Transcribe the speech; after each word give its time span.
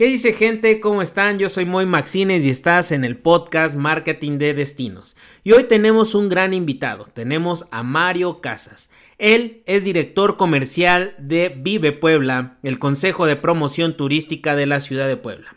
¿Qué 0.00 0.06
dice 0.06 0.32
gente? 0.32 0.80
¿Cómo 0.80 1.02
están? 1.02 1.38
Yo 1.38 1.50
soy 1.50 1.66
Moy 1.66 1.84
Maxines 1.84 2.46
y 2.46 2.48
estás 2.48 2.90
en 2.90 3.04
el 3.04 3.18
podcast 3.18 3.76
Marketing 3.76 4.38
de 4.38 4.54
Destinos. 4.54 5.14
Y 5.44 5.52
hoy 5.52 5.64
tenemos 5.64 6.14
un 6.14 6.30
gran 6.30 6.54
invitado. 6.54 7.08
Tenemos 7.12 7.66
a 7.70 7.82
Mario 7.82 8.40
Casas. 8.40 8.88
Él 9.18 9.62
es 9.66 9.84
director 9.84 10.38
comercial 10.38 11.14
de 11.18 11.50
Vive 11.54 11.92
Puebla, 11.92 12.56
el 12.62 12.78
Consejo 12.78 13.26
de 13.26 13.36
Promoción 13.36 13.94
Turística 13.94 14.56
de 14.56 14.64
la 14.64 14.80
Ciudad 14.80 15.06
de 15.06 15.18
Puebla. 15.18 15.56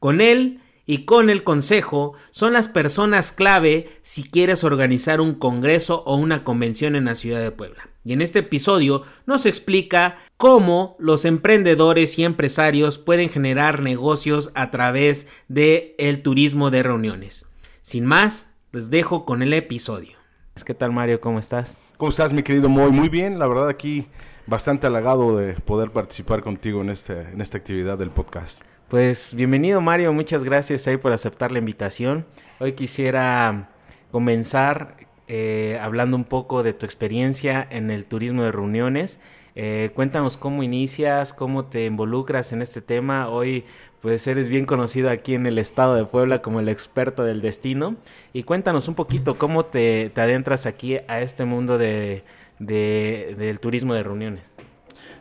Con 0.00 0.20
él 0.20 0.58
y 0.84 1.04
con 1.04 1.30
el 1.30 1.44
consejo 1.44 2.14
son 2.32 2.54
las 2.54 2.66
personas 2.66 3.30
clave 3.30 4.00
si 4.02 4.24
quieres 4.24 4.64
organizar 4.64 5.20
un 5.20 5.32
congreso 5.32 6.02
o 6.06 6.16
una 6.16 6.42
convención 6.42 6.96
en 6.96 7.04
la 7.04 7.14
ciudad 7.14 7.40
de 7.40 7.52
Puebla. 7.52 7.88
Y 8.06 8.12
en 8.12 8.22
este 8.22 8.38
episodio 8.38 9.02
nos 9.26 9.46
explica 9.46 10.18
cómo 10.36 10.94
los 11.00 11.24
emprendedores 11.24 12.16
y 12.20 12.24
empresarios 12.24 12.98
pueden 12.98 13.28
generar 13.28 13.82
negocios 13.82 14.52
a 14.54 14.70
través 14.70 15.26
del 15.48 15.96
el 15.98 16.22
turismo 16.22 16.70
de 16.70 16.84
reuniones. 16.84 17.48
Sin 17.82 18.06
más, 18.06 18.54
les 18.70 18.90
dejo 18.90 19.24
con 19.24 19.42
el 19.42 19.52
episodio. 19.52 20.16
¿Qué 20.64 20.72
tal 20.72 20.92
Mario? 20.92 21.20
¿Cómo 21.20 21.40
estás? 21.40 21.80
¿Cómo 21.96 22.10
estás 22.10 22.32
mi 22.32 22.44
querido 22.44 22.68
Moy? 22.68 22.92
Muy 22.92 23.08
bien, 23.08 23.40
la 23.40 23.48
verdad 23.48 23.68
aquí 23.68 24.06
bastante 24.46 24.86
halagado 24.86 25.36
de 25.36 25.54
poder 25.54 25.90
participar 25.90 26.42
contigo 26.42 26.82
en, 26.82 26.90
este, 26.90 27.22
en 27.22 27.40
esta 27.40 27.58
actividad 27.58 27.98
del 27.98 28.10
podcast. 28.10 28.62
Pues 28.86 29.34
bienvenido 29.34 29.80
Mario, 29.80 30.12
muchas 30.12 30.44
gracias 30.44 30.86
ahí 30.86 30.96
por 30.96 31.10
aceptar 31.10 31.50
la 31.50 31.58
invitación. 31.58 32.24
Hoy 32.60 32.74
quisiera 32.74 33.70
comenzar 34.12 35.05
eh, 35.28 35.78
hablando 35.80 36.16
un 36.16 36.24
poco 36.24 36.62
de 36.62 36.72
tu 36.72 36.86
experiencia 36.86 37.66
en 37.70 37.90
el 37.90 38.04
turismo 38.04 38.42
de 38.42 38.52
reuniones. 38.52 39.20
Eh, 39.54 39.90
cuéntanos 39.94 40.36
cómo 40.36 40.62
inicias, 40.62 41.32
cómo 41.32 41.64
te 41.64 41.86
involucras 41.86 42.52
en 42.52 42.62
este 42.62 42.82
tema. 42.82 43.28
Hoy 43.28 43.64
pues 44.00 44.26
eres 44.26 44.48
bien 44.48 44.66
conocido 44.66 45.10
aquí 45.10 45.34
en 45.34 45.46
el 45.46 45.58
estado 45.58 45.94
de 45.94 46.04
Puebla 46.04 46.42
como 46.42 46.60
el 46.60 46.68
experto 46.68 47.24
del 47.24 47.40
destino. 47.40 47.96
Y 48.32 48.44
cuéntanos 48.44 48.86
un 48.86 48.94
poquito 48.94 49.36
cómo 49.38 49.64
te, 49.64 50.12
adentras 50.14 50.66
aquí 50.66 50.98
a 51.08 51.20
este 51.22 51.44
mundo 51.44 51.78
de, 51.78 52.22
del 52.58 53.58
turismo 53.60 53.94
de 53.94 54.02
reuniones. 54.02 54.54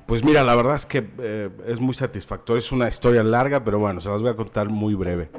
Pues 0.05 0.23
mira, 0.23 0.43
la 0.43 0.53
verdad 0.55 0.75
es 0.75 0.85
que 0.85 1.07
eh, 1.17 1.49
es 1.65 1.79
muy 1.79 1.95
satisfactorio. 1.95 2.59
Es 2.59 2.71
una 2.71 2.87
historia 2.87 3.23
larga, 3.23 3.63
pero 3.63 3.79
bueno, 3.79 4.01
se 4.01 4.09
las 4.09 4.21
voy 4.21 4.31
a 4.31 4.35
contar 4.35 4.69
muy 4.69 4.93
breve. 4.93 5.29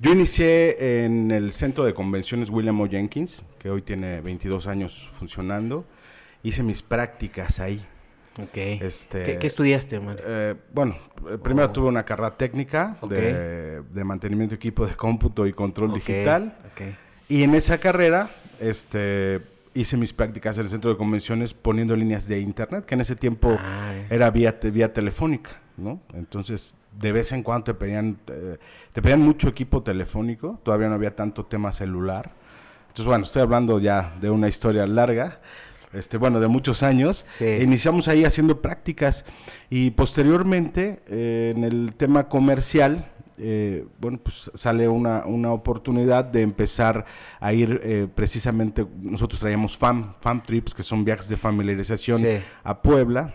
Yo 0.00 0.12
inicié 0.12 1.04
en 1.04 1.30
el 1.30 1.52
centro 1.52 1.84
de 1.84 1.94
convenciones 1.94 2.50
William 2.50 2.80
O. 2.80 2.88
Jenkins, 2.88 3.44
que 3.58 3.70
hoy 3.70 3.82
tiene 3.82 4.20
22 4.20 4.66
años 4.66 5.10
funcionando. 5.18 5.84
Hice 6.42 6.62
mis 6.62 6.82
prácticas 6.82 7.60
ahí. 7.60 7.84
Ok. 8.42 8.56
Este, 8.56 9.38
¿Qué, 9.38 9.46
estudiaste, 9.46 10.00
eh, 10.26 10.54
bueno, 10.72 10.98
eh, 11.30 11.38
primero 11.40 11.70
tuve 11.70 11.86
una 11.88 12.04
carrera 12.04 12.36
técnica 12.36 12.98
de, 13.08 13.82
mantenimiento 14.04 14.50
de 14.50 14.56
equipo 14.56 14.86
de 14.86 14.94
cómputo 14.94 15.46
y 15.46 15.52
control 15.52 15.94
digital. 15.94 16.56
Y 17.28 17.44
en 17.44 17.54
esa 17.54 17.78
carrera, 17.78 18.30
este 18.60 19.40
hice 19.74 19.96
mis 19.96 20.12
prácticas 20.12 20.56
en 20.56 20.64
el 20.64 20.70
centro 20.70 20.90
de 20.90 20.96
convenciones 20.96 21.52
poniendo 21.52 21.96
líneas 21.96 22.28
de 22.28 22.38
internet, 22.40 22.84
que 22.84 22.94
en 22.94 23.00
ese 23.00 23.16
tiempo 23.16 23.56
ah, 23.58 23.92
era 24.08 24.30
vía, 24.30 24.58
vía 24.62 24.92
telefónica, 24.92 25.60
¿no? 25.76 26.00
Entonces, 26.12 26.76
de 26.98 27.12
vez 27.12 27.32
en 27.32 27.42
cuando 27.42 27.64
te 27.64 27.74
pedían, 27.74 28.18
eh, 28.28 28.58
te 28.92 29.02
pedían 29.02 29.20
mucho 29.20 29.48
equipo 29.48 29.82
telefónico, 29.82 30.60
todavía 30.62 30.88
no 30.88 30.94
había 30.94 31.14
tanto 31.14 31.46
tema 31.46 31.72
celular. 31.72 32.32
Entonces, 32.82 33.06
bueno, 33.06 33.24
estoy 33.24 33.42
hablando 33.42 33.80
ya 33.80 34.14
de 34.20 34.30
una 34.30 34.48
historia 34.48 34.86
larga, 34.86 35.40
este, 35.94 36.18
bueno, 36.18 36.40
de 36.40 36.48
muchos 36.48 36.82
años. 36.82 37.24
Iniciamos 37.40 38.08
ahí 38.08 38.24
haciendo 38.24 38.60
prácticas 38.60 39.24
y 39.70 39.90
posteriormente 39.92 41.02
eh, 41.06 41.54
en 41.56 41.64
el 41.64 41.94
tema 41.96 42.28
comercial, 42.28 43.10
eh, 43.38 43.86
bueno, 44.00 44.18
pues 44.22 44.50
sale 44.54 44.88
una, 44.88 45.24
una, 45.26 45.52
oportunidad 45.52 46.24
de 46.24 46.42
empezar 46.42 47.04
a 47.40 47.52
ir 47.52 47.80
eh, 47.82 48.06
precisamente, 48.12 48.86
nosotros 49.00 49.40
traíamos 49.40 49.76
FAM, 49.76 50.14
FAM 50.20 50.42
Trips, 50.42 50.74
que 50.74 50.82
son 50.82 51.04
viajes 51.04 51.28
de 51.28 51.36
familiarización 51.36 52.22
a 52.62 52.82
Puebla, 52.82 53.34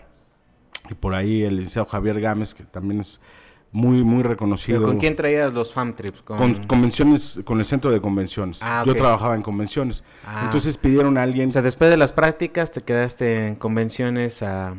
y 0.90 0.94
por 0.94 1.14
ahí 1.14 1.42
el 1.42 1.56
licenciado 1.56 1.86
Javier 1.86 2.20
Gámez, 2.20 2.54
que 2.54 2.64
también 2.64 3.00
es 3.00 3.20
muy, 3.72 4.02
muy 4.02 4.22
reconocido. 4.22 4.82
¿Con 4.82 4.98
quién 4.98 5.14
traías 5.14 5.52
los 5.52 5.72
FAM 5.72 5.94
Trips? 5.94 6.22
Con... 6.22 6.54
convenciones, 6.66 7.40
con 7.44 7.60
el 7.60 7.64
centro 7.64 7.90
de 7.90 8.00
convenciones. 8.00 8.60
Ah, 8.62 8.82
Yo 8.84 8.94
trabajaba 8.94 9.36
en 9.36 9.42
convenciones. 9.42 10.02
Ah. 10.24 10.42
Entonces 10.44 10.76
pidieron 10.76 11.16
a 11.18 11.22
alguien... 11.22 11.48
O 11.48 11.50
sea, 11.50 11.62
después 11.62 11.90
de 11.90 11.96
las 11.96 12.12
prácticas 12.12 12.72
te 12.72 12.82
quedaste 12.82 13.48
en 13.48 13.56
convenciones 13.56 14.42
a, 14.42 14.74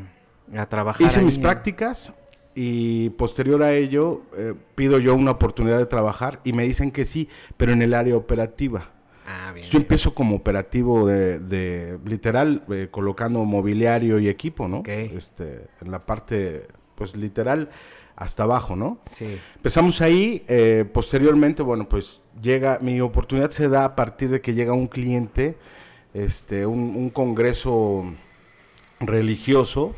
a 0.56 0.66
trabajar. 0.68 1.08
Hice 1.08 1.22
mis 1.22 1.38
prácticas 1.38 2.14
y 2.54 3.12
posterior 3.12 3.64
a 3.64 3.74
ello 3.74 4.24
eh, 4.36 4.54
pido 4.76 5.00
yo 5.00 5.16
una 5.16 5.32
oportunidad 5.32 5.78
de 5.78 5.86
trabajar 5.86 6.42
y 6.44 6.52
me 6.52 6.64
dicen 6.66 6.92
que 6.92 7.06
sí, 7.06 7.30
pero 7.56 7.72
en 7.72 7.82
el 7.82 7.94
área 7.94 8.18
operativa. 8.18 8.92
Ah, 9.32 9.52
bien, 9.54 9.66
yo 9.66 9.78
empiezo 9.78 10.14
como 10.14 10.36
operativo 10.36 11.08
de, 11.08 11.98
literal, 12.06 12.64
eh, 12.70 12.90
colocando 12.92 13.44
mobiliario 13.46 14.20
y 14.20 14.28
equipo, 14.28 14.68
¿no? 14.68 14.84
Este, 14.86 15.68
en 15.82 15.92
la 15.92 16.06
parte, 16.06 16.68
pues 16.96 17.16
literal, 17.16 17.70
hasta 18.18 18.44
abajo, 18.44 18.76
¿no? 18.76 19.00
Sí. 19.06 19.40
Empezamos 19.56 20.02
ahí, 20.02 20.44
eh, 20.48 20.86
posteriormente, 20.92 21.64
bueno, 21.64 21.88
pues 21.88 22.24
llega, 22.42 22.80
mi 22.82 23.00
oportunidad 23.00 23.50
se 23.52 23.70
da 23.70 23.86
a 23.86 23.96
partir 23.96 24.30
de 24.30 24.42
que 24.42 24.54
llega 24.54 24.74
un 24.74 24.88
cliente, 24.88 25.58
este, 26.14 26.66
un, 26.66 26.96
un 26.98 27.10
congreso 27.10 28.04
religioso, 29.00 29.96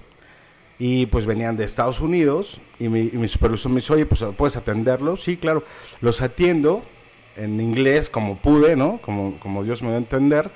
y 0.79 1.05
pues 1.05 1.25
venían 1.25 1.55
de 1.55 1.63
Estados 1.63 2.01
Unidos 2.01 2.59
y 2.79 2.89
mi, 2.89 3.03
y 3.13 3.17
mi 3.17 3.27
supervisor 3.27 3.71
me 3.71 3.77
dice, 3.77 3.93
oye, 3.93 4.05
pues 4.05 4.23
puedes 4.35 4.57
atenderlos. 4.57 5.23
Sí, 5.23 5.37
claro, 5.37 5.63
los 6.01 6.21
atiendo 6.21 6.81
en 7.35 7.59
inglés 7.59 8.09
como 8.09 8.37
pude, 8.37 8.75
¿no? 8.75 8.99
Como, 9.01 9.35
como 9.39 9.63
Dios 9.63 9.81
me 9.81 9.89
dio 9.89 9.95
a 9.95 9.99
entender. 9.99 10.51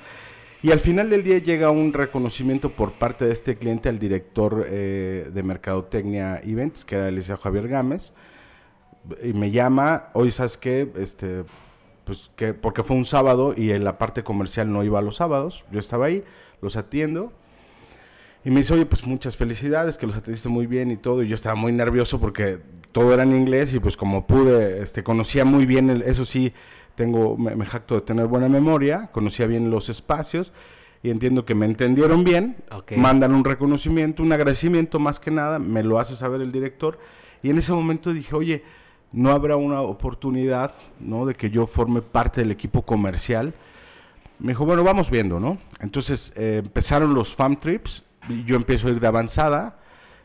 Y 0.62 0.72
al 0.72 0.80
final 0.80 1.08
del 1.10 1.22
día 1.22 1.38
llega 1.38 1.70
un 1.70 1.92
reconocimiento 1.92 2.70
por 2.70 2.92
parte 2.92 3.24
de 3.24 3.32
este 3.32 3.56
cliente 3.56 3.88
al 3.88 3.98
director 3.98 4.66
eh, 4.68 5.30
de 5.32 5.42
Mercadotecnia 5.42 6.40
Events, 6.44 6.84
que 6.84 6.96
era 6.96 7.08
el 7.08 7.22
Javier 7.22 7.68
Gámez, 7.68 8.12
y 9.22 9.32
me 9.32 9.50
llama, 9.50 10.08
hoy 10.14 10.32
sabes 10.32 10.56
qué, 10.56 10.90
este, 10.96 11.44
pues 12.04 12.30
que 12.34 12.54
porque 12.54 12.82
fue 12.82 12.96
un 12.96 13.04
sábado 13.04 13.54
y 13.56 13.70
en 13.70 13.84
la 13.84 13.98
parte 13.98 14.24
comercial 14.24 14.72
no 14.72 14.82
iba 14.82 15.00
los 15.00 15.16
sábados, 15.16 15.64
yo 15.70 15.78
estaba 15.78 16.06
ahí, 16.06 16.24
los 16.60 16.76
atiendo 16.76 17.32
y 18.44 18.50
me 18.50 18.60
dice, 18.60 18.74
oye, 18.74 18.86
pues 18.86 19.06
muchas 19.06 19.36
felicidades, 19.36 19.98
que 19.98 20.06
los 20.06 20.16
atendiste 20.16 20.48
muy 20.48 20.66
bien 20.66 20.90
y 20.90 20.96
todo. 20.96 21.22
Y 21.22 21.28
yo 21.28 21.34
estaba 21.34 21.54
muy 21.54 21.72
nervioso 21.72 22.20
porque 22.20 22.58
todo 22.92 23.14
era 23.14 23.22
en 23.22 23.34
inglés 23.34 23.74
y 23.74 23.80
pues 23.80 23.96
como 23.96 24.26
pude, 24.26 24.82
este, 24.82 25.02
conocía 25.02 25.44
muy 25.44 25.66
bien, 25.66 25.90
el, 25.90 26.02
eso 26.02 26.24
sí, 26.24 26.52
tengo, 26.94 27.36
me, 27.36 27.64
jacto 27.64 27.94
de 27.94 28.00
tener 28.00 28.26
buena 28.26 28.48
memoria, 28.48 29.08
conocía 29.12 29.46
bien 29.46 29.70
los 29.70 29.88
espacios 29.88 30.52
y 31.02 31.10
entiendo 31.10 31.44
que 31.44 31.54
me 31.54 31.66
entendieron 31.66 32.24
bien, 32.24 32.56
mandan 32.96 33.34
un 33.34 33.44
reconocimiento, 33.44 34.22
un 34.22 34.32
agradecimiento 34.32 34.98
más 34.98 35.20
que 35.20 35.30
nada, 35.30 35.58
me 35.58 35.82
lo 35.82 35.98
hace 35.98 36.16
saber 36.16 36.40
el 36.40 36.50
director 36.50 36.98
y 37.42 37.50
en 37.50 37.58
ese 37.58 37.72
momento 37.72 38.12
dije, 38.12 38.34
oye, 38.34 38.64
no 39.12 39.30
habrá 39.30 39.56
una 39.56 39.80
oportunidad, 39.80 40.74
¿no? 41.00 41.24
De 41.24 41.34
que 41.34 41.50
yo 41.50 41.66
forme 41.66 42.02
parte 42.02 42.42
del 42.42 42.50
equipo 42.50 42.82
comercial. 42.82 43.54
Me 44.40 44.48
dijo, 44.48 44.64
bueno, 44.64 44.84
vamos 44.84 45.10
viendo, 45.10 45.40
¿no? 45.40 45.58
Entonces 45.80 46.32
eh, 46.36 46.60
empezaron 46.64 47.14
los 47.14 47.34
fam 47.34 47.56
trips, 47.56 48.04
yo 48.44 48.56
empiezo 48.56 48.88
a 48.88 48.90
ir 48.90 49.00
de 49.00 49.06
avanzada 49.06 49.78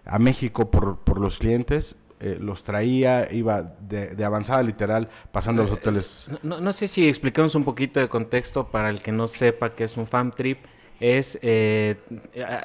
a 0.05 0.19
México 0.19 0.69
por, 0.69 0.97
por 0.99 1.19
los 1.19 1.37
clientes. 1.37 1.97
Eh, 2.19 2.37
los 2.39 2.63
traía, 2.63 3.27
iba 3.31 3.75
de, 3.81 4.23
avanzada 4.23 4.63
literal, 4.63 5.09
pasando 5.31 5.61
a 5.61 5.65
los 5.65 5.73
eh, 5.73 5.75
hoteles. 5.75 6.31
No, 6.41 6.59
no, 6.59 6.71
sé 6.71 6.87
si 6.87 7.07
explicamos 7.07 7.55
un 7.55 7.63
poquito 7.63 7.99
de 7.99 8.07
contexto 8.07 8.67
para 8.67 8.89
el 8.89 9.01
que 9.01 9.11
no 9.11 9.27
sepa 9.27 9.73
qué 9.73 9.85
es 9.85 9.97
un 9.97 10.07
fam 10.07 10.31
trip. 10.31 10.59
Es, 10.99 11.37
eh, 11.41 11.97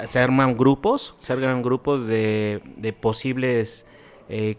se 0.05 0.19
arman 0.19 0.55
grupos, 0.55 1.15
se 1.17 1.33
arman 1.33 1.61
grupos 1.61 2.07
de, 2.07 2.61
de 2.77 2.93
posibles 2.93 3.85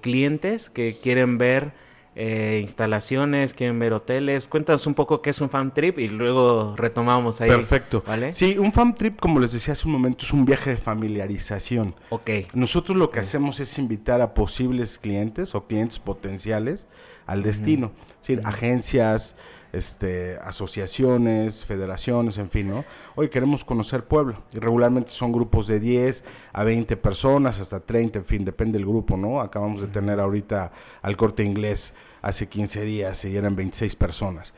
clientes 0.01 0.69
que 0.69 0.97
quieren 1.01 1.39
ver 1.39 1.72
eh, 2.16 2.59
instalaciones, 2.60 3.54
quieren 3.54 3.78
ver 3.78 3.92
hoteles. 3.92 4.48
Cuéntanos 4.48 4.86
un 4.86 4.95
poco 4.95 5.22
qué 5.22 5.30
es 5.30 5.41
un 5.41 5.48
fan 5.48 5.72
trip 5.72 5.98
y 5.98 6.09
luego 6.09 6.74
retomamos 6.77 7.41
ahí. 7.41 7.48
Perfecto. 7.48 8.03
¿vale? 8.07 8.33
Sí, 8.33 8.59
un 8.59 8.72
fan 8.72 8.95
trip, 8.95 9.21
como 9.21 9.41
les 9.41 9.53
decía 9.53 9.72
hace 9.72 9.86
un 9.86 9.92
momento, 9.92 10.24
es 10.24 10.33
un 10.33 10.45
viaje 10.45 10.71
de 10.71 10.77
familiarización. 10.77 11.95
Ok. 12.10 12.30
Nosotros 12.53 12.97
lo 12.97 13.10
que 13.10 13.21
hacemos 13.21 13.60
es 13.60 13.78
invitar 13.78 14.21
a 14.21 14.34
posibles 14.34 14.98
clientes 14.98 15.54
o 15.54 15.66
clientes 15.66 15.98
potenciales 15.98 16.86
al 17.27 17.42
destino. 17.42 17.92
Es 18.21 18.28
decir, 18.28 18.42
agencias, 18.45 19.36
este, 19.72 20.37
asociaciones, 20.39 21.65
federaciones, 21.65 22.39
en 22.39 22.51
fin, 22.51 22.71
¿no? 22.71 22.84
Hoy 23.15 23.28
queremos 23.28 23.65
conocer 23.65 24.05
Puebla 24.05 24.41
y 24.53 24.59
regularmente 24.59 25.11
son 25.11 25.33
grupos 25.33 25.67
de 25.67 25.81
10 25.81 26.25
a 26.53 26.65
20 26.65 26.97
personas, 26.97 27.61
hasta 27.61 27.81
30, 27.81 28.21
en 28.21 28.25
fin, 28.25 28.45
depende 28.45 28.78
del 28.78 28.87
grupo, 28.87 29.17
¿no? 29.17 29.41
Acabamos 29.41 29.81
de 29.81 29.87
tener 29.87 30.21
ahorita 30.21 30.72
al 31.03 31.17
corte 31.17 31.45
inglés 31.45 31.95
hace 32.22 32.49
15 32.49 32.83
días 32.83 33.25
y 33.25 33.37
eran 33.37 33.57
26 33.57 33.97
personas. 33.97 34.55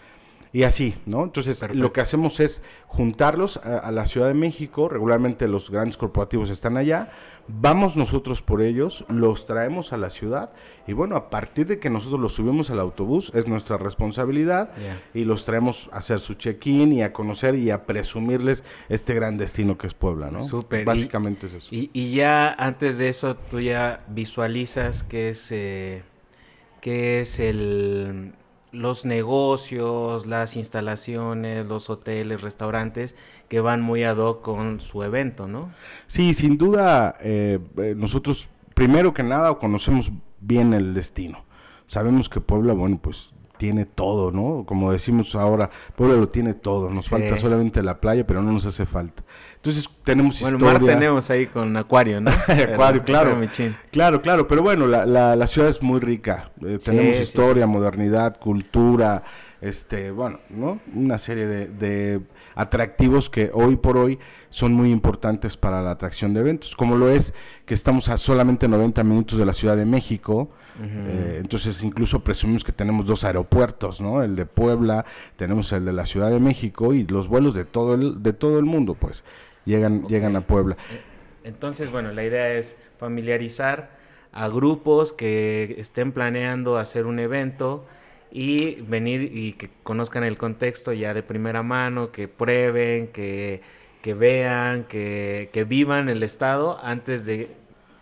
y 0.55 0.65
así, 0.65 0.95
¿no? 1.07 1.25
Entonces, 1.25 1.65
lo 1.73 1.95
que 1.95 2.03
hacemos 2.03 2.39
es 2.39 2.63
juntarlos 2.87 3.57
a, 3.57 3.91
la 3.91 4.05
Ciudad 4.05 4.29
de 4.29 4.35
México, 4.35 4.87
regularmente 4.91 5.49
los 5.49 5.71
grandes 5.71 5.97
corporativos 5.97 6.51
están 6.51 6.77
allá, 6.77 7.11
vamos 7.49 7.97
nosotros 7.97 8.43
por 8.43 8.63
ellos, 8.63 9.05
los 9.09 9.47
traemos 9.47 9.93
a 9.93 9.97
la 9.97 10.11
ciudad 10.11 10.53
y 10.87 10.93
bueno, 10.93 11.17
a 11.17 11.31
partir 11.31 11.67
de 11.67 11.79
que 11.79 11.91
nosotros 11.91 12.21
los 12.21 12.35
subimos 12.35 12.71
al 12.71 12.81
autobús, 12.81 13.31
es 13.35 13.47
nuestra 13.47 13.77
responsabilidad 13.77 14.71
y 15.15 15.25
los 15.25 15.45
traemos 15.45 15.89
a 15.93 15.99
hacer 15.99 16.21
su 16.21 16.35
check-in 16.35 16.93
y 16.93 17.03
a 17.03 17.13
conocer 17.13 17.55
y 17.55 17.71
a 17.71 17.87
presumirles 17.87 18.65
este 18.89 19.15
gran 19.15 19.37
destino 19.37 19.79
que 19.79 19.87
es 19.87 19.95
Puebla, 19.95 20.31
¿no? 20.31 20.41
Súper. 20.41 20.85
Básicamente 20.85 21.47
es 21.47 21.55
eso. 21.55 21.69
Y, 21.71 22.13
ya 22.13 22.53
antes 22.53 22.99
de 22.99 23.09
eso, 23.09 23.37
tú 23.37 23.61
ya 23.61 24.05
visualizas 24.09 25.03
qué 25.03 25.31
es, 25.31 25.51
eh, 25.53 26.03
qué 26.81 27.21
es 27.21 27.39
el 27.39 28.35
los 28.73 29.05
negocios, 29.05 30.27
las 30.27 30.57
instalaciones, 30.57 31.67
los 31.67 31.91
hoteles, 31.91 32.41
restaurantes 32.41 33.17
que 33.49 33.61
van 33.61 33.83
muy 33.83 34.03
ad 34.03 34.17
hoc 34.17 34.43
con 34.43 34.81
su 34.81 35.03
evento, 35.03 35.47
¿no? 35.47 35.71
Sí, 36.07 36.35
sin 36.35 36.57
duda, 36.57 37.15
eh, 37.21 37.59
eh, 37.77 37.95
nosotros 37.97 38.49
primero 38.75 39.13
que 39.13 39.23
nada 39.23 39.59
conocemos 39.59 40.11
bien 40.41 40.73
el 40.73 40.95
destino. 40.95 41.45
Sabemos 41.87 42.29
que 42.29 42.41
Puebla, 42.41 42.73
bueno, 42.73 42.99
pues 43.01 43.35
tiene 43.63 43.87
todo, 43.87 44.33
¿no? 44.33 44.65
Como 44.67 44.91
decimos 44.91 45.37
ahora, 45.37 45.71
Puebla 45.95 46.17
lo 46.17 46.29
tiene 46.31 46.53
todo, 46.53 46.91
nos 46.91 47.09
falta 47.09 47.37
solamente 47.37 47.81
la 47.81 48.01
playa, 48.01 48.27
pero 48.27 48.43
no 48.43 48.51
nos 48.51 48.67
hace 48.67 48.87
falta. 48.87 49.23
Entonces 49.55 49.89
tenemos 50.03 50.41
bueno, 50.41 50.57
historia. 50.57 50.79
Bueno, 50.81 50.99
tenemos 50.99 51.31
ahí 51.31 51.47
con 51.47 51.77
acuario, 51.77 52.21
¿no? 52.21 52.33
acuario, 52.73 53.05
claro. 53.05 53.41
Claro, 53.93 54.21
claro, 54.21 54.49
pero 54.49 54.63
bueno, 54.63 54.89
la, 54.89 55.07
la, 55.07 55.47
ciudad 55.47 55.69
es 55.69 55.81
muy 55.81 56.01
rica. 56.01 56.51
Eh, 56.67 56.79
tenemos 56.85 57.21
historia, 57.21 57.69
modernidad, 57.69 58.37
cultura, 58.41 59.23
este, 59.61 60.11
bueno, 60.11 60.41
¿no? 60.51 60.81
Una 60.93 61.19
serie 61.19 61.47
de, 61.47 61.69
de 61.69 62.21
atractivos 62.57 63.31
que 63.31 63.53
hoy 63.55 63.77
por 63.77 63.97
hoy 63.97 64.19
son 64.51 64.73
muy 64.73 64.91
importantes 64.91 65.57
para 65.57 65.83
la 65.83 65.93
atracción 65.93 66.35
de 66.35 66.41
eventos, 66.41 66.75
como 66.75 66.97
lo 66.97 67.11
es 67.11 67.33
que 67.65 67.75
estamos 67.75 68.09
a 68.09 68.19
solamente 68.19 68.67
90 68.67 69.05
minutos 69.05 69.39
de 69.39 69.47
la 69.47 69.53
Ciudad 69.53 69.77
de 69.77 69.87
México, 69.87 70.51
eh, 70.81 71.39
entonces 71.41 71.83
incluso 71.83 72.21
presumimos 72.25 72.65
que 72.65 72.73
tenemos 72.73 73.07
dos 73.07 73.25
aeropuertos, 73.25 74.01
¿no? 74.01 74.23
El 74.23 74.37
de 74.37 74.47
Puebla, 74.47 75.05
tenemos 75.37 75.73
el 75.73 75.85
de 75.85 75.93
la 75.93 76.07
Ciudad 76.07 76.31
de 76.31 76.41
México 76.41 76.95
y 76.95 77.07
los 77.07 77.29
vuelos 77.29 77.55
de 77.55 77.65
todo 77.65 77.95
el, 77.95 78.23
de 78.23 78.33
todo 78.33 78.59
el 78.59 78.65
mundo, 78.65 78.95
pues 78.95 79.25
llegan, 79.65 80.07
llegan 80.09 80.37
a 80.37 80.43
Puebla. 80.43 80.77
Entonces, 81.45 81.91
bueno, 81.91 82.13
la 82.13 82.25
idea 82.25 82.55
es 82.55 82.77
familiarizar 82.99 83.91
a 84.33 84.49
grupos 84.49 85.13
que 85.13 85.75
estén 85.79 86.13
planeando 86.13 86.79
hacer 86.79 87.07
un 87.07 87.19
evento 87.19 87.85
y 88.31 88.77
venir 88.83 89.31
y 89.35 89.53
que 89.53 89.71
conozcan 89.83 90.25
el 90.25 90.39
contexto 90.39 90.93
ya 90.93 91.13
de 91.13 91.23
primera 91.23 91.63
mano, 91.63 92.11
que 92.13 92.29
prueben, 92.29 93.09
que, 93.09 93.61
que 94.01 94.15
vean, 94.15 94.85
que, 94.85 95.51
que 95.53 95.65
vivan 95.65 96.09
el 96.09 96.23
estado 96.23 96.79
antes 96.83 97.27
de 97.27 97.55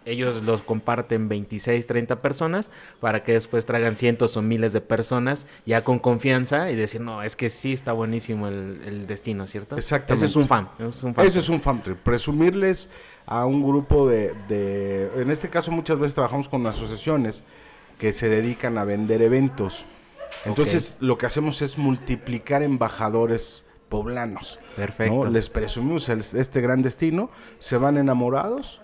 ellos 0.05 0.45
los 0.45 0.63
comparten 0.63 1.29
26, 1.29 1.87
30 1.87 2.23
personas 2.23 2.71
para 3.01 3.23
que 3.23 3.33
después 3.33 3.67
traigan 3.67 3.97
cientos 3.97 4.37
o 4.37 4.43
miles 4.43 4.73
de 4.73 4.81
personas 4.81 5.47
ya 5.67 5.83
con 5.83 5.99
confianza 5.99 6.71
y 6.71 6.77
decir, 6.77 7.01
no, 7.01 7.23
es 7.23 7.37
que 7.37 7.51
sí 7.51 7.73
está 7.73 7.93
buenísimo 7.93 8.49
el, 8.49 9.07
destino, 9.07 9.47
¿cierto? 9.47 9.77
Exactamente. 9.77 10.27
Eso 10.27 10.39
es 10.39 10.43
un 10.43 10.49
fan. 10.49 10.69
Eso 10.79 10.89
es 10.89 11.03
un 11.05 11.15
fan, 11.15 11.27
Eso 11.27 11.39
es 11.41 11.49
un 11.49 11.61
fan 11.61 11.83
trip. 11.83 11.99
Presumirles 11.99 12.91
a 13.27 13.47
un 13.47 13.63
grupo 13.63 14.09
de, 14.09 14.35
de, 14.49 15.11
en 15.17 15.31
este 15.31 15.49
caso 15.49 15.71
muchas 15.71 15.99
veces 15.99 16.15
trabajamos 16.15 16.49
con 16.49 16.67
asociaciones 16.67 17.45
que 17.99 18.13
se 18.13 18.29
dedican 18.29 18.79
a 18.79 18.85
vender 18.85 19.23
eventos. 19.23 19.87
Entonces 20.45 20.97
lo 21.01 21.19
que 21.19 21.27
hacemos 21.27 21.61
es 21.61 21.77
multiplicar 21.77 22.63
embajadores 22.63 23.67
poblanos. 23.89 24.61
Perfecto. 24.77 25.29
Les 25.29 25.51
presumimos 25.51 26.09
este 26.09 26.61
gran 26.61 26.81
destino, 26.81 27.31
se 27.59 27.77
van 27.77 27.99
enamorados 27.99 28.81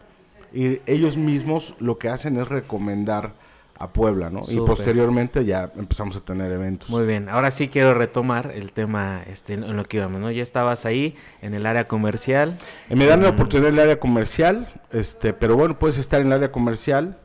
y 0.53 0.81
ellos 0.87 1.17
mismos 1.17 1.75
lo 1.79 1.99
que 1.99 2.09
hacen 2.09 2.37
es 2.37 2.49
recomendar 2.49 3.35
a 3.79 3.93
Puebla, 3.93 4.31
¿no? 4.31 4.43
Y 4.49 4.57
posteriormente 4.57 5.45
ya 5.45 5.71
empezamos 5.77 6.17
a 6.17 6.21
tener 6.21 6.51
eventos. 6.51 6.89
Muy 6.89 7.07
bien, 7.07 7.29
ahora 7.29 7.51
sí 7.51 7.69
quiero 7.69 7.95
retomar 7.95 8.53
el 8.55 8.73
tema 8.73 9.23
este, 9.27 9.55
en 9.55 9.77
lo 9.77 9.85
que 9.85 9.99
íbamos, 9.99 10.21
¿no? 10.21 10.31
Ya 10.31 10.43
estabas 10.43 10.87
ahí 10.87 11.15
en 11.43 11.55
el 11.55 11.67
área 11.67 11.87
comercial. 11.87 12.57
Eh, 12.89 12.97
me 12.97 13.07
dan 13.07 13.23
la 13.23 13.31
oportunidad 13.31 13.69
en 13.69 13.75
el 13.75 13.81
área 13.81 14.01
comercial, 14.01 14.69
este, 14.93 15.33
pero 15.33 15.57
bueno, 15.57 15.79
puedes 15.79 15.99
estar 15.99 16.21
en 16.21 16.29
el 16.29 16.33
área 16.33 16.53
comercial, 16.53 17.19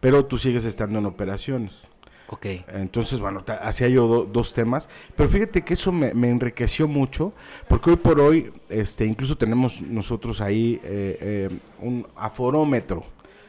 pero 0.00 0.24
tú 0.26 0.38
sigues 0.38 0.64
estando 0.64 1.00
en 1.00 1.06
operaciones. 1.06 1.90
Ok. 2.30 2.46
Entonces, 2.68 3.20
bueno, 3.20 3.42
hacía 3.62 3.88
yo 3.88 4.28
dos 4.30 4.52
temas, 4.52 4.88
pero 5.16 5.28
fíjate 5.28 5.62
que 5.62 5.74
eso 5.74 5.92
me, 5.92 6.10
enriqueció 6.28 6.86
mucho, 6.86 7.32
porque 7.68 7.90
hoy 7.90 7.96
por 7.96 8.20
hoy, 8.20 8.52
este, 8.68 9.06
incluso 9.06 9.38
tenemos 9.38 9.80
nosotros 9.80 10.42
ahí 10.42 10.78
eh, 10.84 11.18
eh, 11.20 11.58
un 11.80 12.06
aforómetro, 12.16 13.04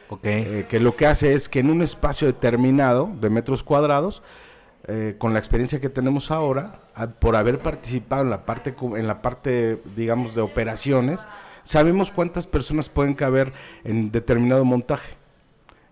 okay. 0.08 0.42
Eh, 0.46 0.66
que 0.66 0.80
lo 0.80 0.96
que 0.96 1.06
hace 1.06 1.34
es 1.34 1.50
que 1.50 1.60
en 1.60 1.70
un 1.70 1.82
espacio 1.82 2.26
determinado 2.26 3.10
de 3.20 3.30
metros 3.30 3.62
cuadrados, 3.62 4.22
con 5.18 5.32
la 5.32 5.38
experiencia 5.38 5.78
que 5.78 5.88
tenemos 5.88 6.32
ahora, 6.32 6.80
por 7.20 7.36
haber 7.36 7.60
participado 7.60 8.24
en 8.24 8.30
la 8.30 8.44
parte, 8.44 8.74
en 8.80 9.06
la 9.06 9.22
parte, 9.22 9.80
digamos, 9.94 10.34
de 10.34 10.40
operaciones, 10.40 11.28
sabemos 11.62 12.10
cuántas 12.10 12.48
personas 12.48 12.88
pueden 12.88 13.14
caber 13.14 13.52
en 13.84 14.10
determinado 14.10 14.64
montaje 14.64 15.19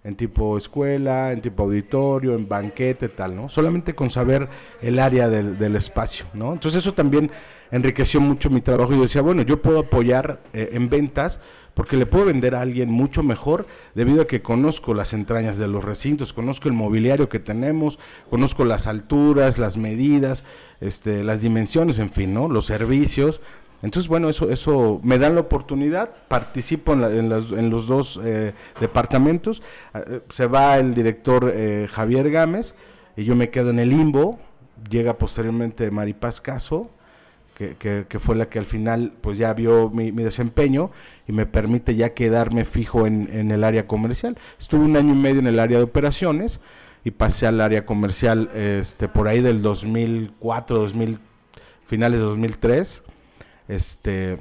en 0.09 0.17
tipo 0.17 0.57
escuela, 0.57 1.33
en 1.33 1.43
tipo 1.43 1.65
auditorio, 1.65 2.35
en 2.35 2.49
banquete, 2.49 3.11
tal, 3.11 3.37
¿no? 3.37 3.51
Solamente 3.51 3.95
con 3.95 4.09
saber 4.09 4.49
el 4.81 4.99
área 5.01 5.29
del, 5.29 5.77
espacio, 5.77 6.25
¿no? 6.33 6.55
Entonces 6.55 6.81
eso 6.81 6.95
también 6.95 7.31
enriqueció 7.71 8.19
mucho 8.19 8.49
mi 8.49 8.63
trabajo 8.63 8.93
y 8.93 8.97
yo 8.97 9.03
decía, 9.03 9.21
bueno, 9.21 9.43
yo 9.43 9.61
puedo 9.61 9.81
apoyar 9.81 10.41
eh, 10.55 10.71
en 10.73 10.89
ventas 10.89 11.43
porque 11.75 11.99
le 11.99 12.07
puedo 12.07 12.25
vender 12.25 12.55
a 12.55 12.63
alguien 12.63 12.91
mucho 12.91 13.23
mejor 13.23 13.67
debido 13.95 14.23
a 14.23 14.27
que 14.27 14.41
conozco 14.41 14.95
las 14.95 15.13
entrañas 15.13 15.59
de 15.59 15.69
los 15.69 15.85
recintos, 15.85 16.33
conozco 16.33 16.69
el 16.69 16.75
mobiliario 16.75 17.29
que 17.29 17.39
tenemos, 17.39 17.99
conozco 18.31 18.65
las 18.65 18.87
alturas, 18.87 19.59
las 19.59 19.77
medidas, 19.77 20.43
este, 20.81 21.23
las 21.23 21.43
dimensiones, 21.43 21.99
en 21.99 22.11
fin, 22.11 22.33
¿no? 22.33 22.49
Los 22.49 22.65
servicios. 22.65 23.43
Entonces, 23.83 24.09
bueno, 24.09 24.29
eso, 24.29 24.51
eso 24.51 25.01
me 25.05 25.19
dan 25.19 25.37
la 25.37 25.43
oportunidad, 25.43 26.11
participo 26.27 26.95
en, 26.95 27.29
los 27.71 27.87
dos 27.87 28.21
eh, 28.25 28.53
departamentos, 28.81 29.63
ah, 29.95 30.03
eh, 30.05 30.21
se 30.29 30.47
va 30.47 30.79
el 30.79 30.95
director 30.95 31.53
eh, 31.55 31.87
Javier 31.89 32.31
Gámez 32.31 32.75
y 33.17 33.25
yo 33.25 33.37
me 33.37 33.51
quedo 33.51 33.71
en 33.71 33.79
el 33.79 33.91
limbo, 33.91 34.41
llega 34.91 35.17
posteriormente 35.17 35.91
Maripaz 35.93 36.41
Caso, 36.41 36.91
que, 37.55 37.75
que, 38.09 38.19
fue 38.21 38.37
la 38.37 38.49
que 38.49 38.61
al 38.61 38.67
final 38.67 39.15
pues 39.21 39.37
ya 39.37 39.53
vio 39.53 39.91
mi, 39.91 40.13
desempeño 40.13 40.93
y 41.27 41.33
me 41.33 41.45
permite 41.45 41.97
ya 41.97 42.15
quedarme 42.15 42.65
fijo 42.65 43.05
en, 43.05 43.29
en, 43.33 43.51
el 43.51 43.65
área 43.65 43.89
comercial. 43.89 44.39
Estuve 44.61 44.85
un 44.85 44.97
año 44.97 45.13
y 45.13 45.17
medio 45.17 45.41
en 45.41 45.49
el 45.49 45.59
área 45.59 45.79
de 45.79 45.83
operaciones 45.83 46.61
y 47.03 47.11
pasé 47.11 47.49
al 47.49 47.61
área 47.61 47.85
comercial 47.85 48.49
este, 48.55 49.09
por 49.09 49.27
ahí 49.27 49.41
del 49.41 49.61
2004, 49.61 50.79
2000, 50.79 51.19
finales 51.85 52.21
de 52.21 52.27
2003 52.27 53.03
este, 53.69 54.39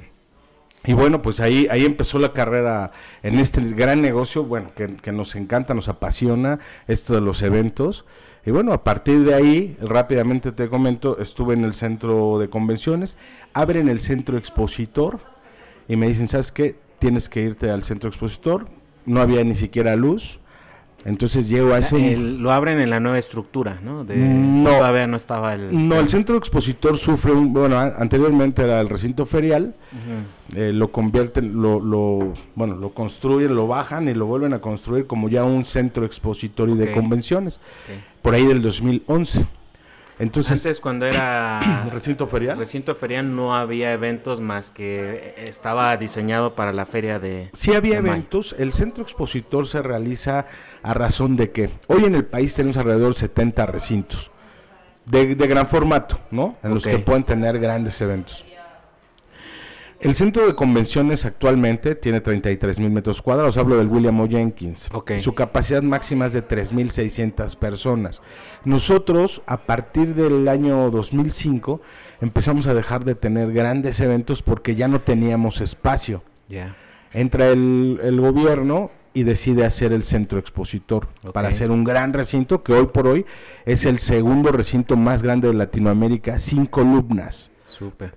y 0.84 0.92
bueno, 0.92 1.22
pues 1.22 1.40
ahí, 1.40 1.66
ahí 1.70 1.84
empezó 1.84 2.18
la 2.18 2.32
carrera 2.32 2.92
en 3.22 3.38
este 3.38 3.60
gran 3.60 4.00
negocio, 4.00 4.44
bueno, 4.44 4.70
que, 4.74 5.12
nos 5.12 5.34
encanta, 5.34 5.74
nos 5.74 5.88
apasiona, 5.88 6.60
esto 6.86 7.14
de 7.14 7.20
los 7.20 7.42
eventos. 7.42 8.04
Y 8.46 8.52
bueno, 8.52 8.72
a 8.72 8.84
partir 8.84 9.24
de 9.24 9.34
ahí, 9.34 9.76
rápidamente 9.80 10.52
te 10.52 10.68
comento, 10.68 11.18
estuve 11.18 11.54
en 11.54 11.64
el 11.64 11.74
centro 11.74 12.38
de 12.38 12.48
convenciones, 12.48 13.18
abren 13.52 13.88
el 13.88 14.00
centro 14.00 14.38
expositor 14.38 15.18
y 15.88 15.96
me 15.96 16.08
dicen, 16.08 16.28
¿sabes 16.28 16.52
qué? 16.52 16.76
Tienes 17.00 17.28
que 17.28 17.42
irte 17.42 17.70
al 17.70 17.82
centro 17.82 18.08
expositor, 18.08 18.68
no 19.04 19.20
había 19.20 19.42
ni 19.44 19.56
siquiera 19.56 19.96
luz, 19.96 20.40
entonces 21.08 21.48
llego 21.48 21.72
a 21.72 21.78
ese... 21.78 22.16
lo 22.16 22.52
abren 22.52 22.80
en 22.80 22.90
la 22.90 23.00
nueva 23.00 23.18
estructura, 23.18 23.78
¿no? 23.82 24.04
no, 24.04 24.70
todavía 24.70 25.06
no 25.06 25.16
estaba 25.16 25.54
el... 25.54 25.88
No, 25.88 25.98
el 25.98 26.08
centro 26.08 26.36
expositor 26.36 26.98
sufre 26.98 27.32
un... 27.32 27.52
Bueno, 27.52 27.78
anteriormente 27.78 28.62
era 28.62 28.80
el 28.80 28.88
recinto 28.88 29.24
ferial, 29.24 29.74
eh, 30.54 30.72
lo 30.72 30.92
convierten, 30.92 31.60
lo, 31.60 31.80
lo, 31.80 32.34
bueno, 32.54 32.76
lo 32.76 32.90
construyen, 32.90 33.54
lo 33.54 33.66
bajan 33.66 34.08
y 34.08 34.14
lo 34.14 34.26
vuelven 34.26 34.52
a 34.52 34.60
construir 34.60 35.06
como 35.06 35.30
ya 35.30 35.44
un 35.44 35.64
centro 35.64 36.04
expositorio 36.04 36.76
de 36.76 36.92
convenciones, 36.92 37.60
por 38.20 38.34
ahí 38.34 38.44
del 38.44 38.60
2011. 38.60 39.46
Entonces, 40.18 40.64
Antes 40.64 40.80
cuando 40.80 41.06
era 41.06 41.88
recinto 41.92 42.26
ferial, 42.26 42.58
recinto 42.58 42.94
ferial 42.94 43.34
no 43.34 43.54
había 43.54 43.92
eventos 43.92 44.40
más 44.40 44.70
que 44.70 45.34
estaba 45.38 45.96
diseñado 45.96 46.54
para 46.54 46.72
la 46.72 46.86
feria 46.86 47.18
de. 47.18 47.50
Sí 47.52 47.74
había 47.74 47.98
eventos. 47.98 48.54
El 48.58 48.72
centro 48.72 49.02
expositor 49.02 49.66
se 49.66 49.82
realiza 49.82 50.46
a 50.82 50.94
razón 50.94 51.36
de 51.36 51.50
que 51.52 51.70
hoy 51.86 52.04
en 52.04 52.14
el 52.14 52.24
país 52.24 52.54
tenemos 52.54 52.76
alrededor 52.76 53.14
de 53.14 53.20
70 53.20 53.66
recintos 53.66 54.32
de, 55.10 55.34
gran 55.34 55.66
formato, 55.66 56.18
¿no? 56.30 56.56
En 56.62 56.74
los 56.74 56.84
que 56.84 56.98
pueden 56.98 57.24
tener 57.24 57.58
grandes 57.58 58.00
eventos. 58.00 58.44
El 60.00 60.14
centro 60.14 60.46
de 60.46 60.54
convenciones 60.54 61.24
actualmente 61.24 61.96
tiene 61.96 62.20
33 62.20 62.78
mil 62.78 62.90
metros 62.90 63.20
cuadrados. 63.20 63.58
Hablo 63.58 63.78
del 63.78 63.88
William 63.88 64.20
O. 64.20 64.28
Jenkins. 64.28 64.88
Su 65.18 65.34
capacidad 65.34 65.82
máxima 65.82 66.26
es 66.26 66.32
de 66.32 66.46
3.600 66.46 67.56
personas. 67.56 68.22
Nosotros, 68.64 69.42
a 69.46 69.66
partir 69.66 70.14
del 70.14 70.46
año 70.46 70.90
2005, 70.92 71.80
empezamos 72.20 72.68
a 72.68 72.74
dejar 72.74 73.04
de 73.04 73.16
tener 73.16 73.52
grandes 73.52 73.98
eventos 73.98 74.42
porque 74.42 74.76
ya 74.76 74.86
no 74.86 75.00
teníamos 75.00 75.60
espacio. 75.60 76.22
Entra 77.12 77.48
el, 77.48 78.20
gobierno 78.20 78.92
y 79.14 79.24
decide 79.24 79.64
hacer 79.64 79.92
el 79.92 80.04
centro 80.04 80.38
expositor 80.38 81.08
para 81.32 81.48
hacer 81.48 81.72
un 81.72 81.82
gran 81.82 82.12
recinto 82.12 82.62
que 82.62 82.72
hoy 82.72 82.86
por 82.86 83.08
hoy 83.08 83.26
es 83.66 83.84
el 83.84 83.98
segundo 83.98 84.52
recinto 84.52 84.96
más 84.96 85.24
grande 85.24 85.48
de 85.48 85.54
Latinoamérica 85.54 86.38
sin 86.38 86.66
columnas. 86.66 87.50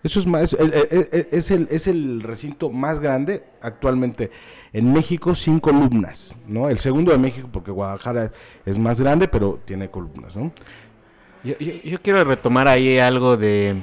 Eso 0.03 0.20
es 0.20 0.25
más, 0.25 0.53
es, 0.53 1.51
el, 1.51 1.67
es 1.70 1.88
el 1.88 2.22
recinto 2.22 2.70
más 2.70 3.00
grande 3.00 3.43
actualmente 3.62 4.31
en 4.74 4.93
México 4.93 5.36
sin 5.36 5.60
columnas, 5.60 6.36
¿no? 6.48 6.70
El 6.70 6.79
segundo 6.79 7.12
de 7.12 7.17
México 7.17 7.50
porque 7.51 7.72
Guadalajara 7.72 8.31
es 8.65 8.79
más 8.79 9.01
grande, 9.01 9.27
pero 9.27 9.60
tiene 9.65 9.89
columnas, 9.89 10.36
¿no? 10.36 10.51
Yo, 11.43 12.01
quiero 12.01 12.24
retomar 12.24 12.67
ahí 12.67 13.00
algo 13.00 13.36
de, 13.36 13.81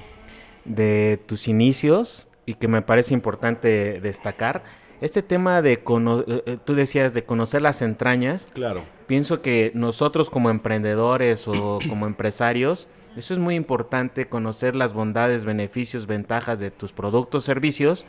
de 0.65 1.21
tus 1.27 1.49
inicios 1.49 2.29
y 2.47 2.55
que 2.55 2.69
me 2.69 2.83
parece 2.83 3.15
importante 3.15 4.01
destacar. 4.01 4.63
Este 5.01 5.23
tema 5.23 5.61
de, 5.61 5.73
eh, 5.73 6.43
eh, 6.47 6.59
tú 6.65 6.75
decías, 6.75 7.15
de 7.15 7.25
conocer 7.25 7.63
las 7.63 7.83
entrañas. 7.83 8.49
Claro. 8.55 8.85
Pienso 9.07 9.43
que 9.43 9.73
nosotros 9.75 10.31
como 10.31 10.51
emprendedores 10.51 11.47
o 11.49 11.79
como 11.89 12.07
empresarios, 12.07 12.89
eso 13.19 13.35
es 13.35 13.41
muy 13.41 13.55
importante, 13.55 14.29
conocer 14.29 14.77
las 14.77 14.93
bondades, 14.93 15.45
beneficios, 15.45 16.07
ventajas 16.07 16.61
de 16.61 16.71
tus 16.71 16.93
productos, 16.93 17.45
servicios, 17.45 18.07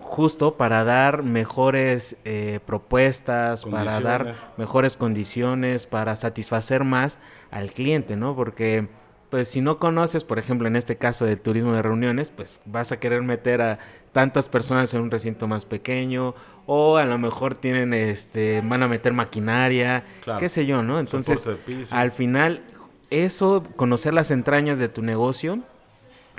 justo 0.00 0.56
para 0.56 0.84
dar 0.84 1.22
mejores 1.22 2.16
eh, 2.24 2.60
propuestas, 2.66 3.64
para 3.64 4.00
dar 4.00 4.34
mejores 4.56 4.96
condiciones, 4.96 5.86
para 5.86 6.16
satisfacer 6.16 6.84
más 6.84 7.18
al 7.50 7.72
cliente, 7.72 8.16
¿no? 8.16 8.34
Porque 8.34 8.88
pues 9.30 9.46
si 9.46 9.60
no 9.60 9.78
conoces, 9.78 10.24
por 10.24 10.40
ejemplo, 10.40 10.66
en 10.66 10.74
este 10.74 10.96
caso 10.96 11.24
del 11.24 11.40
turismo 11.40 11.72
de 11.72 11.82
reuniones, 11.82 12.30
pues 12.30 12.60
vas 12.64 12.90
a 12.90 12.98
querer 12.98 13.22
meter 13.22 13.62
a 13.62 13.78
tantas 14.10 14.48
personas 14.48 14.92
en 14.92 15.02
un 15.02 15.10
recinto 15.10 15.46
más 15.46 15.64
pequeño 15.64 16.34
o 16.66 16.96
a 16.96 17.04
lo 17.04 17.16
mejor 17.16 17.54
tienen 17.54 17.94
este 17.94 18.60
van 18.64 18.82
a 18.82 18.88
meter 18.88 19.12
maquinaria, 19.12 20.04
qué 20.40 20.48
sé 20.48 20.66
yo, 20.66 20.82
¿no? 20.82 20.98
Entonces, 20.98 21.46
al 21.92 22.10
final 22.10 22.62
eso, 23.10 23.64
conocer 23.76 24.14
las 24.14 24.30
entrañas 24.30 24.78
de 24.78 24.88
tu 24.88 25.02
negocio, 25.02 25.60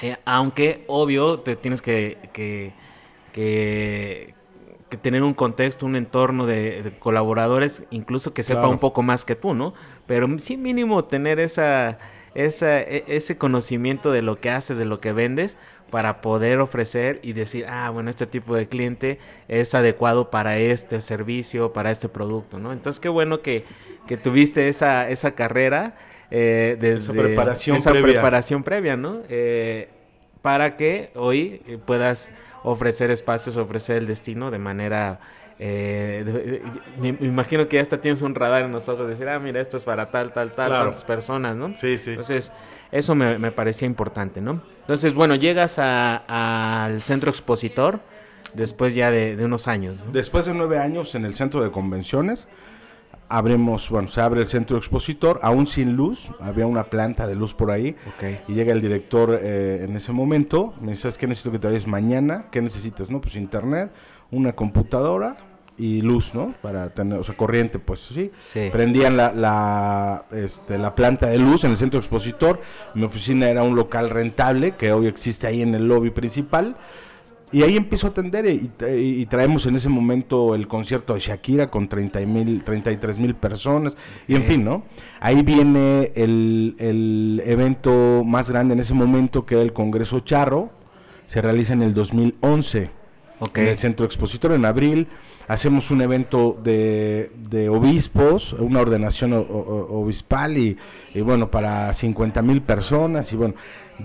eh, 0.01 0.18
aunque 0.25 0.84
obvio 0.88 1.40
te 1.40 1.56
tienes 1.56 1.82
que, 1.82 2.18
que, 2.34 2.74
que, 3.34 4.34
tener 5.01 5.24
un 5.24 5.34
contexto, 5.34 5.86
un 5.86 5.96
entorno 5.96 6.46
de, 6.46 6.94
colaboradores, 7.00 7.84
incluso 7.92 8.34
que 8.34 8.44
sepa 8.44 8.68
un 8.68 8.80
poco 8.80 9.04
más 9.04 9.25
que 9.25 9.36
tú, 9.36 9.54
¿no? 9.54 9.74
Pero 10.06 10.28
sí 10.40 10.58
mínimo 10.58 11.06
tener 11.06 11.40
esa, 11.40 11.98
esa, 12.36 12.80
e, 12.80 13.04
ese 13.08 13.38
conocimiento 13.38 14.12
de 14.12 14.22
lo 14.22 14.40
que 14.40 14.50
haces, 14.50 14.78
de 14.78 14.86
lo 14.86 15.00
que 15.00 15.13
vendes, 15.13 15.58
para 15.92 16.22
poder 16.22 16.60
ofrecer 16.60 17.20
y 17.22 17.34
decir, 17.34 17.66
ah, 17.68 17.90
bueno, 17.90 18.10
este 18.10 18.25
tipo 18.25 18.56
de 18.56 18.68
cliente 18.68 19.20
es 19.48 19.75
adecuado 19.75 20.30
para 20.30 20.58
este 20.58 21.00
servicio, 21.01 21.74
para 21.74 21.92
este 21.92 22.10
producto, 22.10 22.60
¿no? 22.60 22.72
Entonces, 22.72 23.00
qué 23.00 23.10
bueno 23.10 23.42
que, 23.42 23.63
que 24.08 24.18
tuviste 24.18 24.68
esa, 24.68 25.10
esa 25.10 25.36
carrera 25.36 25.96
eh, 26.31 26.77
desde 26.79 27.11
esa 27.11 27.13
preparación 27.13 27.77
esa 27.77 27.91
previa. 27.91 28.13
preparación 28.13 28.63
previa, 28.63 28.97
¿no? 28.97 29.19
Eh, 29.29 29.89
para 30.41 30.75
que 30.77 31.11
hoy 31.15 31.61
puedas 31.85 32.33
ofrecer 32.63 33.11
espacios, 33.11 33.57
ofrecer 33.57 33.97
el 33.97 34.07
destino 34.07 34.51
de 34.51 34.57
manera... 34.57 35.19
Eh, 35.63 36.63
me, 37.00 37.09
imagino 37.09 37.67
que 37.67 37.75
ya 37.75 37.83
hasta 37.83 38.01
tienes 38.01 38.23
un 38.23 38.33
radar 38.33 38.63
en 38.63 38.71
los 38.71 38.89
ojos, 38.89 39.07
decir, 39.07 39.29
ah, 39.29 39.38
mira, 39.38 39.61
esto 39.61 39.77
es 39.77 39.83
para 39.83 40.09
tal, 40.09 40.33
tal, 40.33 40.53
tal, 40.53 40.71
tantas 40.71 41.03
personas, 41.03 41.55
¿no? 41.55 41.75
Sí, 41.75 42.00
sí. 42.00 42.11
Entonces, 42.11 42.51
eso 42.91 43.13
me, 43.13 43.38
me 43.38 43.51
parecía 43.51 43.85
importante, 43.85 44.41
¿no? 44.41 44.63
Entonces, 44.79 45.13
bueno, 45.13 45.35
llegas 45.35 45.77
al 45.77 47.01
centro 47.03 47.29
expositor 47.29 48.00
después 48.53 48.95
ya 48.95 49.11
de, 49.11 49.43
unos 49.43 49.67
años. 49.67 49.97
Después 50.11 50.45
de 50.45 50.53
nueve 50.53 50.79
años 50.79 51.15
en 51.15 51.25
el 51.25 51.35
centro 51.35 51.63
de 51.63 51.71
convenciones, 51.71 52.47
abrimos, 53.31 53.89
bueno, 53.89 54.07
se 54.07 54.21
abre 54.21 54.41
el 54.41 54.47
centro 54.47 54.77
expositor, 54.77 55.39
aún 55.41 55.65
sin 55.65 55.95
luz, 55.95 56.31
había 56.39 56.67
una 56.67 56.83
planta 56.85 57.25
de 57.25 57.35
luz 57.35 57.53
por 57.53 57.71
ahí, 57.71 57.95
y 58.47 58.53
llega 58.53 58.73
el 58.73 58.81
director 58.81 59.39
eh, 59.41 59.83
en 59.83 59.95
ese 59.95 60.11
momento, 60.11 60.73
me 60.81 60.91
dice, 60.91 61.09
¿qué 61.17 61.27
necesito 61.27 61.51
que 61.51 61.59
te 61.59 61.67
vayas 61.67 61.88
mañana? 61.88 62.45
¿Qué 62.51 62.61
necesitas? 62.61 63.09
No, 63.09 63.21
pues 63.21 63.35
internet, 63.35 63.91
una 64.31 64.53
computadora 64.53 65.38
y 65.77 66.01
luz, 66.01 66.33
¿no? 66.35 66.53
Para 66.61 66.93
tener, 66.93 67.17
o 67.17 67.23
sea, 67.23 67.35
corriente, 67.35 67.79
pues 67.79 68.01
sí. 68.01 68.31
Prendían 68.71 69.17
la, 69.17 69.33
la, 69.33 70.25
este, 70.31 70.77
la 70.77 70.93
planta 70.93 71.27
de 71.27 71.39
luz 71.39 71.63
en 71.63 71.71
el 71.71 71.77
centro 71.77 72.00
expositor, 72.00 72.59
mi 72.93 73.03
oficina 73.03 73.50
era 73.50 73.63
un 73.63 73.75
local 73.75 74.09
rentable 74.09 74.75
que 74.75 74.91
hoy 74.91 75.07
existe 75.07 75.47
ahí 75.47 75.61
en 75.61 75.73
el 75.73 75.88
lobby 75.88 76.11
principal, 76.11 76.75
y 77.51 77.63
ahí 77.63 77.75
empiezo 77.75 78.08
a 78.08 78.10
atender 78.12 78.46
y, 78.46 79.25
traemos 79.25 79.65
en 79.65 79.75
ese 79.75 79.89
momento 79.89 80.55
el 80.55 80.67
concierto 80.67 81.13
de 81.13 81.20
Shakira 81.20 81.70
con 81.70 81.89
30 81.89 82.20
mil, 82.22 82.63
33 82.63 83.20
mil 83.20 83.36
personas. 83.36 83.98
Y 84.27 84.36
en 84.36 84.43
fin, 84.43 84.63
¿no? 84.63 84.84
Ahí 85.20 85.41
viene 85.43 86.12
el, 86.15 87.41
evento 87.46 88.24
más 88.25 88.50
grande 88.50 88.74
en 88.74 88.79
ese 88.79 88.93
momento 88.93 89.46
que 89.46 89.55
era 89.55 89.63
el 89.63 89.74
Congreso 89.74 90.22
Charro. 90.22 90.70
Se 91.25 91.41
realiza 91.41 91.74
en 91.74 91.81
el 91.81 91.93
2011. 91.93 93.00
En 93.55 93.67
el 93.67 93.77
Centro 93.77 94.05
Expositor 94.05 94.51
en 94.51 94.65
abril. 94.65 95.07
Hacemos 95.48 95.91
un 95.91 96.01
evento 96.01 96.57
de, 96.63 97.67
obispos, 97.69 98.53
una 98.53 98.81
ordenación 98.81 99.33
obispal 99.33 100.57
y, 100.57 100.77
y 101.13 101.21
bueno, 101.21 101.50
para 101.50 101.91
50 101.91 102.41
mil 102.41 102.62
personas. 102.62 103.33
Y 103.33 103.36
bueno, 103.36 103.55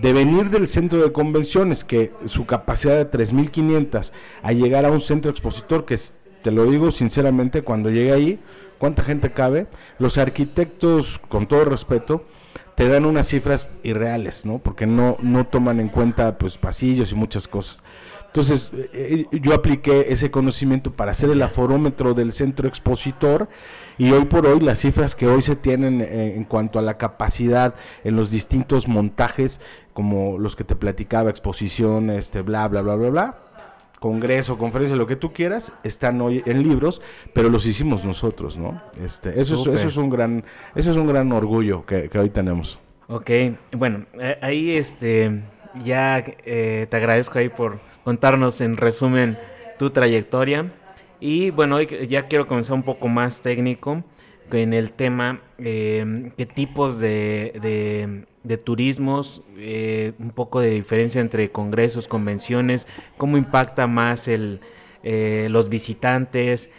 de 0.01 0.13
venir 0.13 0.51
del 0.51 0.67
centro 0.67 1.03
de 1.03 1.13
convenciones, 1.13 1.85
que 1.85 2.13
su 2.25 2.47
capacidad 2.47 2.97
de 2.97 3.11
3.500, 3.11 4.13
a 4.43 4.53
llegar 4.53 4.85
a 4.85 4.91
un 4.91 5.01
centro 5.01 5.31
expositor, 5.31 5.85
que 5.85 5.97
te 6.43 6.51
lo 6.51 6.65
digo 6.71 6.91
sinceramente, 6.91 7.63
cuando 7.63 7.91
llegué 7.91 8.13
ahí, 8.13 8.39
¿cuánta 8.79 9.03
gente 9.03 9.33
cabe? 9.33 9.67
Los 9.99 10.19
arquitectos, 10.19 11.21
con 11.29 11.47
todo 11.47 11.65
respeto, 11.65 12.25
te 12.75 12.89
dan 12.89 13.07
unas 13.07 13.29
cifras 13.29 13.69
irreales, 13.83 14.45
¿no? 14.45 14.59
Porque 14.59 14.87
no, 14.87 15.17
no 15.23 15.47
toman 15.47 15.81
en 15.81 15.89
cuenta 15.89 16.37
pues 16.37 16.59
pasillos 16.59 17.11
y 17.11 17.15
muchas 17.15 17.49
cosas. 17.49 17.83
Entonces, 18.37 18.71
eh, 18.93 19.25
yo 19.33 19.55
apliqué 19.55 20.09
ese 20.11 20.31
conocimiento 20.31 20.93
para 20.93 21.13
hacer 21.13 21.31
el 21.31 21.41
aforómetro 21.41 22.13
del 22.13 22.33
centro 22.33 22.69
expositor 22.69 23.49
y 23.97 24.11
hoy 24.11 24.27
por 24.27 24.47
hoy 24.47 24.61
las 24.61 24.81
cifras 24.81 25.17
que 25.17 25.27
hoy 25.27 25.41
se 25.41 25.57
tienen 25.57 26.03
eh, 26.03 26.35
en 26.37 26.45
cuanto 26.45 26.79
a 26.79 26.83
la 26.83 26.99
capacidad 26.99 27.75
en 28.05 28.15
los 28.15 28.31
distintos 28.31 28.89
montajes, 28.89 29.63
como 29.95 30.37
los 30.39 30.55
que 30.55 30.65
te 30.65 30.77
platicaba, 30.77 31.31
exposición, 31.31 32.11
este, 32.11 32.43
bla, 32.43 32.69
bla, 32.69 32.83
bla, 32.83 32.97
bla, 32.97 33.09
bla, 33.09 33.39
congreso, 34.01 34.59
conferencia, 34.59 34.99
lo 34.99 35.07
que 35.07 35.17
tú 35.17 35.33
quieras, 35.33 35.73
están 35.83 36.21
hoy 36.21 36.43
en 36.45 36.63
libros, 36.63 37.01
pero 37.33 37.49
los 37.49 37.65
hicimos 37.65 38.05
nosotros, 38.05 38.59
¿no? 38.59 38.83
Este, 39.03 39.31
eso, 39.41 39.55
es, 39.55 39.81
eso 39.81 39.89
es 39.89 39.97
un 39.97 40.11
gran, 40.11 40.45
eso 40.75 40.91
es 40.91 40.99
un 40.99 41.07
gran 41.07 41.33
orgullo 41.33 41.87
que, 41.87 42.11
hoy 42.19 42.29
tenemos. 42.29 42.81
Ok, 43.09 43.31
bueno, 43.73 44.05
eh, 44.21 44.37
ahí 44.43 44.73
este, 44.73 45.41
ya 45.83 46.23
te 46.23 46.89
agradezco 46.93 47.39
ahí 47.39 47.49
por 47.49 47.96
contarnos 48.07 48.61
en 48.61 48.77
resumen 48.77 49.37
tu 49.81 49.91
trayectoria. 49.91 50.71
Y 51.19 51.51
bueno, 51.51 51.75
hoy 51.75 51.89
ya 52.09 52.29
quiero 52.29 52.47
comenzar 52.47 52.77
un 52.77 52.85
poco 52.85 53.09
más 53.09 53.43
técnico 53.43 54.05
en 54.53 54.75
el 54.75 54.93
tema, 54.93 55.43
eh, 55.59 56.31
qué 56.37 56.47
tipos 56.47 57.01
de, 57.01 58.25
de, 58.45 58.59
turismos, 58.59 59.43
eh, 59.57 60.13
un 60.21 60.31
poco 60.31 60.61
de 60.61 60.71
diferencia 60.71 61.21
entre 61.21 61.51
congresos, 61.51 62.07
convenciones, 62.07 62.87
cómo 63.17 63.39
impacta 63.39 63.89
más 63.89 64.29
el, 64.29 64.61
eh, 65.03 65.49
los 65.51 65.69
visitantes. 65.69 66.71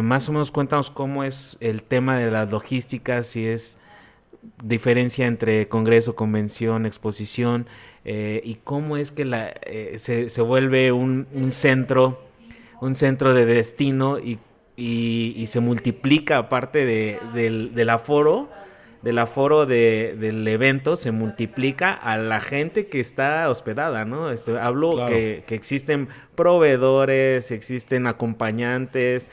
más 0.00 0.28
o 0.28 0.32
menos 0.32 0.52
cuéntanos 0.52 0.92
cómo 0.92 1.24
es 1.24 1.58
el 1.58 1.82
tema 1.82 2.18
de 2.18 2.30
las 2.30 2.52
logísticas, 2.52 3.26
si 3.26 3.48
es 3.48 3.80
diferencia 4.62 5.26
entre 5.26 5.68
congreso, 5.68 6.14
convención, 6.14 6.86
exposición, 6.86 7.66
eh, 8.04 8.40
y 8.44 8.56
cómo 8.62 8.96
es 8.96 9.10
que 9.10 9.24
la, 9.24 9.52
eh, 9.62 9.96
se, 9.98 10.28
se, 10.28 10.42
vuelve 10.42 10.92
un, 10.92 11.26
un, 11.32 11.52
centro, 11.52 12.20
un 12.80 12.94
centro 12.94 13.34
de 13.34 13.46
destino 13.46 14.18
y, 14.18 14.38
y, 14.76 15.44
se 15.46 15.60
multiplica 15.60 16.38
aparte 16.38 16.84
de, 16.84 17.18
del, 17.34 17.74
del 17.74 17.90
aforo 17.90 18.48
del 19.06 19.20
aforo 19.20 19.66
de, 19.66 20.16
del 20.18 20.48
evento 20.48 20.96
se 20.96 21.12
multiplica 21.12 21.92
a 21.92 22.16
la 22.16 22.40
gente 22.40 22.88
que 22.88 22.98
está 22.98 23.48
hospedada, 23.48 24.04
¿no? 24.04 24.30
Este, 24.32 24.58
hablo 24.58 25.06
que, 25.06 25.44
que, 25.46 25.54
existen 25.54 26.08
proveedores, 26.34 27.52
existen 27.52 28.08
acompañantes, 28.08 29.30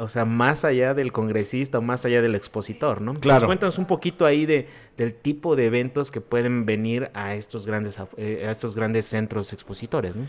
o 0.00 0.08
sea, 0.10 0.26
más 0.26 0.66
allá 0.66 0.92
del 0.92 1.12
congresista 1.12 1.78
o 1.78 1.80
más 1.80 2.04
allá 2.04 2.20
del 2.20 2.34
expositor, 2.34 3.00
¿no? 3.00 3.14
Claro. 3.14 3.46
cuéntanos 3.46 3.78
un 3.78 3.86
poquito 3.86 4.26
ahí 4.26 4.44
de, 4.44 4.68
del 4.98 5.14
tipo 5.14 5.56
de 5.56 5.64
eventos 5.64 6.10
que 6.10 6.20
pueden 6.20 6.66
venir 6.66 7.10
a 7.14 7.36
estos 7.36 7.64
grandes, 7.64 7.98
eh, 8.18 8.44
a 8.46 8.50
estos 8.50 8.74
grandes 8.74 9.06
centros 9.06 9.54
expositores, 9.54 10.18
¿no? 10.18 10.26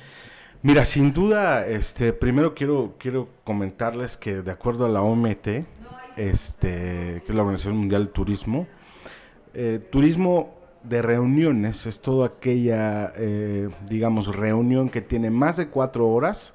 Mira, 0.62 0.86
sin 0.86 1.12
duda, 1.12 1.68
este, 1.68 2.14
primero 2.14 2.56
quiero, 2.56 2.96
quiero 2.98 3.28
comentarles 3.44 4.16
que 4.16 4.44
de 4.44 4.52
acuerdo 4.52 4.86
a 4.86 4.90
la 4.90 5.02
OMT, 5.02 5.66
este, 6.16 7.22
que 7.22 7.24
es 7.28 7.36
la 7.36 7.42
Organización 7.42 7.76
Mundial 7.76 8.06
del 8.06 8.14
Turismo, 8.14 8.66
eh, 9.58 9.80
turismo 9.90 10.56
de 10.84 11.02
reuniones 11.02 11.86
es 11.86 12.00
toda 12.00 12.28
aquella, 12.28 13.12
eh, 13.18 13.70
digamos, 13.90 14.34
reunión 14.34 14.90
que 14.90 15.02
tiene 15.02 15.32
más 15.32 15.58
de 15.58 15.68
cuatro 15.68 16.08
horas, 16.08 16.54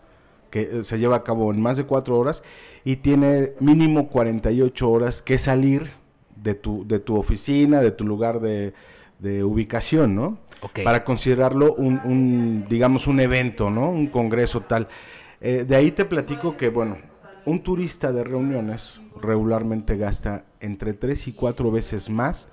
que 0.50 0.62
eh, 0.62 0.85
se 0.85 0.99
lleva 0.99 1.16
a 1.16 1.25
cabo 1.25 1.52
en 1.52 1.61
más 1.61 1.76
de 1.76 1.85
cuatro 1.85 2.18
horas 2.18 2.42
y 2.85 2.97
tiene 2.97 3.52
mínimo 3.61 4.09
48 4.09 4.90
horas 4.90 5.21
que 5.21 5.37
salir 5.37 5.90
de 6.37 6.54
tu, 6.54 6.87
de 6.87 6.99
tu 6.99 7.16
oficina, 7.16 7.80
de 7.80 7.90
tu 7.90 8.06
lugar 8.06 8.40
de, 8.40 8.73
de 9.18 9.44
ubicación, 9.44 10.14
¿no? 10.14 10.38
Para 10.85 11.02
considerarlo 11.02 11.75
un, 11.75 12.66
digamos, 12.68 13.09
un 13.09 13.18
evento, 13.18 13.68
¿no? 13.71 13.90
Un 13.90 14.06
congreso 14.06 14.61
tal. 14.61 14.87
Eh, 15.40 15.64
de 15.66 15.75
ahí 15.75 15.90
te 15.90 16.04
platico 16.04 16.56
que, 16.56 16.68
bueno, 16.68 16.99
un 17.44 17.62
turista 17.62 18.12
de 18.12 18.23
reuniones 18.23 19.02
regularmente 19.21 19.97
gasta 19.97 20.44
entre 20.61 20.92
tres 20.92 21.26
y 21.26 21.32
cuatro 21.32 21.73
veces 21.73 22.11
más 22.11 22.49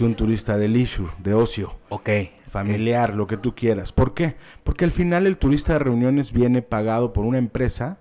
que 0.00 0.06
un 0.06 0.14
turista 0.14 0.56
de 0.56 0.66
leisure, 0.66 1.12
de 1.18 1.34
ocio. 1.34 1.76
Ok. 1.90 2.08
Familiar, 2.48 3.14
lo 3.14 3.26
que 3.26 3.36
tú 3.36 3.54
quieras. 3.54 3.92
¿Por 3.92 4.14
qué? 4.14 4.34
Porque 4.64 4.86
al 4.86 4.92
final 4.92 5.26
el 5.26 5.36
turista 5.36 5.74
de 5.74 5.80
reuniones 5.80 6.32
viene 6.32 6.62
pagado 6.62 7.12
por 7.12 7.26
una 7.26 7.36
empresa 7.36 7.98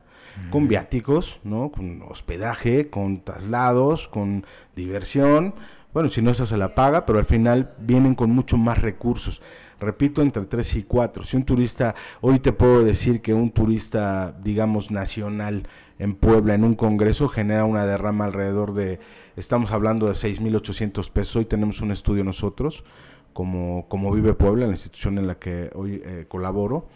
con 0.50 0.70
viáticos, 0.70 1.42
¿no? 1.44 1.72
Con 1.72 2.02
hospedaje, 2.04 2.90
con 2.90 3.26
traslados, 3.26 4.08
con 4.08 4.46
diversión 4.78 5.56
bueno, 5.94 6.10
si 6.10 6.22
no 6.22 6.30
esa 6.30 6.46
se 6.46 6.58
la 6.58 6.76
paga, 6.76 7.06
pero 7.06 7.18
al 7.18 7.26
final 7.26 7.74
vienen 7.80 8.14
con 8.14 8.30
mucho 8.30 8.58
más 8.58 8.78
recursos. 8.78 9.42
Repito, 9.80 10.22
entre 10.22 10.46
3 10.46 10.76
y 10.76 10.84
4. 10.84 11.24
Si 11.24 11.36
un 11.36 11.46
turista, 11.46 11.96
hoy 12.22 12.40
te 12.40 12.54
puedo 12.54 12.84
decir 12.84 13.22
que 13.22 13.34
un 13.34 13.50
turista, 13.50 14.36
digamos, 14.44 14.92
nacional 14.92 15.68
en 16.00 16.16
Puebla, 16.16 16.56
en 16.56 16.64
un 16.64 16.76
congreso, 16.76 17.28
genera 17.28 17.66
una 17.66 17.86
derrama 17.86 18.26
alrededor 18.26 18.74
de, 18.74 19.00
estamos 19.36 19.72
hablando 19.72 20.08
de 20.08 20.14
6.800 20.14 21.12
pesos. 21.12 21.36
Hoy 21.36 21.46
tenemos 21.46 21.82
un 21.82 21.92
estudio 21.92 22.24
nosotros, 22.24 22.86
como, 23.34 23.86
como 23.90 24.12
Vive 24.12 24.34
Puebla, 24.34 24.66
la 24.66 24.72
institución 24.72 25.18
en 25.18 25.28
la 25.28 25.38
que 25.38 25.70
hoy 25.76 26.02
eh, 26.04 26.26
colaboro. 26.28 26.88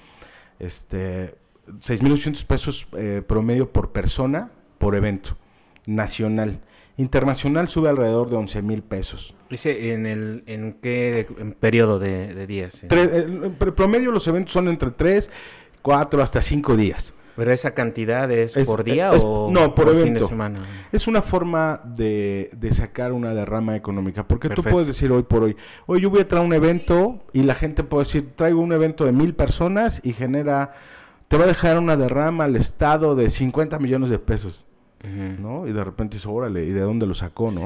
Este, 0.57 1.35
6.800 1.67 2.45
pesos 2.45 2.87
eh, 2.97 3.21
promedio 3.27 3.71
por 3.71 3.91
persona, 3.91 4.51
por 4.77 4.95
evento 4.95 5.37
nacional. 5.85 6.61
Internacional 6.95 7.67
sube 7.69 7.89
alrededor 7.89 8.29
de 8.29 8.37
11 8.37 8.61
mil 8.61 8.83
pesos. 8.83 9.35
Dice, 9.49 9.93
¿en, 9.93 10.05
el, 10.05 10.43
en 10.45 10.73
qué 10.73 11.27
periodo 11.59 11.99
de, 11.99 12.47
días? 12.47 12.83
El, 12.83 13.51
promedio 13.75 14.11
los 14.11 14.27
eventos 14.27 14.53
son 14.53 14.67
entre 14.67 14.91
3, 14.91 15.29
4 15.81 16.21
hasta 16.21 16.41
5 16.41 16.77
días. 16.77 17.15
¿Pero 17.35 17.51
esa 17.51 17.73
cantidad 17.73 18.29
es, 18.31 18.55
por 18.65 18.83
día 18.83 19.11
o 19.11 19.51
no, 19.51 19.73
por, 19.73 19.95
fin 20.03 20.13
de 20.13 20.19
semana? 20.21 20.59
Es 20.91 21.07
una 21.07 21.21
forma 21.21 21.81
de, 21.83 22.49
sacar 22.71 23.11
una 23.11 23.33
derrama 23.33 23.75
económica. 23.75 24.27
Porque 24.27 24.49
tú 24.49 24.63
puedes 24.63 24.87
decir 24.87 25.11
hoy 25.11 25.23
por 25.23 25.43
hoy, 25.43 25.57
hoy 25.87 26.01
yo 26.01 26.09
voy 26.09 26.21
a 26.21 26.27
traer 26.27 26.45
un 26.45 26.53
evento 26.53 27.23
y 27.33 27.43
la 27.43 27.55
gente 27.55 27.83
puede 27.83 28.05
decir, 28.05 28.33
traigo 28.35 28.61
un 28.61 28.71
evento 28.71 29.05
de 29.05 29.11
mil 29.11 29.33
personas 29.33 30.01
y 30.03 30.13
genera, 30.13 30.73
te 31.27 31.37
va 31.37 31.45
a 31.45 31.47
dejar 31.47 31.79
una 31.79 31.97
derrama 31.97 32.43
al 32.43 32.55
Estado 32.55 33.15
de 33.15 33.29
50 33.29 33.79
millones 33.79 34.09
de 34.09 34.19
pesos. 34.19 34.65
¿no? 35.39 35.67
Y 35.67 35.73
de 35.73 35.83
repente 35.83 36.17
dice, 36.17 36.29
órale, 36.29 36.65
¿y 36.65 36.71
de 36.71 36.81
dónde 36.81 37.05
lo 37.05 37.13
sacó, 37.13 37.51
no? 37.51 37.61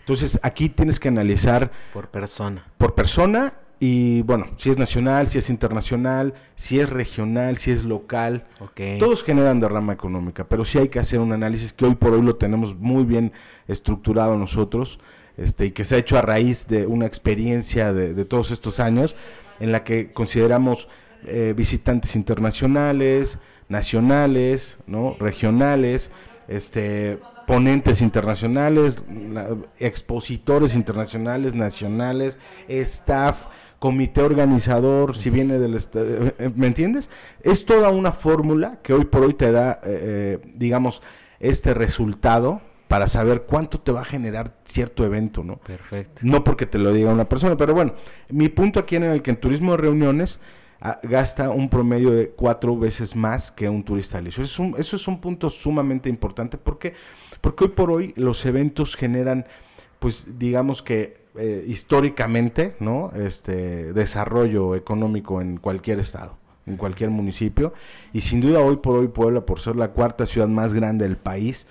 Entonces, 0.00 0.40
aquí 0.42 0.68
tienes 0.68 0.98
que 0.98 1.08
analizar... 1.08 1.70
Por 1.92 2.08
persona. 2.08 2.64
Por 2.78 2.94
persona 2.94 3.54
y, 3.82 4.20
bueno, 4.22 4.46
si 4.56 4.68
es 4.68 4.76
nacional, 4.76 5.26
si 5.26 5.38
es 5.38 5.48
internacional, 5.48 6.34
si 6.54 6.78
es 6.78 6.90
regional, 6.90 7.56
si 7.56 7.70
es 7.70 7.82
local. 7.82 8.44
Todos 8.98 9.24
generan 9.24 9.58
derrama 9.58 9.94
económica, 9.94 10.46
pero 10.46 10.66
sí 10.66 10.76
hay 10.76 10.90
que 10.90 10.98
hacer 10.98 11.18
un 11.18 11.32
análisis 11.32 11.72
que 11.72 11.86
hoy 11.86 11.94
por 11.94 12.12
hoy 12.12 12.20
lo 12.20 12.36
tenemos 12.36 12.76
muy 12.76 13.04
bien 13.04 13.32
estructurado 13.68 14.36
nosotros 14.36 15.00
este, 15.38 15.64
y 15.64 15.70
que 15.70 15.84
se 15.84 15.94
ha 15.94 15.98
hecho 15.98 16.18
a 16.18 16.22
raíz 16.22 16.68
de 16.68 16.86
una 16.86 17.06
experiencia 17.06 17.94
de, 17.94 18.24
todos 18.26 18.50
estos 18.50 18.80
años 18.80 19.16
en 19.60 19.72
la 19.72 19.82
que 19.82 20.12
consideramos 20.12 20.88
eh, 21.24 21.54
visitantes 21.56 22.16
internacionales, 22.16 23.38
nacionales, 23.70 24.78
¿no? 24.86 25.16
regionales, 25.18 26.10
este, 26.48 27.18
ponentes 27.46 28.02
internacionales, 28.02 29.02
expositores 29.78 30.74
internacionales, 30.74 31.54
nacionales, 31.54 32.38
staff, 32.68 33.46
comité 33.80 34.20
organizador, 34.20 35.16
si 35.16 35.30
viene 35.30 35.58
del... 35.58 35.74
Eh, 35.74 36.34
eh, 36.38 36.52
¿Me 36.54 36.68
entiendes? 36.68 37.10
Es 37.42 37.64
toda 37.64 37.88
una 37.88 38.12
fórmula 38.12 38.78
que 38.82 38.92
hoy 38.92 39.06
por 39.06 39.22
hoy 39.22 39.34
te 39.34 39.50
da, 39.50 39.80
eh, 39.82 40.38
digamos, 40.54 41.02
este 41.40 41.74
resultado 41.74 42.60
para 42.88 43.06
saber 43.06 43.42
cuánto 43.42 43.80
te 43.80 43.90
va 43.90 44.02
a 44.02 44.04
generar 44.04 44.54
cierto 44.64 45.04
evento, 45.04 45.42
¿no? 45.42 45.56
Perfecto. 45.58 46.20
No 46.24 46.44
porque 46.44 46.66
te 46.66 46.78
lo 46.78 46.92
diga 46.92 47.12
una 47.12 47.28
persona, 47.28 47.56
pero 47.56 47.72
bueno, 47.72 47.94
mi 48.28 48.48
punto 48.50 48.80
aquí 48.80 48.96
en 48.96 49.04
el 49.04 49.22
que 49.22 49.30
en 49.30 49.40
turismo 49.40 49.72
de 49.72 49.78
reuniones 49.78 50.40
gasta 51.02 51.50
un 51.50 51.68
promedio 51.68 52.10
de 52.10 52.30
cuatro 52.30 52.76
veces 52.76 53.14
más 53.14 53.52
que 53.52 53.68
un 53.68 53.84
turista 53.84 54.20
liso. 54.20 54.42
Eso 54.42 54.52
es 54.52 54.58
un, 54.58 54.74
eso 54.78 54.96
es 54.96 55.08
un 55.08 55.20
punto 55.20 55.50
sumamente 55.50 56.08
importante 56.08 56.58
porque, 56.58 56.94
porque 57.40 57.64
hoy 57.64 57.70
por 57.70 57.90
hoy 57.90 58.12
los 58.16 58.44
eventos 58.46 58.96
generan, 58.96 59.46
pues 60.00 60.38
digamos 60.38 60.82
que 60.82 61.20
eh, 61.38 61.64
históricamente, 61.68 62.74
¿no? 62.80 63.12
Este 63.14 63.92
desarrollo 63.92 64.74
económico 64.74 65.40
en 65.40 65.58
cualquier 65.58 66.00
estado 66.00 66.40
en 66.66 66.76
cualquier 66.76 67.10
municipio 67.10 67.72
y 68.12 68.20
sin 68.20 68.40
duda 68.40 68.60
hoy 68.60 68.76
por 68.76 68.98
hoy 68.98 69.08
Puebla 69.08 69.44
por 69.46 69.60
ser 69.60 69.76
la 69.76 69.88
cuarta 69.88 70.26
ciudad 70.26 70.48
más 70.48 70.74
grande 70.74 71.06
del 71.06 71.16
país 71.16 71.66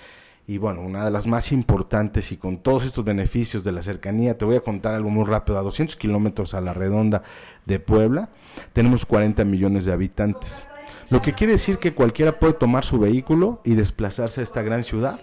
y 0.48 0.58
bueno, 0.58 0.82
una 0.82 1.06
de 1.06 1.12
las 1.12 1.28
más 1.28 1.52
importantes 1.52 2.32
y 2.32 2.38
con 2.38 2.58
todos 2.58 2.84
estos 2.84 3.06
beneficios 3.06 3.64
de 3.64 3.72
la 3.72 3.84
cercanía, 3.84 4.36
te 4.36 4.46
voy 4.46 4.56
a 4.56 4.62
contar 4.62 4.96
algo 4.96 5.12
muy 5.12 5.24
rápido, 5.24 5.60
a 5.60 5.62
200 5.62 5.96
kilómetros 5.96 6.56
a 6.56 6.62
la 6.62 6.74
redonda 6.74 7.22
de 7.68 7.80
Puebla, 7.80 8.30
tenemos 8.74 9.06
40 9.06 9.46
millones 9.46 9.86
de 9.86 9.94
habitantes. 9.94 10.66
Lo 11.12 11.22
que 11.22 11.34
quiere 11.34 11.54
decir 11.54 11.78
que 11.78 11.94
cualquiera 11.94 12.40
puede 12.40 12.54
tomar 12.54 12.84
su 12.84 12.98
vehículo 12.98 13.62
y 13.64 13.76
desplazarse 13.76 14.42
a 14.42 14.44
esta 14.44 14.64
gran 14.64 14.84
ciudad 14.84 15.20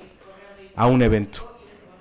a 0.76 0.86
un 0.86 1.02
evento 1.02 1.55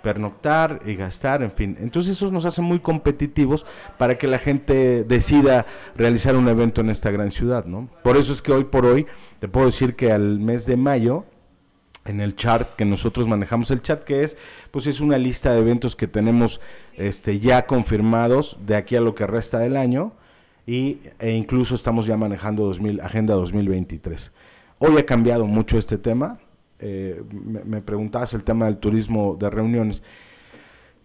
pernoctar 0.06 0.82
y 0.86 0.94
gastar, 0.94 1.42
en 1.42 1.52
fin. 1.52 1.78
Entonces 1.80 2.12
eso 2.12 2.32
nos 2.32 2.46
hace 2.46 2.62
muy 2.62 2.80
competitivos 2.80 3.66
para 3.98 4.20
que 4.20 4.28
la 4.28 4.38
gente 4.38 5.04
decida 5.04 5.66
realizar 5.98 6.36
un 6.36 6.48
evento 6.48 6.82
en 6.82 6.92
esta 6.92 7.10
gran 7.10 7.32
ciudad, 7.32 7.66
¿no? 7.66 7.90
Por 8.04 8.16
eso 8.16 8.32
es 8.32 8.44
que 8.44 8.52
hoy 8.52 8.66
por 8.66 8.86
hoy 8.86 9.08
te 9.40 9.48
puedo 9.48 9.66
decir 9.66 9.96
que 9.96 10.12
al 10.12 10.40
mes 10.40 10.68
de 10.68 10.78
mayo 10.78 11.26
en 12.06 12.22
el 12.22 12.36
chart 12.36 12.76
que 12.76 12.86
nosotros 12.86 13.28
manejamos 13.28 13.72
el 13.72 13.82
chat 13.82 14.04
que 14.04 14.22
es 14.22 14.38
pues 14.70 14.86
es 14.86 15.00
una 15.00 15.18
lista 15.18 15.52
de 15.56 15.62
eventos 15.62 15.96
que 15.96 16.06
tenemos 16.06 16.62
este 16.98 17.40
ya 17.40 17.66
confirmados 17.66 18.60
de 18.64 18.76
aquí 18.76 18.96
a 18.96 19.02
lo 19.02 19.16
que 19.16 19.26
resta 19.26 19.58
del 19.58 19.76
año 19.76 20.14
y 20.68 21.00
e 21.18 21.32
incluso 21.32 21.74
estamos 21.74 22.06
ya 22.06 22.16
manejando 22.16 22.66
2000, 22.66 23.02
agenda 23.02 23.34
2023 23.34 24.32
hoy 24.78 25.00
ha 25.00 25.06
cambiado 25.08 25.48
mucho 25.48 25.80
este 25.80 25.98
tema 25.98 26.38
eh, 26.86 27.24
me, 27.32 27.64
me, 27.64 27.82
preguntabas 27.82 28.34
el 28.34 28.44
tema 28.44 28.66
del 28.66 28.78
turismo 28.78 29.36
de 29.40 29.50
reuniones. 29.50 30.04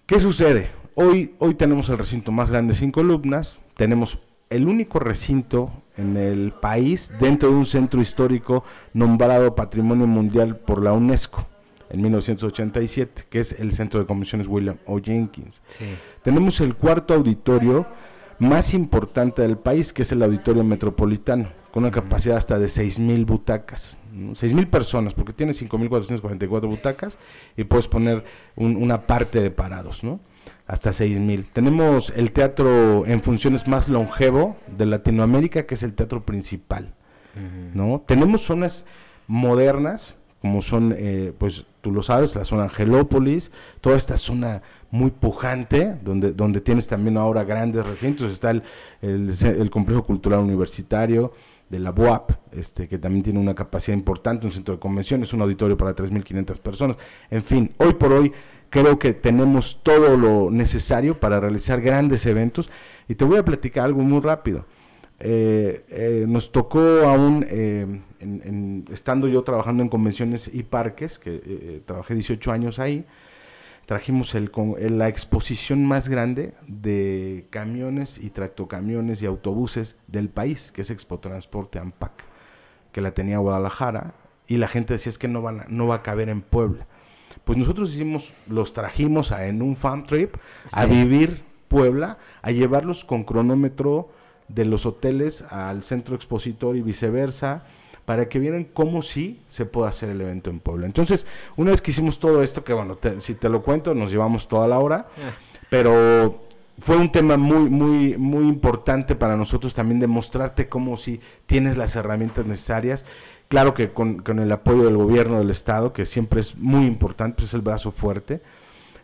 Qué 0.06 0.18
sucede 0.18 0.70
hoy 0.94 1.34
hoy 1.38 1.54
tenemos 1.54 1.88
el 1.88 1.98
recinto 1.98 2.32
más 2.32 2.50
grande 2.50 2.74
sin 2.74 2.90
columnas. 2.90 3.62
Tenemos 3.74 4.18
el 4.48 4.66
único 4.68 4.98
recinto 4.98 5.70
en 5.96 6.16
el 6.16 6.52
país 6.52 7.12
dentro 7.20 7.50
de 7.50 7.56
un 7.56 7.66
centro 7.66 8.00
histórico 8.00 8.64
nombrado 8.92 9.54
Patrimonio 9.54 10.06
Mundial 10.06 10.56
por 10.56 10.82
la 10.82 10.92
UNESCO 10.92 11.46
en 11.88 12.02
1987, 12.02 13.24
que 13.28 13.40
es 13.40 13.58
el 13.58 13.72
Centro 13.72 14.00
de 14.00 14.06
Convenciones 14.06 14.46
William 14.46 14.78
O. 14.86 15.00
Jenkins. 15.00 15.62
Tenemos 16.22 16.60
el 16.60 16.76
cuarto 16.76 17.14
auditorio 17.14 17.86
más 18.38 18.74
importante 18.74 19.42
del 19.42 19.58
país, 19.58 19.92
que 19.92 20.02
es 20.02 20.12
el 20.12 20.22
Auditorio 20.22 20.62
Metropolitano, 20.62 21.48
con 21.72 21.84
una 21.84 21.92
capacidad 21.92 22.36
hasta 22.36 22.58
de 22.58 22.66
6.000 22.66 23.24
butacas. 23.26 23.98
6.000 24.12 24.68
personas, 24.68 25.14
porque 25.14 25.32
tiene 25.32 25.52
5.444 25.52 26.68
butacas 26.68 27.18
y 27.56 27.64
puedes 27.64 27.88
poner 27.88 28.24
una 28.56 29.06
parte 29.06 29.40
de 29.40 29.50
parados, 29.50 30.02
¿no? 30.04 30.20
hasta 30.70 30.92
6000. 30.92 31.46
Tenemos 31.52 32.10
el 32.10 32.30
teatro 32.30 33.04
en 33.04 33.22
funciones 33.22 33.66
más 33.66 33.88
longevo 33.88 34.56
de 34.78 34.86
Latinoamérica, 34.86 35.66
que 35.66 35.74
es 35.74 35.82
el 35.82 35.94
teatro 35.94 36.24
principal. 36.24 36.94
¿no? 37.74 38.04
Tenemos 38.06 38.42
zonas 38.42 38.86
modernas, 39.26 40.16
como 40.40 40.62
son, 40.62 40.94
eh, 40.96 41.32
pues 41.36 41.66
tú 41.80 41.90
lo 41.90 42.02
sabes, 42.02 42.36
la 42.36 42.44
zona 42.44 42.64
Angelópolis, 42.64 43.50
toda 43.80 43.96
esta 43.96 44.16
zona 44.16 44.62
muy 44.92 45.10
pujante, 45.10 45.96
donde, 46.04 46.32
donde 46.32 46.60
tienes 46.60 46.86
también 46.86 47.16
ahora 47.16 47.42
grandes 47.42 47.84
recintos, 47.84 48.30
está 48.30 48.52
el, 48.52 48.62
el, 49.02 49.70
complejo 49.70 50.04
cultural 50.04 50.38
universitario 50.38 51.32
de 51.70 51.78
la 51.78 51.92
BUAP, 51.92 52.32
este, 52.52 52.88
que 52.88 52.98
también 52.98 53.22
tiene 53.22 53.38
una 53.38 53.54
capacidad 53.54 53.96
importante, 53.96 54.44
un 54.44 54.52
centro 54.52 54.74
de 54.74 54.80
convenciones, 54.80 55.32
un 55.32 55.40
auditorio 55.40 55.76
para 55.76 55.94
3.500 55.94 56.58
personas. 56.58 56.96
En 57.30 57.44
fin, 57.44 57.70
hoy 57.78 57.94
por 57.94 58.12
hoy 58.12 58.32
creo 58.68 58.98
que 58.98 59.14
tenemos 59.14 59.80
todo 59.82 60.16
lo 60.16 60.50
necesario 60.50 61.18
para 61.18 61.38
realizar 61.40 61.80
grandes 61.80 62.26
eventos. 62.26 62.68
Y 63.08 63.14
te 63.14 63.24
voy 63.24 63.38
a 63.38 63.44
platicar 63.44 63.84
algo 63.84 64.02
muy 64.02 64.20
rápido. 64.20 64.66
eh, 65.20 65.84
eh, 65.90 66.24
nos 66.26 66.50
tocó 66.50 66.80
aún, 66.80 67.46
en, 67.48 68.84
estando 68.90 69.28
yo 69.28 69.42
trabajando 69.42 69.82
en 69.82 69.88
convenciones 69.88 70.50
y 70.52 70.64
parques, 70.64 71.18
que 71.18 71.82
trabajé 71.86 72.14
18 72.14 72.52
años 72.52 72.78
ahí, 72.78 73.04
trajimos 73.90 74.36
el, 74.36 74.52
la 74.98 75.08
exposición 75.08 75.84
más 75.84 76.08
grande 76.08 76.54
de 76.68 77.48
camiones 77.50 78.18
y 78.22 78.30
tractocamiones 78.30 79.20
y 79.20 79.26
autobuses 79.26 79.98
del 80.06 80.28
país, 80.28 80.70
que 80.70 80.82
es 80.82 80.92
Expo 80.92 81.18
Transporte 81.18 81.80
AMPAC, 81.80 82.12
que 82.92 83.00
la 83.00 83.14
tenía 83.14 83.38
Guadalajara, 83.38 84.14
y 84.46 84.58
la 84.58 84.68
gente 84.68 84.92
decía 84.92 85.10
es 85.10 85.18
que 85.18 85.26
no, 85.26 85.42
van 85.42 85.64
no 85.70 85.88
va 85.88 85.96
a 85.96 86.02
caber 86.04 86.28
en 86.28 86.40
Puebla. 86.40 86.86
Pues 87.42 87.58
nosotros 87.58 87.92
hicimos, 87.92 88.32
los 88.46 88.74
trajimos 88.74 89.32
en 89.32 89.60
un 89.60 89.74
farm 89.74 90.06
trip 90.06 90.36
a 90.70 90.86
vivir 90.86 91.42
Puebla, 91.66 92.18
a 92.42 92.52
llevarlos 92.52 93.04
con 93.04 93.24
cronómetro 93.24 94.12
de 94.46 94.66
los 94.66 94.86
hoteles 94.86 95.42
al 95.50 95.82
centro 95.82 96.14
expositor 96.14 96.76
y 96.76 96.82
viceversa, 96.82 97.64
para 98.10 98.28
que 98.28 98.40
vieran 98.40 98.64
cómo 98.64 99.02
sí 99.02 99.40
se 99.46 99.66
puede 99.66 99.88
hacer 99.88 100.08
el 100.08 100.20
evento 100.20 100.50
en 100.50 100.58
Puebla. 100.58 100.86
Entonces, 100.86 101.28
una 101.56 101.70
vez 101.70 101.80
que 101.80 101.92
hicimos 101.92 102.18
todo 102.18 102.42
esto, 102.42 102.64
que 102.64 102.72
bueno, 102.72 102.98
si 103.20 103.36
te 103.36 103.48
lo 103.48 103.62
cuento, 103.62 103.94
nos 103.94 104.10
llevamos 104.10 104.48
toda 104.48 104.66
la 104.66 104.80
hora, 104.80 105.06
ah. 105.16 105.30
pero 105.68 106.42
fue 106.80 106.96
un 106.96 107.12
tema 107.12 107.36
muy, 107.36 107.70
muy, 107.70 108.18
muy 108.18 108.48
importante 108.48 109.14
para 109.14 109.36
nosotros 109.36 109.74
también 109.74 110.00
demostrarte 110.00 110.68
cómo 110.68 110.96
si 110.96 111.20
tienes 111.46 111.76
las 111.76 111.94
herramientas 111.94 112.46
necesarias. 112.46 113.04
Claro 113.46 113.74
que 113.74 113.92
con, 113.92 114.24
el 114.40 114.50
apoyo 114.50 114.82
del 114.82 114.96
gobierno 114.96 115.38
del 115.38 115.50
Estado, 115.50 115.92
que 115.92 116.04
siempre 116.04 116.40
es 116.40 116.56
muy 116.56 116.86
importante, 116.86 117.36
pues 117.36 117.50
es 117.50 117.54
el 117.54 117.60
brazo 117.60 117.92
fuerte. 117.92 118.42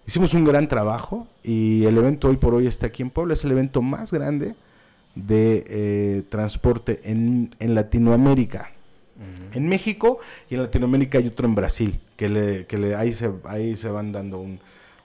Hicimos 0.04 0.34
un 0.34 0.42
gran 0.42 0.66
trabajo 0.66 1.28
y 1.44 1.84
el 1.84 1.96
evento 1.96 2.26
hoy 2.26 2.38
por 2.38 2.54
hoy 2.54 2.66
está 2.66 2.86
aquí 2.88 3.04
en 3.04 3.10
Puebla. 3.10 3.34
Es 3.34 3.44
el 3.44 3.52
evento 3.52 3.82
más 3.82 4.12
grande 4.12 4.56
de 5.14 5.64
eh, 5.68 6.22
transporte 6.28 7.02
en, 7.04 7.54
en 7.60 7.76
Latinoamérica. 7.76 8.72
En 9.52 9.68
México 9.68 10.18
y 10.50 10.54
en 10.54 10.62
Latinoamérica 10.62 11.18
hay 11.18 11.28
otro 11.28 11.46
en 11.46 11.54
Brasil, 11.54 12.00
que 12.16 12.28
le, 12.28 12.66
que 12.66 12.76
le, 12.78 12.94
ahí, 12.94 13.12
se, 13.12 13.30
ahí 13.44 13.74
se 13.76 13.88
van 13.88 14.12
dando 14.12 14.38
un, 14.38 14.60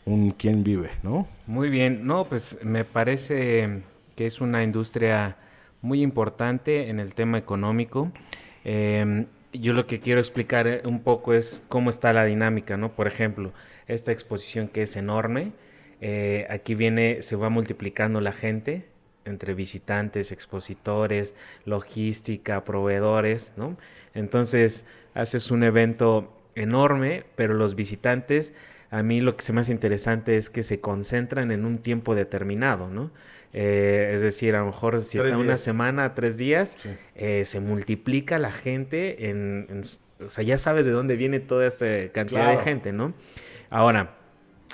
un 0.06 0.32
quién 0.32 0.63
vive, 0.63 0.91
¿no? 1.04 1.28
Muy 1.47 1.69
bien, 1.69 2.06
no, 2.06 2.26
pues 2.26 2.60
me 2.63 2.84
parece 2.84 3.84
que 4.15 4.26
es 4.26 4.41
una 4.41 4.63
industria 4.63 5.38
muy 5.82 6.02
importante 6.02 6.89
en 6.89 7.00
el 7.00 7.13
tema 7.13 7.38
económico. 7.38 8.12
Em, 8.63 9.28
yo 9.54 9.74
lo 9.74 9.88
que 9.88 10.00
quiero 10.00 10.19
explicar 10.19 10.82
un 10.86 11.02
poco 11.02 11.34
es 11.34 11.63
cómo 11.67 11.89
está 11.89 12.13
la 12.13 12.26
dinámica, 12.26 12.78
¿no? 12.78 12.93
Por 12.93 13.08
ejemplo, 13.08 13.52
esta 13.88 14.12
exposición 14.12 14.67
que 14.67 14.84
es 14.84 14.95
enorme, 14.95 15.52
eh, 16.00 16.47
aquí 16.50 16.76
viene, 16.76 17.21
se 17.21 17.36
va 17.36 17.50
multiplicando 17.50 18.21
la 18.21 18.32
gente 18.32 18.86
entre 19.26 19.54
visitantes, 19.54 20.32
expositores, 20.32 21.36
logística, 21.65 22.63
proveedores, 22.63 23.54
¿no? 23.56 23.78
Entonces 24.13 24.86
haces 25.13 25.52
un 25.52 25.63
evento 25.63 26.34
enorme, 26.56 27.24
pero 27.36 27.54
los 27.54 27.76
visitantes, 27.76 28.54
a 28.89 29.04
mí 29.04 29.21
lo 29.21 29.36
que 29.36 29.43
se 29.43 29.54
me 29.54 29.62
hace 29.62 29.71
interesante 29.71 30.38
es 30.38 30.50
que 30.50 30.63
se 30.63 30.80
concentran 30.82 31.52
en 31.52 31.65
un 31.65 31.78
tiempo 31.78 32.15
determinado, 32.15 32.89
¿no? 32.89 33.12
Eh, 33.54 34.12
es 34.13 34.21
decir, 34.21 34.56
a 34.56 34.60
lo 34.60 34.67
mejor 34.67 35.02
si 35.02 35.17
está 35.17 35.38
una 35.38 35.58
semana, 35.58 36.13
tres 36.13 36.38
días, 36.38 36.76
eh, 37.15 37.43
se 37.45 37.60
multiplica 37.60 38.39
la 38.39 38.52
gente 38.52 39.30
en, 39.30 39.82
O 40.26 40.30
sea, 40.30 40.43
ya 40.43 40.58
sabes 40.58 40.86
de 40.86 40.91
dónde 40.91 41.15
viene 41.15 41.39
toda 41.39 41.67
esta 41.67 41.86
cantidad 42.13 42.58
de 42.58 42.63
gente, 42.63 42.93
¿no? 42.93 43.13
Ahora, 43.69 44.15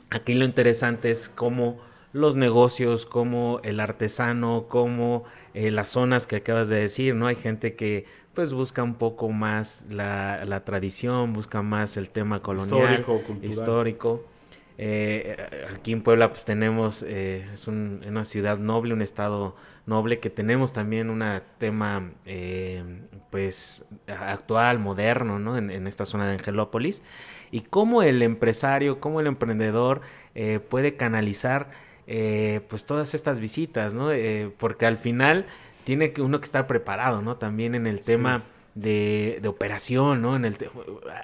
aquí 0.09 0.33
lo 0.33 0.45
interesante 0.45 1.09
es 1.09 1.29
cómo 1.29 1.79
los 2.13 2.35
negocios, 2.35 3.05
como 3.05 3.59
el 3.63 3.79
artesano, 3.79 4.67
como 4.67 5.23
eh, 5.53 5.71
las 5.71 5.89
zonas 5.89 6.27
que 6.27 6.37
acabas 6.37 6.69
de 6.69 6.77
decir, 6.77 7.15
¿no? 7.15 7.27
Hay 7.27 7.35
gente 7.35 7.75
que 7.75 8.05
pues 8.37 8.53
busca 8.53 8.83
un 8.83 8.93
poco 8.93 9.29
más 9.29 9.87
la, 9.89 10.45
la 10.45 10.63
tradición, 10.63 11.33
busca 11.33 11.63
más 11.63 11.97
el 11.97 12.11
tema 12.11 12.39
colonial, 12.39 12.99
histórico. 12.99 13.37
histórico. 13.41 14.25
Eh, 14.77 15.35
aquí 15.73 15.91
en 15.91 16.03
Puebla 16.03 16.29
pues 16.29 16.45
tenemos, 16.45 17.01
eh, 17.01 17.47
es 17.51 17.67
una 17.67 18.23
ciudad 18.25 18.59
noble, 18.59 18.93
un 18.93 19.01
estado 19.01 19.55
noble, 19.87 20.19
que 20.19 20.29
tenemos 20.29 20.71
también 20.71 21.09
un 21.09 21.23
tema 21.57 22.11
eh, 22.27 22.83
pues 23.31 23.85
actual, 24.05 24.77
moderno, 24.77 25.39
¿no? 25.39 25.57
En, 25.57 25.71
en, 25.71 25.87
esta 25.87 26.05
zona 26.05 26.27
de 26.27 26.33
Angelópolis. 26.33 27.01
Y 27.49 27.61
cómo 27.61 28.03
el 28.03 28.21
empresario, 28.21 28.99
cómo 28.99 29.19
el 29.19 29.25
emprendedor 29.25 30.01
puede 30.69 30.95
canalizar 30.95 31.71
pues 32.05 32.85
todas 32.85 33.15
estas 33.15 33.39
visitas, 33.39 33.95
¿no? 33.95 34.09
porque 34.59 34.85
al 34.85 34.97
final 34.97 35.47
tiene 35.87 36.11
que 36.11 36.21
uno 36.21 36.41
que 36.41 36.45
estar 36.45 36.67
preparado, 36.67 37.21
¿no? 37.21 37.37
También 37.37 37.73
en 37.73 37.87
el 37.87 38.01
tema 38.01 38.43
de, 38.75 39.39
de, 39.41 39.47
operación, 39.47 40.21
¿no? 40.21 40.35
En 40.35 40.43
el 40.43 40.57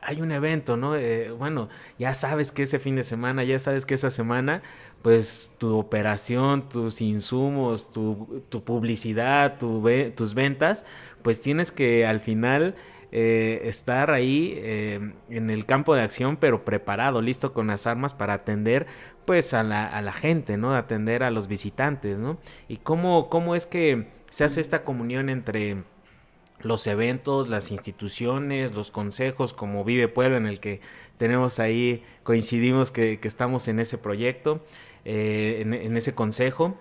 hay 0.02 0.22
un 0.22 0.32
evento, 0.32 0.78
¿no? 0.78 0.96
Eh, 0.96 1.32
bueno, 1.32 1.68
ya 2.00 2.14
sabes 2.14 2.54
que 2.54 2.64
ese 2.64 2.80
fin 2.80 2.96
de 2.96 3.04
semana, 3.04 3.44
ya 3.44 3.60
sabes 3.60 3.86
que 3.86 3.94
esa 3.94 4.10
semana, 4.10 4.64
pues 5.02 5.52
tu 5.58 5.78
operación, 5.78 6.70
tus 6.70 7.02
insumos, 7.02 7.92
tu, 7.92 8.42
tu 8.48 8.64
publicidad, 8.64 9.58
tu 9.60 9.84
tus 10.16 10.34
ventas, 10.34 10.86
pues 11.24 11.42
tienes 11.42 11.74
que 11.74 12.08
al 12.08 12.22
final 12.22 12.76
eh, 13.12 13.64
estar 13.66 14.12
ahí 14.12 14.54
eh, 14.60 15.12
en 15.30 15.50
el 15.50 15.66
campo 15.66 15.94
de 15.94 16.04
acción, 16.04 16.38
pero 16.38 16.64
preparado, 16.64 17.22
listo 17.22 17.52
con 17.52 17.68
las 17.68 17.86
armas 17.86 18.14
para 18.14 18.36
atender 18.36 18.88
pues 19.26 19.54
a 19.54 19.64
la, 19.64 19.86
a 19.86 20.02
la 20.02 20.14
gente, 20.14 20.56
¿no? 20.56 20.74
Atender 20.74 21.22
a 21.22 21.32
los 21.32 21.48
visitantes, 21.48 22.18
¿no? 22.18 22.38
Y 22.70 22.78
cómo, 22.78 23.30
cómo 23.30 23.56
es 23.56 23.66
que 23.66 24.23
se 24.34 24.44
hace 24.44 24.62
esta 24.62 24.82
comunión 24.82 25.30
entre 25.30 25.84
los 26.60 26.88
eventos, 26.88 27.50
las 27.50 27.70
instituciones, 27.70 28.74
los 28.74 28.90
consejos, 28.90 29.54
como 29.54 29.84
Vive 29.84 30.08
Puebla, 30.08 30.38
en 30.38 30.48
el 30.48 30.60
que 30.60 30.82
tenemos 31.18 31.60
ahí, 31.60 32.04
coincidimos 32.24 32.90
que, 32.90 33.20
estamos 33.22 33.68
en 33.68 33.80
ese 33.80 34.00
proyecto, 34.00 34.66
eh, 35.06 35.62
en, 35.62 35.96
ese 35.96 36.16
consejo. 36.16 36.76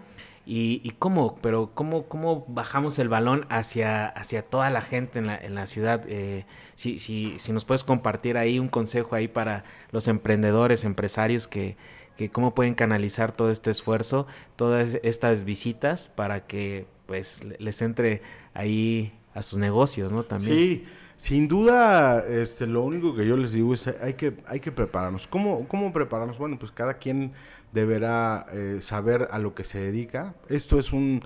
Y, 0.46 0.94
cómo, 0.98 1.36
pero 1.42 1.72
cómo, 1.74 2.04
cómo 2.08 2.46
bajamos 2.48 2.98
el 2.98 3.10
balón 3.10 3.44
hacia, 3.50 4.06
hacia 4.06 4.40
toda 4.40 4.70
la 4.70 4.80
gente 4.80 5.18
en 5.18 5.26
la, 5.26 5.36
en 5.36 5.54
la 5.54 5.66
ciudad. 5.66 6.06
Eh, 6.08 6.46
si, 6.74 6.98
si, 6.98 7.38
si 7.38 7.52
nos 7.52 7.66
puedes 7.66 7.84
compartir 7.84 8.38
ahí 8.38 8.58
un 8.58 8.70
consejo 8.70 9.14
ahí 9.14 9.28
para 9.28 9.64
los 9.90 10.08
emprendedores, 10.08 10.84
empresarios 10.84 11.48
que, 11.48 11.76
que 12.16 12.30
cómo 12.30 12.54
pueden 12.54 12.74
canalizar 12.74 13.30
todo 13.32 13.50
este 13.50 13.70
esfuerzo, 13.70 14.26
todas 14.56 14.98
estas 15.02 15.44
visitas 15.44 16.08
para 16.08 16.46
que 16.46 16.86
pues 17.12 17.44
les 17.58 17.82
entre 17.82 18.22
ahí 18.54 19.12
a 19.34 19.42
sus 19.42 19.58
negocios, 19.58 20.12
¿no? 20.12 20.22
También. 20.22 20.56
Sí, 20.56 20.84
sin 21.18 21.46
duda, 21.46 22.24
este, 22.26 22.66
lo 22.66 22.80
único 22.80 23.14
que 23.14 23.26
yo 23.26 23.36
les 23.36 23.52
digo 23.52 23.74
es 23.74 23.86
hay 23.86 24.14
que, 24.14 24.38
hay 24.46 24.60
que 24.60 24.72
prepararnos. 24.72 25.26
¿Cómo, 25.26 25.68
cómo 25.68 25.92
prepararnos? 25.92 26.38
Bueno, 26.38 26.58
pues 26.58 26.72
cada 26.72 26.94
quien 26.94 27.32
deberá 27.70 28.46
eh, 28.50 28.78
saber 28.80 29.28
a 29.30 29.38
lo 29.38 29.54
que 29.54 29.62
se 29.62 29.78
dedica. 29.78 30.34
Esto 30.48 30.78
es 30.78 30.94
un 30.94 31.22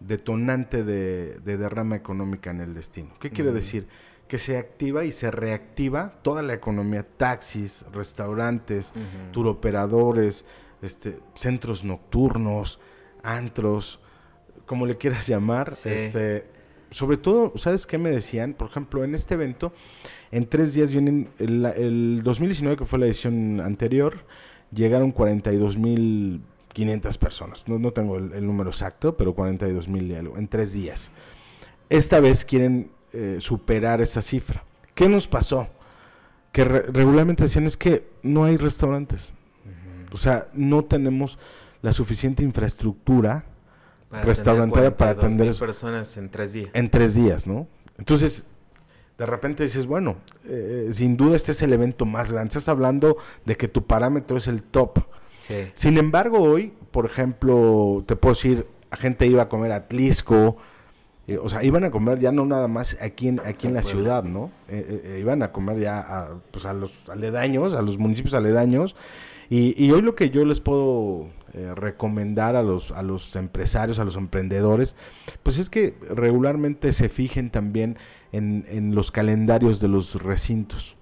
detonante 0.00 0.82
de, 0.82 1.38
derrama 1.38 1.94
económica 1.94 2.50
en 2.50 2.60
el 2.60 2.74
destino. 2.74 3.10
¿Qué 3.20 3.30
quiere 3.30 3.52
decir? 3.52 3.86
Que 4.26 4.36
se 4.36 4.58
activa 4.58 5.04
y 5.04 5.12
se 5.12 5.30
reactiva 5.30 6.14
toda 6.22 6.42
la 6.42 6.54
economía, 6.54 7.06
taxis, 7.06 7.84
restaurantes, 7.92 8.94
turoperadores, 9.30 10.44
este, 10.82 11.20
centros 11.36 11.84
nocturnos, 11.84 12.80
antros, 13.22 14.00
como 14.70 14.86
le 14.86 14.96
quieras 14.96 15.26
llamar, 15.26 15.74
este, 15.84 16.46
sobre 16.92 17.16
todo, 17.16 17.52
¿sabes 17.56 17.88
qué 17.88 17.98
me 17.98 18.12
decían? 18.12 18.54
Por 18.54 18.70
ejemplo, 18.70 19.02
en 19.02 19.16
este 19.16 19.34
evento, 19.34 19.72
en 20.30 20.46
tres 20.46 20.74
días 20.74 20.92
vienen, 20.92 21.28
el, 21.40 22.22
2019 22.22 22.76
que 22.76 22.84
fue 22.84 23.00
la 23.00 23.06
edición 23.06 23.60
anterior, 23.60 24.24
llegaron 24.72 25.12
42.500 25.12 27.18
personas. 27.18 27.66
No, 27.66 27.80
no 27.80 27.90
tengo 27.90 28.18
el, 28.18 28.46
número 28.46 28.70
exacto, 28.70 29.16
pero 29.16 29.34
42.000 29.34 30.06
y 30.06 30.14
algo, 30.14 30.38
en 30.38 30.46
tres 30.46 30.72
días. 30.72 31.10
Esta 31.88 32.20
vez 32.20 32.44
quieren 32.44 32.92
eh, 33.12 33.38
superar 33.40 34.00
esa 34.00 34.22
cifra. 34.22 34.62
¿Qué 34.94 35.08
nos 35.08 35.26
pasó? 35.26 35.66
Que 36.52 36.62
regularmente 36.62 37.42
decían 37.42 37.66
es 37.66 37.76
que 37.76 38.06
no 38.22 38.44
hay 38.44 38.56
restaurantes. 38.56 39.32
O 40.12 40.16
sea, 40.16 40.46
no 40.54 40.84
tenemos 40.84 41.40
la 41.82 41.92
suficiente 41.92 42.44
infraestructura 42.44 43.49
restaurante 44.10 44.90
para 44.90 45.12
atender 45.12 45.54
personas 45.54 46.16
en 46.16 46.28
tres 46.28 46.52
días. 46.52 46.70
En 46.72 46.90
tres 46.90 47.14
días, 47.14 47.46
¿no? 47.46 47.66
Entonces, 47.98 48.44
de 49.18 49.26
repente 49.26 49.62
dices, 49.64 49.86
bueno, 49.86 50.16
eh, 50.46 50.88
sin 50.92 51.16
duda 51.16 51.36
este 51.36 51.52
es 51.52 51.62
el 51.62 51.72
evento 51.72 52.06
más 52.06 52.32
grande. 52.32 52.48
Estás 52.48 52.68
hablando 52.68 53.18
de 53.44 53.56
que 53.56 53.68
tu 53.68 53.84
parámetro 53.84 54.36
es 54.36 54.48
el 54.48 54.62
top. 54.62 55.00
Sin 55.74 55.98
embargo, 55.98 56.38
hoy, 56.38 56.72
por 56.92 57.06
ejemplo, 57.06 58.04
te 58.06 58.14
puedo 58.14 58.34
decir, 58.34 58.68
la 58.88 58.96
gente 58.96 59.26
iba 59.26 59.42
a 59.42 59.48
comer 59.48 59.72
a 59.72 59.88
Tlisco, 59.88 60.56
eh, 61.26 61.38
o 61.38 61.48
sea, 61.48 61.64
iban 61.64 61.82
a 61.82 61.90
comer 61.90 62.20
ya 62.20 62.30
no 62.30 62.46
nada 62.46 62.68
más 62.68 62.96
aquí 63.00 63.26
en, 63.26 63.40
aquí 63.40 63.66
en 63.66 63.74
la 63.74 63.82
ciudad, 63.82 64.22
¿no? 64.22 64.52
Eh, 64.68 65.18
iban 65.20 65.42
a 65.42 65.50
comer 65.50 65.80
ya 65.80 65.98
a, 65.98 66.28
pues 66.52 66.66
a 66.66 66.72
los 66.72 66.92
aledaños, 67.08 67.74
a 67.74 67.82
los 67.82 67.98
municipios 67.98 68.34
aledaños, 68.34 68.94
Y, 69.52 69.90
hoy 69.90 70.00
lo 70.00 70.14
que 70.14 70.30
yo 70.30 70.44
les 70.44 70.60
puedo 70.60 71.26
eh, 71.54 71.72
recomendar 71.74 72.54
a 72.54 72.62
los, 72.62 72.92
a 72.92 73.02
los 73.02 73.34
empresarios, 73.34 73.98
a 73.98 74.04
los 74.04 74.16
emprendedores, 74.16 74.94
pues 75.42 75.58
es 75.58 75.68
que 75.68 75.96
regularmente 76.08 76.92
se 76.92 77.08
fijen 77.08 77.50
también 77.50 77.98
en, 78.30 78.64
en 78.68 78.94
los 78.94 79.10
calendarios 79.10 79.80
de 79.80 79.88
los 79.88 80.22
recintos 80.22 80.96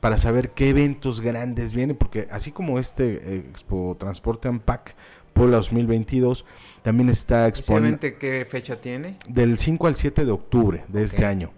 para 0.00 0.16
saber 0.16 0.50
qué 0.50 0.70
eventos 0.70 1.20
grandes 1.20 1.72
vienen, 1.72 1.96
porque 1.96 2.28
así 2.30 2.52
como 2.52 2.78
este 2.78 3.20
eh, 3.36 3.44
Expo 3.50 3.96
Transporte 3.98 4.48
Ampac 4.48 4.94
Puebla 5.32 5.56
2022, 5.56 6.44
también 6.82 7.08
está 7.08 7.46
Expo... 7.46 7.78
qué 8.18 8.46
fecha 8.48 8.80
tiene? 8.80 9.18
Del 9.28 9.58
5 9.58 9.86
al 9.86 9.94
7 9.94 10.24
de 10.24 10.30
octubre 10.30 10.84
de 10.88 11.02
este 11.02 11.24
año. 11.24 11.52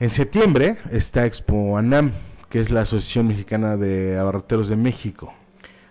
En 0.00 0.10
septiembre 0.10 0.76
está 0.90 1.24
Expo 1.26 1.78
ANAM, 1.78 2.12
que 2.48 2.60
es 2.60 2.70
la 2.70 2.82
Asociación 2.82 3.28
Mexicana 3.28 3.76
de 3.76 4.18
Abarroteros 4.18 4.68
de 4.68 4.76
México. 4.76 5.32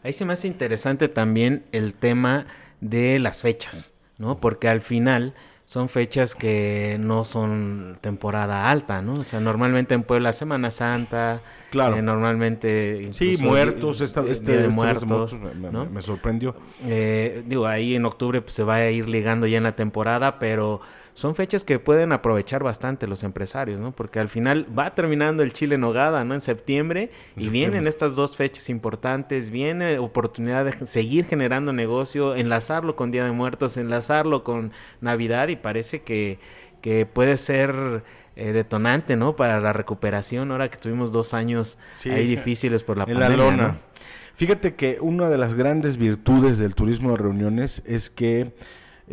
Ahí 0.04 0.14
se 0.14 0.26
me 0.26 0.34
hace 0.34 0.48
interesante 0.48 1.08
también 1.08 1.64
el 1.72 1.94
tema 1.94 2.46
de 2.82 3.20
las 3.20 3.42
fechas, 3.42 3.94
¿no? 4.18 4.38
Porque 4.38 4.68
al 4.68 4.82
final 4.82 5.34
son 5.66 5.88
fechas 5.88 6.36
que 6.36 6.98
no 7.00 7.24
son 7.24 7.98
temporada 8.02 8.70
alta, 8.70 9.02
¿no? 9.02 9.14
O 9.14 9.24
sea, 9.24 9.40
normalmente 9.40 9.94
en 9.94 10.04
Puebla 10.04 10.34
Semana 10.34 10.72
Santa, 10.72 11.42
claro. 11.72 11.96
Eh, 11.96 12.02
normalmente 12.02 13.10
sí 13.14 13.38
muertos, 13.42 14.02
esta, 14.02 14.24
este, 14.28 14.58
de 14.58 14.68
muertos, 14.68 15.40
me, 15.90 16.02
sorprendió. 16.02 16.56
Eh, 16.86 17.44
digo, 17.48 17.66
ahí 17.66 17.96
en 17.96 18.06
octubre 18.06 18.42
pues, 18.42 18.54
se 18.54 18.64
va 18.64 18.76
a 18.76 18.90
ir 18.90 19.08
ligando 19.08 19.48
ya 19.48 19.58
en 19.58 19.64
la 19.64 19.76
temporada, 19.76 20.38
pero 20.38 20.82
son 21.14 21.36
fechas 21.36 21.64
que 21.64 21.78
pueden 21.80 22.12
aprovechar 22.12 22.64
bastante 22.64 23.08
los 23.08 23.24
empresarios, 23.24 23.80
¿no? 23.80 23.92
Porque 23.92 24.20
al 24.20 24.30
final 24.30 24.66
va 24.78 24.96
terminando 24.96 25.44
el 25.44 25.54
Chile 25.54 25.78
Nogada, 25.78 26.24
¿no? 26.24 26.34
En 26.34 26.42
septiembre 26.42 27.12
y 27.38 27.50
vienen 27.50 27.88
estas 27.88 28.16
dos 28.16 28.36
fechas 28.36 28.70
importantes, 28.70 29.50
viene 29.50 30.00
oportunidad 30.00 30.66
de 30.66 30.86
seguir 30.88 31.26
generando 31.26 31.72
negocio, 31.72 32.36
enlazarlo 32.36 32.96
con 32.96 33.12
Día 33.12 33.26
de 33.26 33.32
Muertos, 33.32 33.78
enlazarlo 33.78 34.44
con 34.44 34.72
Navidad 35.02 35.50
y 35.50 35.56
parece 35.56 36.02
que, 36.02 36.40
que 36.82 37.06
puede 37.06 37.38
ser 37.38 38.04
eh, 38.36 38.52
detonante, 38.52 39.16
¿no? 39.16 39.36
Para 39.36 39.60
la 39.60 39.72
recuperación 39.72 40.52
ahora 40.52 40.70
que 40.70 40.78
tuvimos 40.78 41.12
dos 41.12 41.36
años 41.36 41.78
ahí 42.06 42.26
difíciles 42.26 42.82
por 42.82 42.98
la 42.98 43.06
pandemia. 43.06 43.78
Fíjate 44.34 44.74
que 44.74 44.98
una 45.00 45.30
de 45.30 45.38
las 45.38 45.54
grandes 45.54 45.98
virtudes 45.98 46.58
del 46.58 46.74
turismo 46.74 47.12
de 47.12 47.18
reuniones 47.18 47.84
es 47.86 48.10
que 48.10 48.52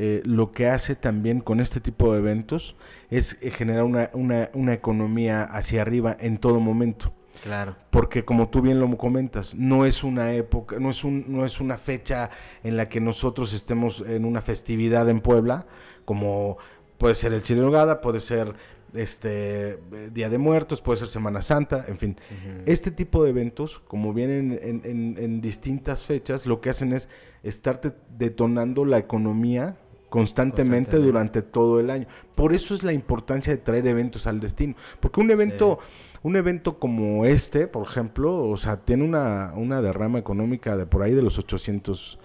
eh, 0.03 0.23
lo 0.25 0.53
que 0.53 0.67
hace 0.67 0.97
también 0.97 1.41
con 1.41 1.61
este 1.61 1.79
tipo 1.79 2.15
de 2.15 2.21
eventos 2.21 2.75
es 3.11 3.37
eh, 3.43 3.51
generar 3.51 3.85
una, 3.85 4.09
una, 4.15 4.49
una, 4.55 4.73
economía 4.73 5.45
hacia 5.45 5.83
arriba 5.83 6.17
en 6.19 6.39
todo 6.39 6.59
momento. 6.59 7.13
Claro. 7.43 7.77
Porque 7.91 8.25
como 8.25 8.49
tú 8.49 8.63
bien 8.63 8.81
lo 8.81 8.97
comentas, 8.97 9.55
no 9.55 9.85
es 9.85 10.03
una 10.03 10.33
época, 10.33 10.79
no 10.81 10.89
es, 10.89 11.05
un, 11.05 11.27
no 11.29 11.45
es 11.45 11.61
una 11.61 11.77
fecha 11.77 12.31
en 12.65 12.79
la 12.79 12.89
que 12.89 12.99
nosotros 12.99 13.53
estemos 13.53 14.01
en 14.01 14.25
una 14.25 14.41
festividad 14.41 15.07
en 15.11 15.21
Puebla, 15.21 15.67
como 16.07 16.57
puede 16.97 17.15
ser 17.15 17.35
el 17.35 17.43
Chile 17.43 17.61
Nogada, 17.61 18.01
puede 18.01 18.21
ser 18.21 18.55
este 18.95 19.81
Día 20.15 20.31
de 20.31 20.39
Muertos, 20.39 20.81
puede 20.81 20.97
ser 20.97 21.09
Semana 21.09 21.43
Santa, 21.43 21.85
en 21.87 21.99
fin. 21.99 22.17
Este 22.65 22.91
tipo 22.91 23.23
de 23.23 23.31
eventos, 23.31 23.81
como 23.81 24.15
vienen 24.15 24.59
en, 24.63 25.17
en, 25.19 25.41
distintas 25.43 26.07
fechas, 26.07 26.47
lo 26.47 26.63
que 26.63 26.71
hacen 26.71 26.95
es 26.95 27.11
estarte 27.43 27.93
detonando 28.17 28.87
la 28.87 28.97
economía 28.97 29.77
constantemente, 30.11 30.99
durante 30.99 31.41
todo 31.41 31.81
el 31.81 31.89
año. 31.89 32.07
Por 32.35 32.53
eso 32.53 32.75
es 32.75 32.83
la 32.83 32.93
importancia 32.93 33.53
de 33.53 33.59
traer 33.59 33.87
eventos 33.87 34.27
al 34.27 34.41
destino. 34.41 34.75
Porque 35.01 35.21
un 35.21 35.31
evento, 35.31 35.79
un 36.23 36.37
evento 36.37 36.79
como 36.79 37.25
este, 37.25 37.67
por 37.67 37.87
ejemplo, 37.87 38.49
o 38.49 38.57
sea, 38.59 38.77
tiene 38.77 39.05
una, 39.05 39.53
una 39.57 39.81
derrama 39.81 40.19
económica 40.19 40.77
de 40.77 40.85
por 40.85 41.03
ahí 41.03 41.15
de 41.15 41.23
los 41.23 41.39
800 41.39 42.19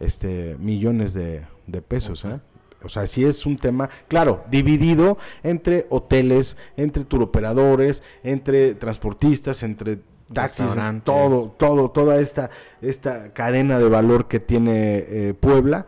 este, 0.00 0.56
millones 0.58 1.14
de, 1.14 1.46
pesos. 1.86 2.24
¿eh? 2.24 2.40
O 2.82 2.88
sea, 2.88 3.06
sí 3.06 3.24
es 3.24 3.46
un 3.46 3.56
tema, 3.56 3.88
claro, 4.08 4.44
dividido 4.50 5.16
entre 5.42 5.86
hoteles, 5.90 6.56
entre 6.76 7.04
turoperadores, 7.04 8.02
entre 8.22 8.74
transportistas, 8.74 9.62
entre 9.62 10.00
taxis, 10.32 10.66
todo, 11.04 11.50
todo, 11.50 11.90
toda 11.90 12.20
esta, 12.20 12.50
esta 12.82 13.32
cadena 13.32 13.78
de 13.78 13.88
valor 13.88 14.28
que 14.28 14.40
tiene 14.40 14.98
eh, 14.98 15.34
Puebla. 15.38 15.86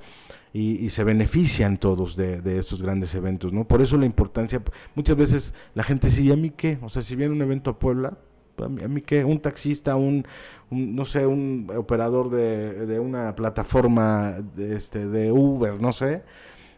Y, 0.52 0.90
se 0.90 1.04
benefician 1.04 1.78
todos 1.78 2.16
de, 2.16 2.58
estos 2.58 2.82
grandes 2.82 3.14
eventos, 3.14 3.52
¿no? 3.52 3.68
Por 3.68 3.80
eso 3.82 3.96
la 3.96 4.06
importancia, 4.06 4.60
muchas 4.96 5.16
veces 5.16 5.54
la 5.74 5.84
gente 5.84 6.08
dice, 6.08 6.22
¿y 6.22 6.32
a 6.32 6.36
mí 6.36 6.50
qué? 6.50 6.78
O 6.82 6.88
sea, 6.88 7.02
si 7.02 7.14
viene 7.14 7.32
un 7.32 7.42
evento 7.42 7.70
a 7.70 7.78
Puebla, 7.78 8.18
¿a 8.58 8.68
mí, 8.68 9.00
qué? 9.00 9.24
Un 9.24 9.40
taxista, 9.40 9.94
un, 9.94 10.26
no 10.70 11.04
sé, 11.04 11.24
un 11.24 11.70
operador 11.76 12.30
de, 12.30 12.86
de 12.86 12.98
una 12.98 13.34
plataforma 13.36 14.38
de, 14.56 14.74
este, 14.74 15.06
de 15.06 15.30
Uber, 15.30 15.80
no 15.80 15.92
sé, 15.92 16.22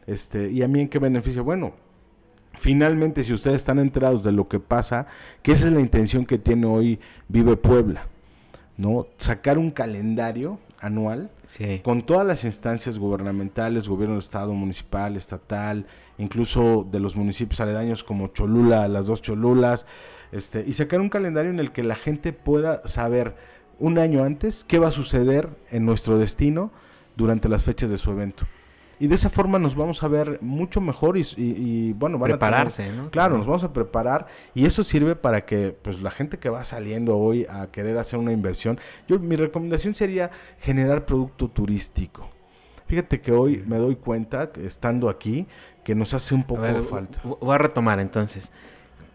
este, 0.06 0.50
¿Y 0.50 0.62
a 0.62 0.68
mí 0.68 0.80
en 0.80 0.88
qué 0.88 0.98
beneficio? 0.98 1.44
Bueno, 1.44 1.74
finalmente 2.54 3.22
si 3.22 3.32
ustedes 3.32 3.56
están 3.56 3.78
enterados 3.78 4.24
de 4.24 4.32
lo 4.32 4.48
que 4.48 4.60
pasa, 4.60 5.06
que 5.42 5.52
esa 5.52 5.66
es 5.66 5.72
la 5.72 5.80
intención 5.80 6.26
que 6.26 6.38
tiene 6.38 6.66
hoy 6.66 7.00
Vive 7.28 7.56
Puebla, 7.56 8.08
¿no? 8.76 9.06
Sacar 9.16 9.58
un 9.58 9.70
calendario 9.70 10.58
anual 10.82 11.30
con 11.82 12.02
todas 12.02 12.26
las 12.26 12.44
instancias 12.44 12.98
gubernamentales, 12.98 13.88
gobierno 13.88 14.16
de 14.16 14.20
estado, 14.20 14.52
municipal, 14.52 15.16
estatal, 15.16 15.86
incluso 16.18 16.86
de 16.90 17.00
los 17.00 17.16
municipios 17.16 17.60
aledaños 17.60 18.04
como 18.04 18.28
Cholula, 18.28 18.88
las 18.88 19.06
dos 19.06 19.22
Cholulas, 19.22 19.86
este, 20.32 20.64
y 20.66 20.74
sacar 20.74 21.00
un 21.00 21.08
calendario 21.08 21.50
en 21.50 21.60
el 21.60 21.72
que 21.72 21.84
la 21.84 21.94
gente 21.94 22.32
pueda 22.32 22.86
saber 22.86 23.34
un 23.78 23.98
año 23.98 24.24
antes 24.24 24.64
qué 24.64 24.78
va 24.78 24.88
a 24.88 24.92
suceder 24.92 25.48
en 25.70 25.86
nuestro 25.86 26.18
destino 26.18 26.72
durante 27.16 27.48
las 27.48 27.62
fechas 27.62 27.88
de 27.88 27.96
su 27.96 28.10
evento 28.10 28.44
y 29.02 29.08
de 29.08 29.16
esa 29.16 29.30
forma 29.30 29.58
nos 29.58 29.74
vamos 29.74 30.00
a 30.04 30.06
ver 30.06 30.38
mucho 30.42 30.80
mejor 30.80 31.18
y, 31.18 31.92
bueno, 31.94 32.20
van 32.20 32.30
prepararse, 32.30 32.84
a 32.84 32.92
¿no? 32.92 33.10
Claro, 33.10 33.36
nos 33.36 33.48
vamos 33.48 33.64
a 33.64 33.72
preparar 33.72 34.28
y 34.54 34.64
eso 34.64 34.84
sirve 34.84 35.16
para 35.16 35.44
que 35.44 35.76
pues 35.82 36.00
la 36.02 36.12
gente 36.12 36.38
que 36.38 36.48
va 36.48 36.62
saliendo 36.62 37.18
hoy 37.18 37.44
a 37.50 37.66
querer 37.72 37.98
hacer 37.98 38.20
una 38.20 38.30
inversión, 38.30 38.78
yo 39.08 39.18
mi 39.18 39.34
recomendación 39.34 39.92
sería 39.94 40.30
generar 40.60 41.04
producto 41.04 41.48
turístico. 41.48 42.30
Fíjate 42.86 43.20
que 43.20 43.32
hoy 43.32 43.64
me 43.66 43.76
doy 43.78 43.96
cuenta, 43.96 44.52
estando 44.64 45.08
aquí, 45.08 45.48
que 45.82 45.96
nos 45.96 46.14
hace 46.14 46.36
un 46.36 46.44
poco 46.44 46.62
de 46.62 46.80
falta. 46.82 47.20
Voy 47.24 47.52
a 47.56 47.58
retomar 47.58 47.98
entonces. 47.98 48.52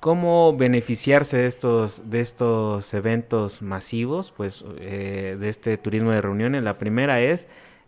¿Cómo 0.01 0.53
beneficiarse 0.57 1.37
de 1.37 1.47
estos, 1.47 2.09
de 2.09 2.19
estos 2.19 2.93
eventos 2.93 3.61
masivos? 3.61 4.33
Pues 4.33 4.65
eh, 4.81 5.37
de 5.39 5.47
este 5.47 5.77
turismo 5.77 6.11
de 6.11 6.19
reuniones. 6.19 6.61
La 6.61 6.77
primera 6.77 7.21
es 7.21 7.47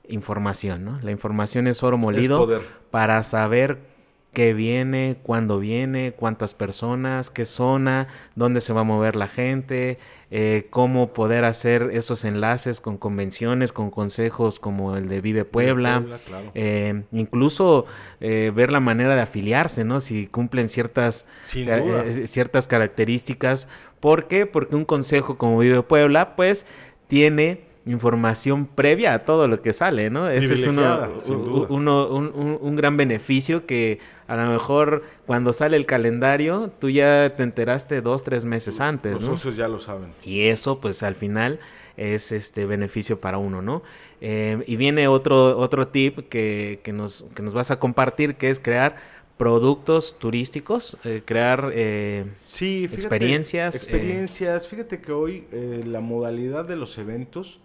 información, 0.10 0.84
¿no? 0.84 1.00
La 1.02 1.12
información 1.12 1.68
es 1.68 1.84
oro 1.84 1.98
molido 1.98 2.48
para 2.92 3.24
saber 3.24 3.90
qué 4.34 4.54
viene, 4.54 5.18
cuándo 5.24 5.60
viene, 5.60 6.12
cuántas 6.12 6.54
personas, 6.54 7.30
qué 7.30 7.46
zona, 7.46 8.08
dónde 8.36 8.62
se 8.62 8.74
va 8.74 8.82
a 8.82 8.84
mover 8.84 9.16
la 9.16 9.28
gente, 9.28 9.98
eh, 10.30 10.68
cómo 10.70 11.14
poder 11.14 11.46
hacer 11.46 11.90
esos 11.94 12.24
enlaces 12.26 12.80
con 12.80 12.98
convenciones, 12.98 13.72
con 13.72 13.90
consejos 13.90 14.60
como 14.60 14.96
el 14.96 15.10
de 15.10 15.22
Vive 15.22 15.46
Puebla, 15.46 16.06
eh, 16.54 17.04
incluso 17.12 17.86
eh, 18.20 18.52
ver 18.54 18.72
la 18.72 18.80
manera 18.80 19.16
de 19.16 19.22
afiliarse, 19.22 19.84
¿no? 19.84 20.00
Si 20.00 20.28
cumplen 20.28 20.70
ciertas, 20.70 21.26
ciertas 21.46 22.68
características. 22.68 23.68
¿Por 24.00 24.28
qué? 24.28 24.46
Porque 24.46 24.76
un 24.76 24.86
consejo 24.86 25.38
como 25.38 25.58
Vive 25.58 25.82
Puebla, 25.82 26.36
pues, 26.36 26.68
tiene 27.08 27.69
información 27.86 28.66
previa 28.68 29.14
a 29.14 29.20
todo 29.26 29.48
lo 29.48 29.62
que 29.62 29.74
sale, 29.74 30.10
¿no? 30.10 30.30
Ese 30.30 30.54
es 30.54 30.68
uno, 30.68 32.08
un, 32.08 32.76
gran 32.76 32.98
beneficio 32.98 33.66
que 33.66 34.00
a 34.28 34.36
lo 34.36 34.52
mejor 34.52 35.04
cuando 35.26 35.54
sale 35.54 35.78
el 35.78 35.86
calendario 35.86 36.72
tú 36.80 36.90
ya 36.90 37.34
te 37.36 37.44
enteraste 37.44 38.02
dos, 38.02 38.24
tres 38.24 38.46
meses 38.46 38.80
antes, 38.80 39.22
Los 39.22 39.40
socios 39.40 39.56
ya 39.56 39.68
lo 39.68 39.80
saben. 39.80 40.12
Y 40.24 40.42
eso 40.48 40.80
pues 40.80 41.04
al 41.04 41.16
final 41.16 41.60
es 41.98 42.32
este 42.32 42.66
beneficio 42.66 43.20
para 43.20 43.38
uno, 43.38 43.62
¿no? 43.62 43.82
Eh, 44.22 44.64
y 44.68 44.76
viene 44.76 45.08
otro, 45.08 45.58
otro 45.58 45.88
tip 45.88 46.30
que, 46.30 46.80
que, 46.84 46.94
nos, 46.94 47.26
que 47.36 47.42
nos 47.42 47.54
vas 47.54 47.72
a 47.72 47.80
compartir 47.80 48.36
que 48.36 48.50
es 48.50 48.60
crear 48.60 48.98
productos 49.38 50.20
turísticos, 50.20 50.98
eh, 51.06 51.22
crear 51.24 51.72
eh, 51.74 52.26
sí, 52.46 52.84
experiencias. 52.84 53.76
Experiencias. 53.76 54.68
Fíjate 54.68 55.00
que 55.00 55.14
hoy 55.14 55.46
la 55.86 56.02
modalidad 56.02 56.66
de 56.66 56.76
los 56.76 56.98
eventos 56.98 57.62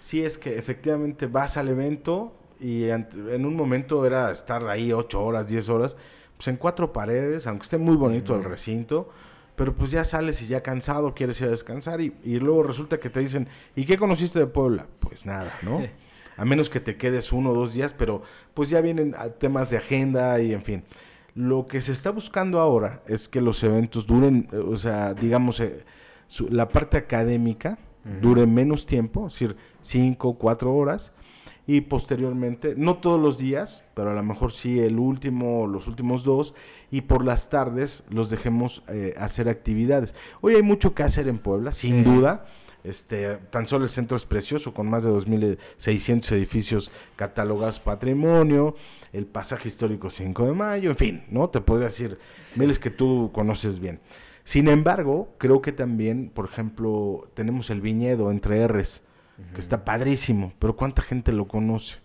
sí 0.00 0.24
es 0.24 0.38
que 0.38 0.58
efectivamente 0.58 1.26
vas 1.26 1.56
al 1.56 1.68
evento 1.68 2.32
y 2.58 2.84
en 2.88 3.44
un 3.44 3.54
momento 3.54 4.06
era 4.06 4.30
estar 4.30 4.66
ahí 4.68 4.92
ocho 4.92 5.22
horas, 5.22 5.48
diez 5.48 5.68
horas, 5.68 5.96
pues 6.36 6.48
en 6.48 6.56
cuatro 6.56 6.92
paredes, 6.92 7.46
aunque 7.46 7.64
esté 7.64 7.78
muy 7.78 7.96
bonito 7.96 8.34
el 8.34 8.44
recinto, 8.44 9.08
pero 9.56 9.74
pues 9.74 9.90
ya 9.90 10.04
sales 10.04 10.40
y 10.42 10.46
ya 10.46 10.62
cansado, 10.62 11.14
quieres 11.14 11.40
ir 11.40 11.48
a 11.48 11.50
descansar 11.50 12.00
y, 12.00 12.12
luego 12.24 12.62
resulta 12.62 13.00
que 13.00 13.10
te 13.10 13.20
dicen, 13.20 13.48
¿y 13.74 13.84
qué 13.84 13.96
conociste 13.96 14.38
de 14.38 14.46
Puebla? 14.46 14.86
Pues 15.00 15.26
nada, 15.26 15.52
¿no? 15.62 15.82
a 16.36 16.44
menos 16.44 16.68
que 16.68 16.80
te 16.80 16.96
quedes 16.96 17.32
uno 17.32 17.50
o 17.50 17.54
dos 17.54 17.72
días, 17.72 17.94
pero 17.94 18.22
pues 18.54 18.68
ya 18.68 18.80
vienen 18.80 19.14
temas 19.38 19.70
de 19.70 19.78
agenda 19.78 20.40
y 20.40 20.52
en 20.52 20.62
fin. 20.62 20.84
Lo 21.34 21.66
que 21.66 21.80
se 21.80 21.92
está 21.92 22.10
buscando 22.10 22.60
ahora 22.60 23.02
es 23.06 23.28
que 23.28 23.40
los 23.40 23.62
eventos 23.62 24.06
duren, 24.06 24.48
o 24.66 24.76
sea, 24.76 25.14
digamos, 25.14 25.60
eh, 25.60 25.84
la 26.48 26.68
parte 26.68 26.96
académica, 26.96 27.78
dure 28.20 28.46
menos 28.46 28.86
tiempo, 28.86 29.26
es 29.26 29.34
decir, 29.34 29.56
cinco, 29.82 30.38
cuatro 30.38 30.74
horas, 30.74 31.12
y 31.66 31.80
posteriormente, 31.80 32.74
no 32.76 32.98
todos 32.98 33.20
los 33.20 33.38
días, 33.38 33.84
pero 33.94 34.10
a 34.10 34.14
lo 34.14 34.22
mejor 34.22 34.52
sí 34.52 34.78
el 34.78 34.98
último, 34.98 35.66
los 35.66 35.88
últimos 35.88 36.22
dos, 36.22 36.54
y 36.92 37.02
por 37.02 37.24
las 37.24 37.50
tardes 37.50 38.04
los 38.08 38.30
dejemos 38.30 38.84
eh, 38.88 39.14
hacer 39.18 39.48
actividades. 39.48 40.14
Hoy 40.40 40.54
hay 40.54 40.62
mucho 40.62 40.94
que 40.94 41.02
hacer 41.02 41.26
en 41.26 41.38
Puebla, 41.38 41.72
sin 41.72 42.04
duda. 42.04 42.46
Este, 42.84 43.38
tan 43.50 43.66
solo 43.66 43.84
el 43.84 43.90
centro 43.90 44.16
es 44.16 44.24
precioso, 44.26 44.72
con 44.72 44.88
más 44.88 45.02
de 45.02 45.10
2.600 45.10 46.30
edificios 46.36 46.92
catalogados 47.16 47.80
patrimonio, 47.80 48.76
el 49.12 49.26
pasaje 49.26 49.66
histórico 49.66 50.08
5 50.08 50.46
de 50.46 50.52
mayo, 50.52 50.90
en 50.90 50.96
fin, 50.96 51.24
¿no? 51.28 51.50
Te 51.50 51.60
podría 51.60 51.88
decir 51.88 52.16
miles 52.56 52.78
que 52.78 52.90
tú 52.90 53.30
conoces 53.34 53.80
bien. 53.80 53.98
Sin 54.46 54.68
embargo, 54.68 55.34
creo 55.38 55.60
que 55.60 55.72
también, 55.72 56.30
por 56.32 56.44
ejemplo, 56.44 57.28
tenemos 57.34 57.68
el 57.70 57.80
viñedo 57.80 58.30
entre 58.30 58.64
R's, 58.68 59.02
que 59.52 59.58
está 59.60 59.84
padrísimo, 59.84 60.52
pero 60.60 60.76
¿cuánta 60.76 61.02
gente 61.02 61.32
lo 61.32 61.48
conoce? 61.48 61.98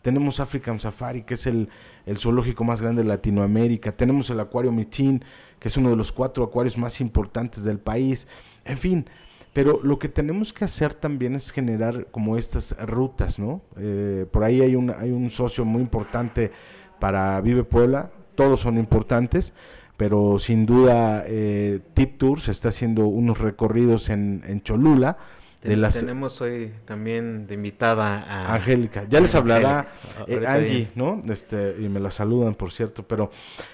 Tenemos 0.00 0.38
African 0.38 0.78
Safari, 0.78 1.22
que 1.24 1.34
es 1.34 1.48
el, 1.48 1.68
el, 2.06 2.16
zoológico 2.16 2.62
más 2.62 2.80
grande 2.80 3.02
de 3.02 3.08
Latinoamérica. 3.08 3.90
Tenemos 3.90 4.30
el 4.30 4.38
Acuario 4.38 4.70
Michin, 4.70 5.24
que 5.58 5.66
es 5.66 5.76
uno 5.76 5.90
de 5.90 5.96
los 5.96 6.12
cuatro 6.12 6.44
acuarios 6.44 6.78
más 6.78 7.00
importantes 7.00 7.64
del 7.64 7.80
país. 7.80 8.28
En 8.64 8.78
fin, 8.78 9.06
pero 9.52 9.80
lo 9.82 9.98
que 9.98 10.08
tenemos 10.08 10.52
que 10.52 10.64
hacer 10.64 10.94
también 10.94 11.34
es 11.34 11.50
generar 11.50 12.06
como 12.12 12.36
estas 12.36 12.76
rutas, 12.86 13.40
¿no? 13.40 13.62
Eh, 13.76 14.26
por 14.30 14.44
ahí 14.44 14.60
hay 14.60 14.76
un, 14.76 14.90
hay 14.90 15.10
un 15.10 15.28
socio 15.30 15.64
muy 15.64 15.82
importante 15.82 16.52
para 17.00 17.40
Vive 17.40 17.64
Puebla, 17.64 18.12
todos 18.36 18.60
son 18.60 18.78
importantes, 18.78 19.54
pero 20.00 20.38
sin 20.38 20.64
duda 20.64 21.24
eh, 21.26 21.78
Tip 21.92 22.16
Tours 22.16 22.48
está 22.48 22.70
haciendo 22.70 23.04
unos 23.04 23.38
recorridos 23.38 24.08
en, 24.08 24.42
en 24.46 24.62
Cholula. 24.62 25.18
De 25.60 25.76
las... 25.76 26.00
Tenemos 26.00 26.40
hoy 26.40 26.72
también 26.86 27.46
de 27.46 27.56
invitada 27.56 28.22
a 28.22 28.54
Angélica. 28.54 29.04
Ya 29.10 29.20
les 29.20 29.34
hablará 29.34 29.92
eh, 30.26 30.42
Angie, 30.48 30.88
¿no? 30.94 31.20
Este, 31.28 31.76
y 31.78 31.90
me 31.90 32.00
la 32.00 32.10
saludan, 32.10 32.54
por 32.54 32.72
cierto. 32.72 33.02
Pero 33.02 33.30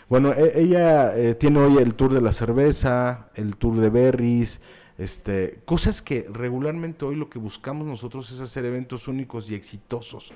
bueno, 0.08 0.32
e, 0.32 0.62
ella 0.62 1.14
tiene 1.38 1.60
hoy 1.60 1.76
el 1.78 1.94
tour 1.94 2.12
de 2.12 2.20
la 2.20 2.32
cerveza, 2.32 3.28
el 3.36 3.54
tour 3.54 3.76
de 3.76 3.88
berries, 3.88 4.60
este, 4.98 5.60
cosas 5.64 6.02
que 6.02 6.26
regularmente 6.28 7.04
hoy 7.04 7.14
lo 7.14 7.30
que 7.30 7.38
buscamos 7.38 7.86
nosotros 7.86 8.32
es 8.32 8.40
hacer 8.40 8.64
eventos 8.64 9.06
únicos 9.06 9.48
y 9.48 9.54
exitosos 9.54 10.32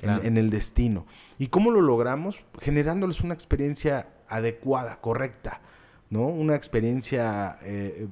en, 0.00 0.38
el 0.38 0.48
destino. 0.48 1.04
¿Y 1.38 1.48
cómo 1.48 1.70
lo 1.70 1.82
logramos? 1.82 2.40
Generándoles 2.60 3.20
una 3.20 3.34
experiencia 3.34 4.08
adecuada, 4.28 5.00
correcta, 5.00 5.60
¿no? 6.10 6.26
Una 6.26 6.54
experiencia 6.54 7.58
eh, 7.62 8.08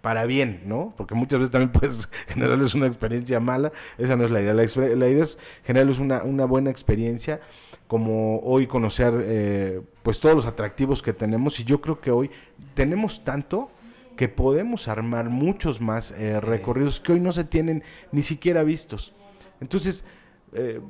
para 0.00 0.24
bien, 0.24 0.62
¿no? 0.66 0.94
Porque 0.96 1.14
muchas 1.14 1.40
veces 1.40 1.50
también 1.50 1.72
puedes 1.78 2.08
generarles 2.28 2.74
una 2.74 2.86
experiencia 2.86 3.40
mala, 3.40 3.72
esa 3.98 4.16
no 4.16 4.24
es 4.24 4.30
la 4.30 4.40
idea. 4.40 4.54
La, 4.54 4.64
idea 4.64 5.22
es 5.22 5.38
generarles 5.64 5.98
una, 5.98 6.22
una, 6.22 6.44
buena 6.44 6.70
experiencia, 6.70 7.40
como 7.86 8.40
hoy 8.40 8.66
conocer 8.66 9.12
eh, 9.26 9.82
pues 10.02 10.20
todos 10.20 10.36
los 10.36 10.46
atractivos 10.46 11.02
que 11.02 11.12
tenemos 11.12 11.58
y 11.60 11.64
yo 11.64 11.80
creo 11.80 12.00
que 12.00 12.10
hoy 12.10 12.30
tenemos 12.74 13.24
tanto 13.24 13.70
que 14.16 14.28
podemos 14.28 14.86
armar 14.88 15.30
muchos 15.30 15.80
más 15.80 16.12
eh, 16.12 16.40
recorridos 16.40 17.00
que 17.00 17.12
hoy 17.12 17.20
no 17.20 17.32
se 17.32 17.44
tienen 17.44 17.82
ni 18.12 18.22
siquiera 18.22 18.62
vistos. 18.62 19.14
Entonces, 19.60 20.04
eh, 20.52 20.80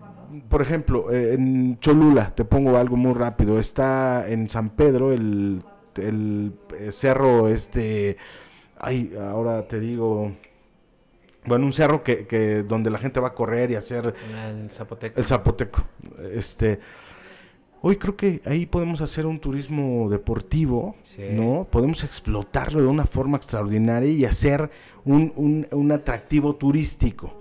por 0.49 0.63
ejemplo, 0.63 1.13
eh, 1.13 1.35
en 1.35 1.79
Cholula, 1.81 2.35
te 2.35 2.45
pongo 2.45 2.77
algo 2.77 2.97
muy 2.97 3.15
rápido, 3.15 3.59
está 3.59 4.29
en 4.29 4.49
San 4.49 4.71
Pedro 4.71 5.13
el, 5.13 5.63
el 5.97 6.53
cerro 6.91 7.49
este, 7.49 8.17
ay, 8.79 9.13
ahora 9.21 9.67
te 9.67 9.81
digo, 9.81 10.33
bueno, 11.47 11.67
un 11.67 11.73
cerro 11.73 12.03
que, 12.03 12.27
que 12.27 12.63
donde 12.63 12.91
la 12.91 12.99
gente 12.99 13.21
va 13.21 13.29
a 13.29 13.35
correr 13.35 13.71
y 13.71 13.75
hacer... 13.75 14.15
El 14.33 14.71
Zapoteco. 14.71 15.19
El 15.19 15.25
Zapoteco. 15.27 15.85
Este, 16.33 16.81
Hoy 17.83 17.97
creo 17.97 18.15
que 18.15 18.43
ahí 18.45 18.67
podemos 18.67 19.01
hacer 19.01 19.25
un 19.25 19.41
turismo 19.41 20.11
deportivo, 20.11 20.97
¿no? 21.33 21.67
Podemos 21.71 22.05
explotarlo 22.05 22.83
de 22.83 22.87
una 22.87 23.07
forma 23.07 23.39
extraordinaria 23.39 24.11
y 24.11 24.25
hacer 24.27 24.71
un, 25.07 25.67
un, 25.71 25.93
atractivo 25.93 26.57
turístico. 26.57 27.40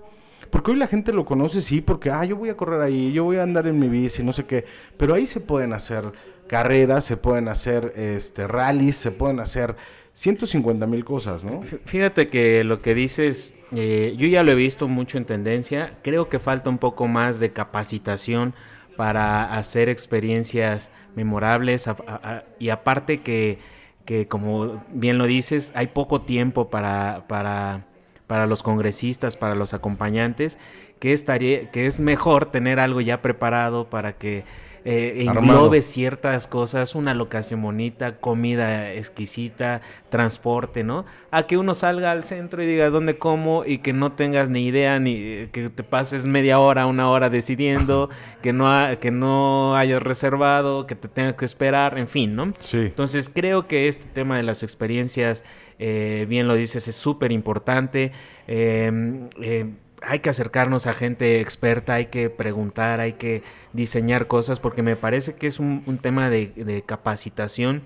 Porque 0.50 0.72
hoy 0.72 0.76
la 0.76 0.86
gente 0.86 1.12
lo 1.12 1.24
conoce, 1.24 1.60
sí, 1.60 1.80
porque, 1.80 2.10
ah, 2.10 2.24
yo 2.24 2.36
voy 2.36 2.48
a 2.48 2.56
correr 2.56 2.80
ahí, 2.80 3.12
yo 3.12 3.24
voy 3.24 3.36
a 3.36 3.42
andar 3.42 3.66
en 3.66 3.78
mi 3.78 3.88
bici, 3.88 4.22
no 4.22 4.32
sé 4.32 4.44
qué. 4.44 4.64
Pero 4.96 5.14
ahí 5.14 5.26
se 5.26 5.40
pueden 5.40 5.72
hacer 5.72 6.12
carreras, 6.48 7.04
se 7.04 7.16
pueden 7.16 7.48
hacer 7.48 7.92
este, 7.96 8.46
rallies, 8.48 8.96
se 8.96 9.12
pueden 9.12 9.38
hacer 9.38 9.76
150 10.12 10.86
mil 10.86 11.04
cosas, 11.04 11.44
¿no? 11.44 11.62
Fíjate 11.84 12.28
que 12.28 12.64
lo 12.64 12.82
que 12.82 12.94
dices, 12.94 13.54
eh, 13.74 14.14
yo 14.16 14.26
ya 14.26 14.42
lo 14.42 14.50
he 14.50 14.56
visto 14.56 14.88
mucho 14.88 15.18
en 15.18 15.24
tendencia, 15.24 15.98
creo 16.02 16.28
que 16.28 16.38
falta 16.38 16.68
un 16.68 16.78
poco 16.78 17.06
más 17.06 17.38
de 17.38 17.52
capacitación 17.52 18.54
para 18.96 19.56
hacer 19.56 19.88
experiencias 19.88 20.90
memorables 21.14 21.88
y 22.58 22.68
aparte 22.70 23.20
que, 23.20 23.58
que, 24.04 24.26
como 24.26 24.84
bien 24.92 25.16
lo 25.18 25.26
dices, 25.26 25.72
hay 25.74 25.86
poco 25.86 26.22
tiempo 26.22 26.68
para, 26.68 27.26
para, 27.28 27.86
para 28.30 28.46
los 28.46 28.62
congresistas, 28.62 29.36
para 29.36 29.56
los 29.56 29.74
acompañantes, 29.74 30.56
que, 31.00 31.12
estaría, 31.12 31.68
que 31.72 31.86
es 31.86 31.98
mejor 31.98 32.46
tener 32.46 32.78
algo 32.78 33.00
ya 33.00 33.20
preparado 33.22 33.90
para 33.90 34.12
que 34.12 34.44
eh, 34.84 35.24
englobe 35.26 35.82
ciertas 35.82 36.46
cosas, 36.46 36.94
una 36.94 37.12
locación 37.12 37.60
bonita, 37.60 38.18
comida 38.18 38.92
exquisita, 38.92 39.80
transporte, 40.10 40.84
¿no? 40.84 41.06
A 41.32 41.42
que 41.42 41.56
uno 41.56 41.74
salga 41.74 42.12
al 42.12 42.22
centro 42.22 42.62
y 42.62 42.66
diga 42.66 42.88
dónde 42.88 43.18
como 43.18 43.64
y 43.64 43.78
que 43.78 43.92
no 43.92 44.12
tengas 44.12 44.48
ni 44.48 44.64
idea, 44.64 45.00
ni 45.00 45.14
eh, 45.16 45.48
que 45.50 45.68
te 45.68 45.82
pases 45.82 46.24
media 46.24 46.60
hora, 46.60 46.86
una 46.86 47.10
hora 47.10 47.30
decidiendo, 47.30 48.10
que 48.42 48.52
no, 48.52 48.70
que 49.00 49.10
no 49.10 49.74
hayas 49.74 50.04
reservado, 50.04 50.86
que 50.86 50.94
te 50.94 51.08
tengas 51.08 51.34
que 51.34 51.46
esperar, 51.46 51.98
en 51.98 52.06
fin, 52.06 52.36
¿no? 52.36 52.54
Sí. 52.60 52.78
Entonces 52.78 53.28
creo 53.28 53.66
que 53.66 53.88
este 53.88 54.06
tema 54.06 54.36
de 54.36 54.44
las 54.44 54.62
experiencias, 54.62 55.42
eh, 55.80 56.26
bien 56.28 56.46
lo 56.46 56.54
dices, 56.54 56.86
es 56.86 56.94
súper 56.94 57.32
importante. 57.32 58.12
Eh, 58.46 59.72
hay 60.02 60.18
que 60.20 60.30
acercarnos 60.30 60.86
a 60.86 60.92
gente 60.92 61.40
experta, 61.40 61.94
hay 61.94 62.06
que 62.06 62.30
preguntar, 62.30 63.00
hay 63.00 63.14
que 63.14 63.42
diseñar 63.72 64.26
cosas, 64.26 64.60
porque 64.60 64.82
me 64.82 64.94
parece 64.94 65.34
que 65.34 65.46
es 65.46 65.58
un, 65.58 65.98
tema 66.00 66.30
de, 66.30 66.48
de 66.48 66.82
capacitación 66.82 67.82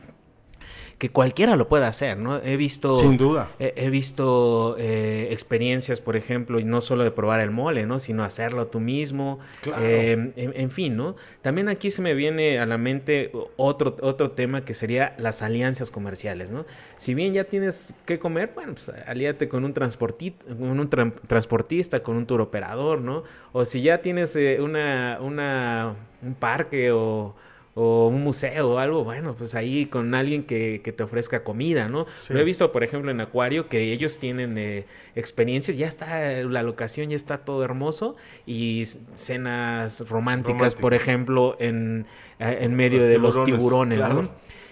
que 0.99 1.11
cualquiera 1.11 1.57
lo 1.57 1.69
puede 1.69 1.87
hacer, 1.87 2.17
¿no? 2.17 2.41
He 2.43 2.57
visto... 2.57 2.99
Sin 2.99 3.17
duda. 3.17 3.51
He, 3.59 3.91
visto 3.91 4.77
eh, 4.79 5.29
experiencias, 5.31 6.01
por 6.01 6.17
ejemplo, 6.17 6.61
y 6.61 6.65
no 6.65 6.81
solo 6.81 7.05
de 7.05 7.11
probar 7.11 7.41
el 7.41 7.51
mole, 7.51 7.87
¿no? 7.87 7.99
Sino 7.99 8.25
hacerlo 8.25 8.69
tú 8.69 8.81
mismo. 8.81 9.39
Claro. 9.63 9.83
Eh, 9.85 10.33
en, 10.37 10.71
fin, 10.71 10.97
¿no? 10.97 11.17
También 11.43 11.69
aquí 11.69 11.91
se 11.91 12.03
me 12.03 12.15
viene 12.15 12.59
a 12.59 12.67
la 12.67 12.79
mente 12.79 13.33
otro, 13.57 13.97
otro 14.01 14.31
tema 14.31 14.65
que 14.65 14.75
sería 14.75 15.15
las 15.19 15.43
alianzas 15.43 15.91
comerciales, 15.91 16.51
¿no? 16.51 16.65
Si 16.97 17.15
bien 17.15 17.35
ya 17.35 17.45
tienes 17.45 17.95
que 18.07 18.19
comer, 18.19 18.53
bueno, 18.55 18.75
pues 18.75 18.91
alíate 19.07 19.49
con 19.49 19.65
un, 19.65 19.73
con 19.73 20.81
un 20.81 20.89
transportista, 21.27 22.03
con 22.03 22.17
un 22.17 22.27
tour 22.27 22.41
operador, 22.41 23.01
¿no? 23.01 23.25
O 23.53 23.65
si 23.65 23.83
ya 23.83 24.01
tienes 24.01 24.37
eh, 24.37 24.59
una, 24.61 25.19
una, 25.21 25.97
un 26.23 26.35
parque 26.35 26.93
o 26.93 27.35
o 27.75 28.07
un 28.07 28.23
museo 28.23 28.73
o 28.73 28.79
algo, 28.79 29.03
bueno, 29.03 29.35
pues 29.35 29.55
ahí 29.55 29.87
con 29.87 30.15
alguien 30.15 30.45
que, 30.45 30.79
te 30.79 31.03
ofrezca 31.03 31.43
comida, 31.43 31.89
¿no? 31.89 32.07
Lo 32.29 32.39
he 32.39 32.45
visto, 32.45 32.71
por 32.71 32.85
ejemplo, 32.85 33.11
en 33.11 33.21
Acuario, 33.21 33.69
que 33.69 33.93
ellos 33.93 34.19
tienen 34.19 34.57
eh, 34.59 34.87
experiencias, 35.17 35.77
ya 35.77 35.89
está 35.89 36.43
la 36.43 36.63
locación, 36.63 37.11
ya 37.11 37.17
está 37.17 37.39
todo 37.39 37.65
hermoso, 37.65 38.15
y 38.47 38.85
cenas 39.15 40.09
románticas, 40.09 40.77
por 40.77 40.95
ejemplo, 40.95 41.57
en, 41.59 42.07
eh, 42.39 42.59
en 42.61 42.75
medio 42.77 43.05
de 43.05 43.19
los 43.19 43.43
tiburones, 43.45 43.99
¿no? 43.99 44.29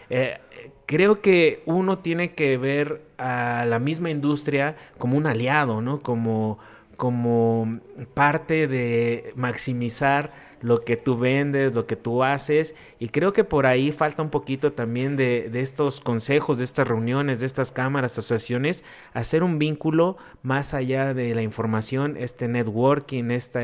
Eh, 0.08 0.38
creo 0.86 1.20
que 1.20 1.62
uno 1.66 1.98
tiene 1.98 2.34
que 2.34 2.56
ver 2.56 3.02
a 3.18 3.64
la 3.66 3.78
misma 3.78 4.10
industria 4.10 4.76
como 4.98 5.16
un 5.16 5.26
aliado, 5.26 5.80
¿no? 5.80 6.02
Como, 6.02 6.58
como 6.96 7.80
parte 8.14 8.68
de 8.68 9.32
maximizar 9.34 10.41
lo 10.62 10.84
que 10.84 10.96
tú 10.96 11.18
vendes, 11.18 11.74
lo 11.74 11.86
que 11.86 11.96
tú 11.96 12.24
haces. 12.24 12.74
Y 12.98 13.08
creo 13.08 13.32
que 13.32 13.44
por 13.44 13.66
ahí 13.66 13.92
falta 13.92 14.22
un 14.22 14.30
poquito 14.30 14.72
también 14.72 15.16
de, 15.16 15.50
estos 15.54 16.00
consejos, 16.00 16.58
de 16.58 16.64
estas 16.64 16.88
reuniones, 16.88 17.40
de 17.40 17.46
estas 17.46 17.72
cámaras, 17.72 18.12
asociaciones, 18.12 18.84
hacer 19.12 19.42
un 19.42 19.58
vínculo 19.58 20.16
más 20.42 20.72
allá 20.72 21.12
de 21.12 21.34
la 21.34 21.42
información, 21.42 22.16
este 22.16 22.48
networking, 22.48 23.30
esta, 23.30 23.60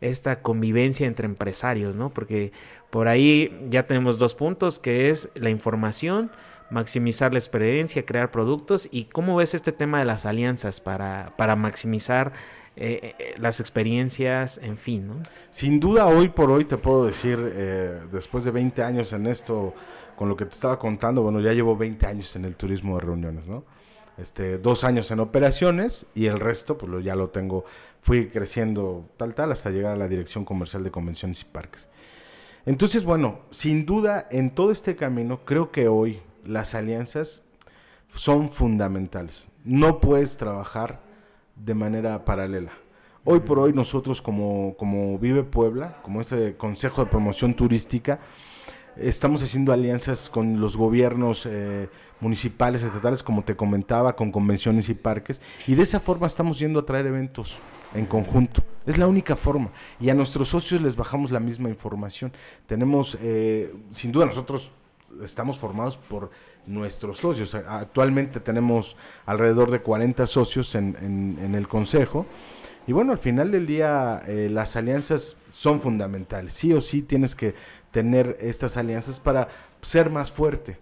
esta 0.00 0.42
convivencia 0.42 1.06
entre 1.06 1.26
empresarios, 1.26 1.96
¿no? 1.96 2.10
Porque 2.10 2.52
por 2.90 3.08
ahí 3.08 3.56
ya 3.70 3.86
tenemos 3.86 4.18
dos 4.18 4.34
puntos, 4.34 4.78
que 4.78 5.10
es 5.10 5.30
la 5.34 5.50
información 5.50 6.30
maximizar 6.70 7.32
la 7.32 7.38
experiencia, 7.38 8.04
crear 8.04 8.30
productos 8.30 8.88
y 8.90 9.04
cómo 9.04 9.36
ves 9.36 9.54
este 9.54 9.70
tema 9.70 9.98
de 9.98 10.06
las 10.06 10.26
alianzas 10.26 10.80
para, 10.80 11.32
para 11.36 11.56
maximizar 11.56 12.32
eh, 12.76 13.14
eh, 13.18 13.34
las 13.38 13.60
experiencias, 13.60 14.58
en 14.58 14.76
fin. 14.76 15.10
Sin 15.50 15.80
duda, 15.80 16.06
hoy 16.06 16.28
por 16.28 16.50
hoy 16.50 16.64
te 16.64 16.76
puedo 16.76 17.06
decir, 17.06 17.38
eh, 17.40 18.00
después 18.10 18.44
de 18.44 18.50
20 18.50 18.82
años 18.82 19.12
en 19.12 19.26
esto, 19.26 19.74
con 20.16 20.28
lo 20.28 20.36
que 20.36 20.44
te 20.44 20.54
estaba 20.54 20.78
contando, 20.78 21.22
bueno, 21.22 21.40
ya 21.40 21.52
llevo 21.52 21.76
20 21.76 22.06
años 22.06 22.34
en 22.36 22.44
el 22.44 22.56
turismo 22.56 22.96
de 22.96 23.00
reuniones, 23.06 23.46
¿no? 23.46 23.64
este, 24.18 24.58
dos 24.58 24.84
años 24.84 25.10
en 25.10 25.20
operaciones 25.20 26.06
y 26.14 26.26
el 26.26 26.40
resto 26.40 26.78
pues 26.78 26.90
lo, 26.90 27.00
ya 27.00 27.16
lo 27.16 27.30
tengo, 27.30 27.64
fui 28.00 28.28
creciendo 28.28 29.08
tal 29.16 29.34
tal 29.34 29.52
hasta 29.52 29.70
llegar 29.70 29.92
a 29.92 29.96
la 29.96 30.08
dirección 30.08 30.44
comercial 30.44 30.84
de 30.84 30.90
convenciones 30.90 31.42
y 31.42 31.44
parques. 31.46 31.88
Entonces, 32.66 33.04
bueno, 33.04 33.40
sin 33.50 33.84
duda 33.84 34.26
en 34.30 34.54
todo 34.54 34.70
este 34.70 34.96
camino 34.96 35.44
creo 35.44 35.70
que 35.70 35.88
hoy 35.88 36.20
las 36.44 36.74
alianzas 36.74 37.44
son 38.14 38.50
fundamentales. 38.50 39.48
No 39.64 40.00
puedes 40.00 40.36
trabajar 40.36 41.00
de 41.56 41.74
manera 41.74 42.24
paralela. 42.24 42.72
Hoy 43.24 43.40
por 43.40 43.58
hoy 43.58 43.72
nosotros 43.72 44.20
como, 44.20 44.74
como 44.76 45.18
Vive 45.18 45.44
Puebla, 45.44 45.98
como 46.02 46.20
este 46.20 46.56
Consejo 46.56 47.04
de 47.04 47.10
Promoción 47.10 47.54
Turística, 47.54 48.20
estamos 48.96 49.42
haciendo 49.42 49.72
alianzas 49.72 50.28
con 50.28 50.60
los 50.60 50.76
gobiernos 50.76 51.46
eh, 51.46 51.88
municipales, 52.20 52.82
estatales, 52.82 53.22
como 53.22 53.42
te 53.42 53.56
comentaba, 53.56 54.14
con 54.14 54.30
convenciones 54.30 54.88
y 54.88 54.94
parques, 54.94 55.40
y 55.66 55.74
de 55.74 55.82
esa 55.82 56.00
forma 56.00 56.26
estamos 56.26 56.58
yendo 56.58 56.80
a 56.80 56.86
traer 56.86 57.06
eventos 57.06 57.58
en 57.94 58.06
conjunto. 58.06 58.62
Es 58.86 58.98
la 58.98 59.06
única 59.06 59.36
forma. 59.36 59.70
Y 60.00 60.10
a 60.10 60.14
nuestros 60.14 60.48
socios 60.48 60.82
les 60.82 60.96
bajamos 60.96 61.30
la 61.30 61.40
misma 61.40 61.68
información. 61.68 62.32
Tenemos, 62.66 63.16
eh, 63.22 63.72
sin 63.92 64.12
duda, 64.12 64.26
nosotros 64.26 64.72
estamos 65.22 65.58
formados 65.58 65.96
por 65.96 66.30
nuestros 66.66 67.18
socios. 67.18 67.54
Actualmente 67.54 68.40
tenemos 68.40 68.96
alrededor 69.26 69.70
de 69.70 69.80
40 69.80 70.26
socios 70.26 70.74
en, 70.74 70.96
en, 71.40 71.54
el 71.54 71.68
Consejo. 71.68 72.26
Y 72.86 72.92
bueno, 72.92 73.12
al 73.12 73.18
final 73.18 73.50
del 73.50 73.66
día 73.66 74.22
eh, 74.26 74.48
las 74.50 74.76
alianzas 74.76 75.36
son 75.52 75.80
fundamentales. 75.80 76.52
Sí 76.54 76.72
o 76.72 76.80
sí 76.80 77.02
tienes 77.02 77.34
que 77.34 77.54
tener 77.90 78.36
estas 78.40 78.76
alianzas 78.76 79.20
para 79.20 79.48
ser 79.80 80.10
más 80.10 80.32
fuerte. 80.32 80.78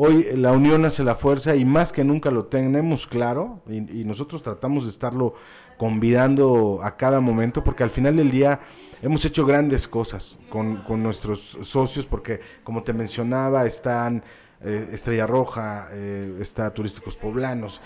Hoy 0.00 0.28
la 0.36 0.52
unión 0.52 0.84
hace 0.84 1.02
la 1.02 1.16
fuerza 1.16 1.56
y 1.56 1.64
más 1.64 1.90
que 1.90 2.04
nunca 2.04 2.30
lo 2.30 2.44
tenemos 2.44 3.08
claro 3.08 3.62
y, 3.68 3.80
nosotros 4.04 4.44
tratamos 4.44 4.84
de 4.84 4.90
estarlo 4.90 5.34
convidando 5.76 6.78
a 6.84 6.96
cada 6.96 7.18
momento 7.18 7.64
porque 7.64 7.82
al 7.82 7.90
final 7.90 8.16
del 8.16 8.30
día 8.30 8.60
hemos 9.02 9.24
hecho 9.24 9.44
grandes 9.44 9.88
cosas 9.88 10.38
con, 10.50 10.84
nuestros 11.02 11.58
socios 11.62 12.06
porque 12.06 12.38
como 12.62 12.84
te 12.84 12.92
mencionaba 12.92 13.66
están 13.66 14.22
eh, 14.62 14.90
Estrella 14.92 15.26
Roja, 15.26 15.88
eh, 15.92 16.36
está 16.40 16.72
Turísticos 16.74 17.16
Poblanos, 17.16 17.80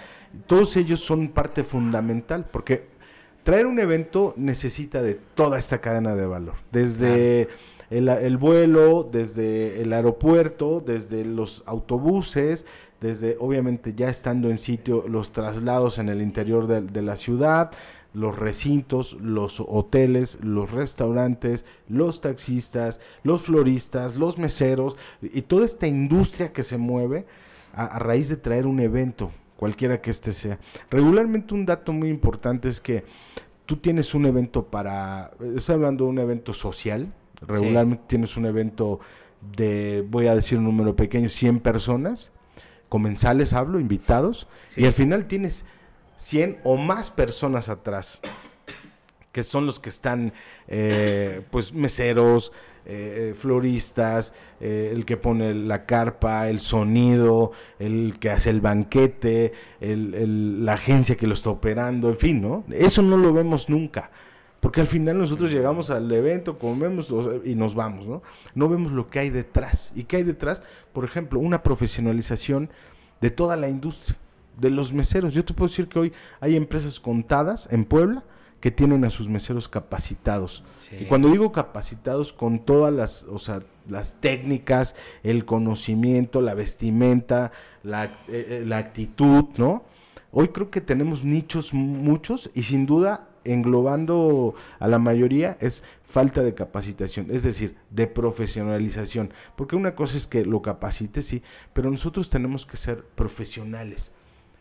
todos 0.46 0.76
ellos 0.76 1.00
son 1.00 1.28
parte 1.28 1.64
fundamental 1.64 2.46
porque 2.50 2.86
traer 3.42 3.66
un 3.66 3.78
evento 3.78 4.34
necesita 4.36 5.02
de 5.02 5.14
toda 5.14 5.58
esta 5.58 5.80
cadena 5.80 6.14
de 6.14 6.26
valor, 6.26 6.54
desde 6.70 7.48
el, 7.90 8.36
vuelo, 8.38 9.08
desde 9.10 9.82
el 9.82 9.92
aeropuerto, 9.92 10.82
desde 10.84 11.24
los 11.24 11.62
autobuses, 11.66 12.64
desde 13.00 13.36
obviamente 13.38 13.94
ya 13.94 14.08
estando 14.08 14.48
en 14.48 14.58
sitio 14.58 15.04
los 15.08 15.32
traslados 15.32 15.98
en 15.98 16.08
el 16.08 16.22
interior 16.22 16.66
de, 16.66 17.02
la 17.02 17.16
ciudad, 17.16 17.72
los 18.14 18.38
recintos, 18.38 19.14
los 19.20 19.60
hoteles, 19.60 20.38
los 20.42 20.70
restaurantes, 20.70 21.64
los 21.88 22.20
taxistas, 22.20 23.00
los 23.22 23.42
floristas, 23.42 24.16
los 24.16 24.38
meseros 24.38 24.96
y 25.22 25.42
toda 25.42 25.64
esta 25.64 25.86
industria 25.86 26.52
que 26.52 26.62
se 26.62 26.78
mueve 26.78 27.26
a, 27.74 27.84
a 27.84 27.98
raíz 27.98 28.28
de 28.28 28.36
traer 28.36 28.66
un 28.66 28.80
evento, 28.80 29.30
cualquiera 29.56 30.00
que 30.00 30.10
este 30.10 30.32
sea. 30.32 30.58
Regularmente 30.90 31.54
un 31.54 31.64
dato 31.64 31.92
muy 31.92 32.08
importante 32.08 32.68
es 32.68 32.80
que 32.80 33.04
tú 33.66 33.76
tienes 33.76 34.14
un 34.14 34.26
evento 34.26 34.66
para, 34.66 35.30
estoy 35.56 35.76
hablando 35.76 36.04
de 36.04 36.10
un 36.10 36.18
evento 36.18 36.52
social, 36.52 37.12
Regularmente 37.46 38.04
tienes 38.06 38.36
un 38.36 38.46
evento 38.46 39.00
de, 39.56 40.06
voy 40.08 40.26
a 40.26 40.34
decir 40.34 40.58
un 40.58 40.64
número 40.64 40.94
pequeño, 40.94 41.28
100 41.28 41.60
personas, 41.60 42.32
comensales 42.88 43.52
hablo, 43.52 43.80
invitados, 43.80 44.46
y 44.76 44.84
al 44.84 44.92
final 44.92 45.26
tienes 45.26 45.66
100 46.16 46.58
o 46.64 46.76
más 46.76 47.10
personas 47.10 47.68
atrás, 47.68 48.20
que 49.32 49.42
son 49.42 49.66
los 49.66 49.80
que 49.80 49.88
están, 49.88 50.32
eh, 50.68 51.42
pues, 51.50 51.72
meseros, 51.72 52.52
eh, 52.84 53.34
floristas, 53.36 54.34
eh, 54.60 54.90
el 54.92 55.04
que 55.04 55.16
pone 55.16 55.54
la 55.54 55.86
carpa, 55.86 56.48
el 56.48 56.60
sonido, 56.60 57.52
el 57.78 58.16
que 58.18 58.30
hace 58.30 58.50
el 58.50 58.60
banquete, 58.60 59.52
la 59.80 60.72
agencia 60.72 61.16
que 61.16 61.26
lo 61.26 61.34
está 61.34 61.50
operando, 61.50 62.08
en 62.08 62.18
fin, 62.18 62.42
¿no? 62.42 62.64
Eso 62.70 63.02
no 63.02 63.16
lo 63.16 63.32
vemos 63.32 63.68
nunca. 63.68 64.10
Porque 64.62 64.80
al 64.80 64.86
final 64.86 65.18
nosotros 65.18 65.50
llegamos 65.50 65.90
al 65.90 66.10
evento, 66.12 66.56
comemos 66.56 67.12
y 67.44 67.56
nos 67.56 67.74
vamos, 67.74 68.06
¿no? 68.06 68.22
No 68.54 68.68
vemos 68.68 68.92
lo 68.92 69.10
que 69.10 69.18
hay 69.18 69.30
detrás. 69.30 69.92
¿Y 69.96 70.04
qué 70.04 70.18
hay 70.18 70.22
detrás? 70.22 70.62
Por 70.92 71.04
ejemplo, 71.04 71.40
una 71.40 71.64
profesionalización 71.64 72.70
de 73.20 73.30
toda 73.30 73.56
la 73.56 73.68
industria, 73.68 74.16
de 74.58 74.70
los 74.70 74.92
meseros. 74.92 75.32
Yo 75.32 75.44
te 75.44 75.54
puedo 75.54 75.68
decir 75.68 75.88
que 75.88 75.98
hoy 75.98 76.12
hay 76.40 76.56
empresas 76.56 77.00
contadas 77.00 77.68
en 77.70 77.84
Puebla 77.84 78.24
que 78.60 78.70
tienen 78.70 79.04
a 79.04 79.10
sus 79.10 79.28
meseros 79.28 79.68
capacitados. 79.68 80.62
Y 81.00 81.06
cuando 81.06 81.30
digo 81.30 81.50
capacitados 81.50 82.32
con 82.32 82.60
todas 82.60 82.92
las, 82.92 83.24
o 83.24 83.38
sea, 83.38 83.62
las 83.88 84.20
técnicas, 84.20 84.94
el 85.24 85.44
conocimiento, 85.44 86.40
la 86.40 86.54
vestimenta, 86.54 87.50
la, 87.82 88.04
eh, 88.04 88.10
eh, 88.28 88.64
la 88.64 88.78
actitud, 88.78 89.46
¿no? 89.56 89.84
Hoy 90.30 90.48
creo 90.48 90.70
que 90.70 90.80
tenemos 90.80 91.24
nichos 91.24 91.74
muchos 91.74 92.50
y 92.54 92.62
sin 92.62 92.86
duda 92.86 93.28
englobando 93.44 94.54
a 94.78 94.86
la 94.86 94.98
mayoría 94.98 95.56
es 95.60 95.82
falta 96.04 96.42
de 96.42 96.54
capacitación, 96.54 97.28
es 97.30 97.42
decir, 97.42 97.76
de 97.90 98.06
profesionalización. 98.06 99.32
Porque 99.56 99.76
una 99.76 99.94
cosa 99.94 100.16
es 100.16 100.26
que 100.26 100.44
lo 100.44 100.62
capacite, 100.62 101.20
sí, 101.22 101.42
pero 101.72 101.90
nosotros 101.90 102.30
tenemos 102.30 102.64
que 102.64 102.76
ser 102.76 103.02
profesionales. 103.02 104.12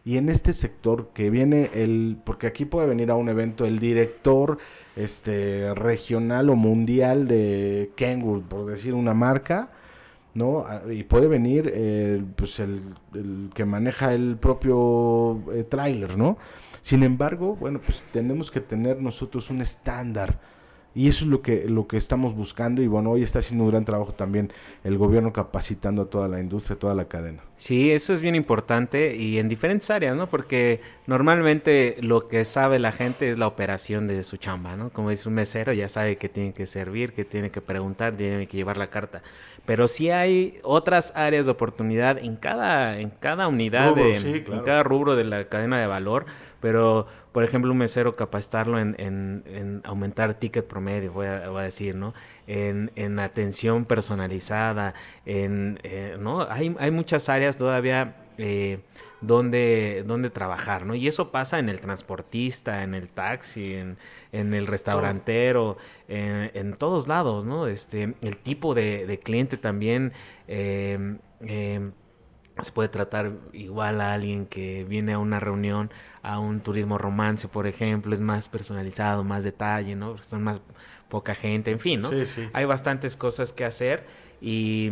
Y 0.03 0.17
en 0.17 0.29
este 0.29 0.53
sector 0.53 1.09
que 1.13 1.29
viene 1.29 1.69
el, 1.73 2.17
porque 2.23 2.47
aquí 2.47 2.65
puede 2.65 2.87
venir 2.87 3.11
a 3.11 3.15
un 3.15 3.29
evento 3.29 3.65
el 3.65 3.79
director 3.79 4.57
este 4.95 5.73
regional 5.75 6.49
o 6.49 6.55
mundial 6.55 7.27
de 7.27 7.91
Kenwood, 7.95 8.43
por 8.43 8.65
decir 8.65 8.93
una 8.93 9.13
marca, 9.13 9.69
¿no? 10.33 10.65
Y 10.89 11.03
puede 11.03 11.27
venir 11.27 11.71
eh, 11.73 12.23
pues 12.35 12.59
el, 12.59 12.81
que 13.53 13.65
maneja 13.65 14.13
el 14.13 14.37
propio 14.37 15.41
eh, 15.53 15.63
tráiler, 15.63 16.17
¿no? 16.17 16.37
Sin 16.81 17.03
embargo, 17.03 17.55
bueno, 17.55 17.79
pues 17.79 18.03
tenemos 18.11 18.49
que 18.49 18.59
tener 18.59 19.01
nosotros 19.01 19.49
un 19.49 19.61
estándar. 19.61 20.39
Y 20.93 21.07
eso 21.07 21.23
es 21.23 21.31
lo 21.31 21.41
que, 21.41 21.69
lo 21.69 21.87
que 21.87 21.95
estamos 21.95 22.35
buscando 22.35 22.81
y 22.81 22.87
bueno, 22.87 23.11
hoy 23.11 23.23
está 23.23 23.39
haciendo 23.39 23.63
un 23.63 23.71
gran 23.71 23.85
trabajo 23.85 24.11
también 24.11 24.51
el 24.83 24.97
gobierno 24.97 25.31
capacitando 25.31 26.01
a 26.01 26.05
toda 26.09 26.27
la 26.27 26.41
industria, 26.41 26.77
toda 26.77 26.93
la 26.93 27.05
cadena. 27.05 27.41
Sí, 27.55 27.91
eso 27.91 28.11
es 28.11 28.21
bien 28.21 28.35
importante 28.35 29.15
y 29.15 29.37
en 29.37 29.47
diferentes 29.47 29.89
áreas, 29.89 30.17
¿no? 30.17 30.27
Porque 30.27 30.81
normalmente 31.07 31.95
lo 32.01 32.27
que 32.27 32.43
sabe 32.43 32.77
la 32.77 32.91
gente 32.91 33.29
es 33.29 33.37
la 33.37 33.47
operación 33.47 34.07
de 34.07 34.21
su 34.23 34.35
chamba, 34.35 34.75
¿no? 34.75 34.89
Como 34.89 35.11
dice 35.11 35.29
un 35.29 35.35
mesero, 35.35 35.71
ya 35.71 35.87
sabe 35.87 36.17
que 36.17 36.27
tiene 36.27 36.51
que 36.53 36.65
servir, 36.65 37.13
que 37.13 37.23
tiene 37.23 37.51
que 37.51 37.61
preguntar, 37.61 38.17
tiene 38.17 38.47
que 38.47 38.57
llevar 38.57 38.75
la 38.75 38.87
carta. 38.87 39.21
Pero 39.65 39.87
sí 39.87 40.09
hay 40.09 40.57
otras 40.63 41.13
áreas 41.15 41.45
de 41.45 41.51
oportunidad 41.51 42.17
en 42.17 42.35
cada, 42.35 42.99
en 42.99 43.11
cada 43.11 43.47
unidad, 43.47 43.95
de, 43.95 44.15
en 44.15 44.61
cada 44.63 44.83
rubro 44.83 45.15
de 45.15 45.23
la 45.23 45.45
cadena 45.45 45.79
de 45.79 45.87
valor 45.87 46.25
pero, 46.61 47.07
por 47.31 47.43
ejemplo, 47.43 47.71
un 47.71 47.77
mesero 47.77 48.15
capacitarlo 48.15 48.79
en, 48.79 48.95
en, 48.99 49.81
aumentar 49.83 50.35
ticket 50.35 50.67
promedio, 50.67 51.11
voy 51.11 51.25
a, 51.25 51.49
decir, 51.61 51.95
¿no? 51.95 52.13
En, 52.47 52.91
en, 52.95 53.19
atención 53.19 53.85
personalizada, 53.85 54.93
en, 55.25 55.79
eh, 55.83 56.17
¿no? 56.19 56.43
Hay, 56.49 56.75
hay 56.79 56.91
muchas 56.91 57.27
áreas 57.29 57.57
todavía 57.57 58.27
eh, 58.37 58.79
donde, 59.21 60.03
donde 60.05 60.29
trabajar, 60.29 60.85
¿no? 60.85 60.93
Y 60.93 61.07
eso 61.07 61.31
pasa 61.31 61.57
en 61.57 61.67
el 61.67 61.81
transportista, 61.81 62.83
en 62.83 62.93
el 62.93 63.09
taxi, 63.09 63.73
en, 63.73 63.97
en 64.31 64.53
el 64.53 64.67
restaurantero, 64.67 65.77
en, 66.07 66.51
en, 66.53 66.73
todos 66.73 67.07
lados, 67.07 67.43
¿no? 67.43 67.67
Este, 67.67 68.13
el 68.21 68.37
tipo 68.37 68.73
de, 68.73 69.05
de 69.07 69.19
cliente 69.19 69.57
también... 69.57 70.13
Eh, 70.47 71.17
eh 71.41 71.91
se 72.63 72.71
puede 72.71 72.89
tratar 72.89 73.31
igual 73.53 74.01
a 74.01 74.13
alguien 74.13 74.45
que 74.45 74.83
viene 74.83 75.13
a 75.13 75.19
una 75.19 75.39
reunión, 75.39 75.91
a 76.21 76.39
un 76.39 76.61
turismo 76.61 76.97
romance, 76.97 77.47
por 77.47 77.67
ejemplo, 77.67 78.13
es 78.13 78.19
más 78.19 78.49
personalizado, 78.49 79.23
más 79.23 79.43
detalle, 79.43 79.95
¿no? 79.95 80.17
Son 80.21 80.43
más 80.43 80.61
poca 81.09 81.35
gente, 81.35 81.71
en 81.71 81.79
fin, 81.79 82.01
¿no? 82.01 82.09
Sí, 82.09 82.25
sí. 82.25 82.49
Hay 82.53 82.65
bastantes 82.65 83.17
cosas 83.17 83.53
que 83.53 83.65
hacer 83.65 84.05
y, 84.39 84.91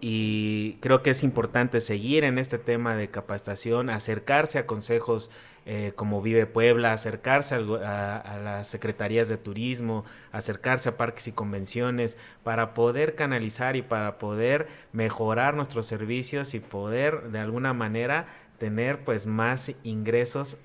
y 0.00 0.74
creo 0.80 1.02
que 1.02 1.10
es 1.10 1.22
importante 1.22 1.80
seguir 1.80 2.24
en 2.24 2.38
este 2.38 2.58
tema 2.58 2.94
de 2.94 3.08
capacitación, 3.08 3.90
acercarse 3.90 4.58
a 4.58 4.66
consejos 4.66 5.30
eh, 5.68 5.94
como 5.96 6.22
Vive 6.22 6.46
Puebla, 6.46 6.92
acercarse 6.92 7.56
a, 7.56 8.40
las 8.40 8.68
secretarías 8.68 9.28
de 9.28 9.36
turismo, 9.36 10.04
acercarse 10.30 10.90
a 10.90 10.96
parques 10.96 11.26
y 11.26 11.32
convenciones 11.32 12.16
para 12.44 12.72
poder 12.72 13.16
canalizar 13.16 13.74
y 13.74 13.82
para 13.82 14.18
poder 14.18 14.68
mejorar 14.92 15.56
nuestros 15.56 15.88
servicios 15.88 16.54
y 16.54 16.60
poder 16.60 17.32
de 17.32 17.40
alguna 17.40 17.72
manera 17.72 18.28
tener 18.58 19.02
pues 19.04 19.26
más 19.26 19.72
ingresos 19.82 20.58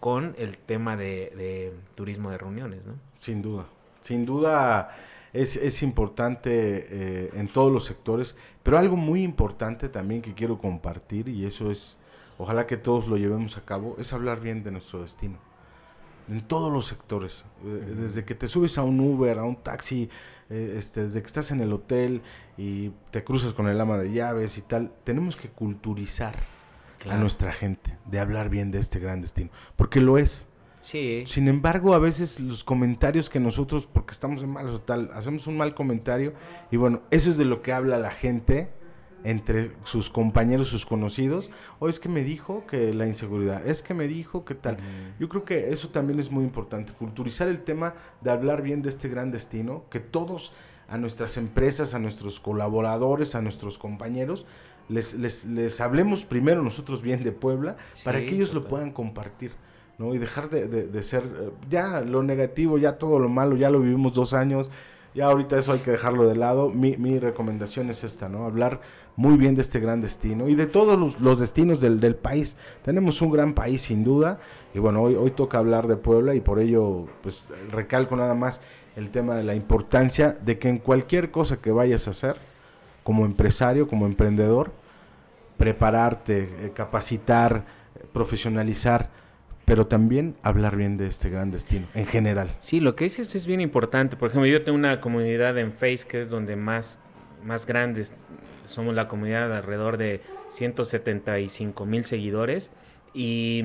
con 0.00 0.34
el 0.38 0.56
tema 0.56 0.96
de, 0.96 1.74
turismo 1.94 2.30
de 2.30 2.38
reuniones, 2.38 2.86
¿no? 2.86 2.94
Sin 3.18 3.42
duda, 3.42 3.66
sin 4.00 4.24
duda 4.24 4.96
es, 5.34 5.82
importante 5.82 6.86
eh, 6.88 7.30
en 7.34 7.48
todos 7.48 7.70
los 7.70 7.84
sectores, 7.84 8.34
pero 8.62 8.78
algo 8.78 8.96
muy 8.96 9.22
importante 9.22 9.90
también 9.90 10.22
que 10.22 10.32
quiero 10.32 10.56
compartir 10.56 11.28
y 11.28 11.44
eso 11.44 11.70
es 11.70 12.00
ojalá 12.40 12.66
que 12.66 12.76
todos 12.76 13.08
lo 13.08 13.16
llevemos 13.16 13.58
a 13.58 13.64
cabo, 13.64 13.96
es 13.98 14.12
hablar 14.12 14.40
bien 14.40 14.62
de 14.62 14.70
nuestro 14.70 15.02
destino. 15.02 15.38
En 16.28 16.40
todos 16.46 16.72
los 16.72 16.86
sectores. 16.86 17.44
Eh, 17.64 17.94
desde 17.98 18.24
que 18.24 18.34
te 18.34 18.48
subes 18.48 18.78
a 18.78 18.82
un 18.82 18.98
Uber, 19.00 19.38
a 19.38 19.44
un 19.44 19.56
taxi, 19.56 20.08
eh, 20.48 20.76
este, 20.78 21.04
desde 21.04 21.20
que 21.20 21.26
estás 21.26 21.50
en 21.50 21.60
el 21.60 21.72
hotel 21.72 22.22
y 22.56 22.90
te 23.10 23.24
cruzas 23.24 23.52
con 23.52 23.68
el 23.68 23.80
ama 23.80 23.98
de 23.98 24.12
llaves 24.12 24.56
y 24.56 24.62
tal, 24.62 24.92
tenemos 25.04 25.36
que 25.36 25.48
culturizar 25.48 26.34
a 27.08 27.16
nuestra 27.16 27.52
gente 27.52 27.98
de 28.06 28.20
hablar 28.20 28.48
bien 28.48 28.70
de 28.70 28.78
este 28.78 29.00
gran 29.00 29.20
destino. 29.20 29.50
Porque 29.76 30.00
lo 30.00 30.18
es. 30.18 30.46
Sí. 30.80 31.24
Sin 31.26 31.46
embargo, 31.48 31.94
a 31.94 31.98
veces 31.98 32.40
los 32.40 32.64
comentarios 32.64 33.28
que 33.28 33.38
nosotros, 33.38 33.86
porque 33.86 34.12
estamos 34.12 34.42
en 34.42 34.50
malos 34.50 34.76
o 34.76 34.80
tal, 34.80 35.10
hacemos 35.12 35.46
un 35.46 35.58
mal 35.58 35.74
comentario 35.74 36.32
y 36.70 36.78
bueno, 36.78 37.02
eso 37.10 37.28
es 37.28 37.36
de 37.36 37.44
lo 37.44 37.60
que 37.60 37.72
habla 37.74 37.98
la 37.98 38.10
gente 38.10 38.70
entre 39.24 39.72
sus 39.84 40.08
compañeros, 40.08 40.68
sus 40.68 40.86
conocidos, 40.86 41.50
o 41.78 41.88
es 41.88 42.00
que 42.00 42.08
me 42.08 42.24
dijo 42.24 42.64
que 42.66 42.92
la 42.94 43.06
inseguridad, 43.06 43.66
es 43.66 43.82
que 43.82 43.94
me 43.94 44.08
dijo 44.08 44.44
que 44.44 44.54
tal. 44.54 44.78
Yo 45.18 45.28
creo 45.28 45.44
que 45.44 45.72
eso 45.72 45.88
también 45.88 46.20
es 46.20 46.30
muy 46.30 46.44
importante, 46.44 46.92
culturizar 46.92 47.48
el 47.48 47.60
tema 47.60 47.94
de 48.20 48.30
hablar 48.30 48.62
bien 48.62 48.82
de 48.82 48.88
este 48.88 49.08
gran 49.08 49.30
destino, 49.30 49.84
que 49.90 50.00
todos 50.00 50.52
a 50.88 50.98
nuestras 50.98 51.36
empresas, 51.36 51.94
a 51.94 51.98
nuestros 51.98 52.40
colaboradores, 52.40 53.34
a 53.34 53.42
nuestros 53.42 53.78
compañeros, 53.78 54.46
les, 54.88 55.14
les, 55.14 55.46
les 55.46 55.80
hablemos 55.80 56.24
primero 56.24 56.62
nosotros 56.62 57.00
bien 57.00 57.22
de 57.22 57.32
Puebla, 57.32 57.76
para 58.04 58.20
que 58.20 58.34
ellos 58.34 58.52
lo 58.52 58.62
puedan 58.62 58.90
compartir. 58.90 59.52
¿no? 59.98 60.14
Y 60.14 60.18
dejar 60.18 60.48
de, 60.48 60.66
de, 60.66 61.02
ser 61.02 61.22
eh, 61.24 61.50
ya 61.68 62.00
lo 62.00 62.22
negativo, 62.22 62.78
ya 62.78 62.96
todo 62.96 63.18
lo 63.18 63.28
malo, 63.28 63.54
ya 63.56 63.68
lo 63.70 63.80
vivimos 63.80 64.14
dos 64.14 64.32
años, 64.32 64.70
ya 65.14 65.26
ahorita 65.26 65.58
eso 65.58 65.72
hay 65.72 65.80
que 65.80 65.90
dejarlo 65.90 66.26
de 66.26 66.36
lado. 66.36 66.70
Mi, 66.70 66.96
mi 66.96 67.18
recomendación 67.18 67.90
es 67.90 68.02
esta, 68.02 68.28
¿no? 68.28 68.46
Hablar 68.46 68.80
muy 69.20 69.36
bien 69.36 69.54
de 69.54 69.60
este 69.60 69.80
gran 69.80 70.00
destino 70.00 70.48
y 70.48 70.54
de 70.54 70.66
todos 70.66 71.20
los, 71.20 71.38
destinos 71.38 71.82
del, 71.82 72.00
del, 72.00 72.16
país. 72.16 72.56
Tenemos 72.82 73.20
un 73.20 73.30
gran 73.30 73.52
país 73.52 73.82
sin 73.82 74.02
duda 74.02 74.40
y 74.72 74.78
bueno, 74.78 75.02
hoy, 75.02 75.14
hoy 75.14 75.30
toca 75.32 75.58
hablar 75.58 75.88
de 75.88 75.96
Puebla 75.96 76.34
y 76.34 76.40
por 76.40 76.58
ello 76.58 77.06
pues 77.22 77.46
recalco 77.70 78.16
nada 78.16 78.34
más 78.34 78.62
el 78.96 79.10
tema 79.10 79.34
de 79.34 79.44
la 79.44 79.54
importancia 79.54 80.34
de 80.40 80.58
que 80.58 80.70
en 80.70 80.78
cualquier 80.78 81.30
cosa 81.30 81.58
que 81.58 81.70
vayas 81.70 82.08
a 82.08 82.12
hacer, 82.12 82.36
como 83.02 83.26
empresario, 83.26 83.88
como 83.88 84.06
emprendedor, 84.06 84.72
prepararte, 85.58 86.44
eh, 86.44 86.72
capacitar, 86.74 87.66
profesionalizar, 88.14 89.10
pero 89.66 89.86
también 89.86 90.34
hablar 90.42 90.76
bien 90.76 90.96
de 90.96 91.08
este 91.08 91.28
gran 91.28 91.50
destino 91.50 91.86
en 91.92 92.06
general. 92.06 92.56
Sí, 92.60 92.80
lo 92.80 92.96
que 92.96 93.04
dices 93.04 93.34
es 93.34 93.46
bien 93.46 93.60
importante. 93.60 94.16
Por 94.16 94.30
ejemplo, 94.30 94.46
yo 94.46 94.62
tengo 94.62 94.78
una 94.78 95.02
comunidad 95.02 95.58
en 95.58 95.72
Face 95.72 96.06
que 96.08 96.20
es 96.20 96.30
donde 96.30 96.56
más, 96.56 97.00
más 97.44 97.66
grandes 97.66 98.14
somos 98.70 98.94
la 98.94 99.08
comunidad 99.08 99.48
de 99.48 99.56
alrededor 99.56 99.96
de 99.96 100.20
175 100.48 101.86
mil 101.86 102.04
seguidores 102.04 102.72
y, 103.14 103.64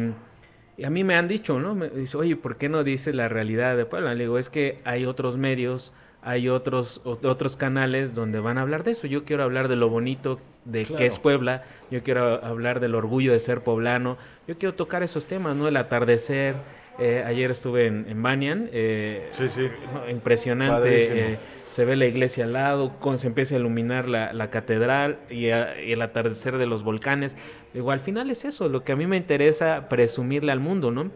a 0.84 0.90
mí 0.90 1.06
me 1.06 1.16
han 1.16 1.30
dicho, 1.30 1.58
¿no? 1.58 1.74
Me 1.74 1.90
dice, 1.90 2.18
oye, 2.18 2.36
¿por 2.36 2.58
qué 2.58 2.68
no 2.68 2.84
dices 2.84 3.16
la 3.16 3.30
realidad 3.30 3.78
de 3.78 3.86
Puebla? 3.86 4.14
Le 4.14 4.26
digo, 4.26 4.38
es 4.38 4.50
que 4.50 4.82
hay 4.84 5.06
otros 5.06 5.38
medios 5.38 5.94
hay 6.26 6.50
otros, 6.50 7.02
otros 7.06 7.56
canales 7.56 8.16
donde 8.16 8.40
van 8.40 8.58
a 8.58 8.62
hablar 8.62 8.84
de 8.84 8.92
eso. 8.92 9.06
Yo 9.06 9.26
quiero 9.26 9.44
hablar 9.44 9.68
de 9.68 9.76
lo 9.76 9.90
bonito 9.90 10.40
de 10.66 10.84
que 10.84 11.06
es 11.06 11.20
Puebla, 11.20 11.64
yo 11.92 12.02
quiero 12.02 12.44
hablar 12.44 12.80
del 12.80 12.96
orgullo 12.96 13.32
de 13.32 13.38
ser 13.38 13.62
poblano, 13.62 14.18
yo 14.48 14.58
quiero 14.58 14.74
tocar 14.74 15.04
esos 15.04 15.28
temas, 15.28 15.56
¿no? 15.56 15.68
El 15.68 15.78
atardecer. 15.78 16.56
Eh, 16.98 17.24
ayer 17.26 17.52
estuve 17.52 17.88
en, 17.88 18.06
en 18.08 18.24
Banyan, 18.24 18.70
eh, 18.72 19.28
sí, 19.32 19.50
sí. 19.50 19.68
impresionante. 20.10 21.34
Eh, 21.34 21.40
se 21.68 21.84
ve 21.84 21.96
la 21.96 22.06
iglesia 22.06 22.46
al 22.46 22.54
lado, 22.54 22.98
con, 23.00 23.18
se 23.18 23.28
empieza 23.28 23.56
a 23.56 23.60
iluminar 23.60 24.08
la, 24.08 24.32
la 24.32 24.50
catedral 24.50 25.20
y, 25.30 25.48
y, 25.48 25.52
el 25.92 26.02
atardecer 26.02 26.58
de 26.58 26.66
los 26.66 26.84
volcanes. 26.84 27.38
Digo, 27.74 27.92
al 27.92 28.00
final 28.00 28.30
es 28.30 28.46
eso, 28.46 28.70
lo 28.70 28.84
que 28.84 28.94
a 28.94 28.96
mí 28.96 29.08
me 29.08 29.18
interesa 29.18 29.90
presumirle 29.90 30.54
al 30.54 30.62
mundo, 30.62 30.92
¿no? 30.92 31.12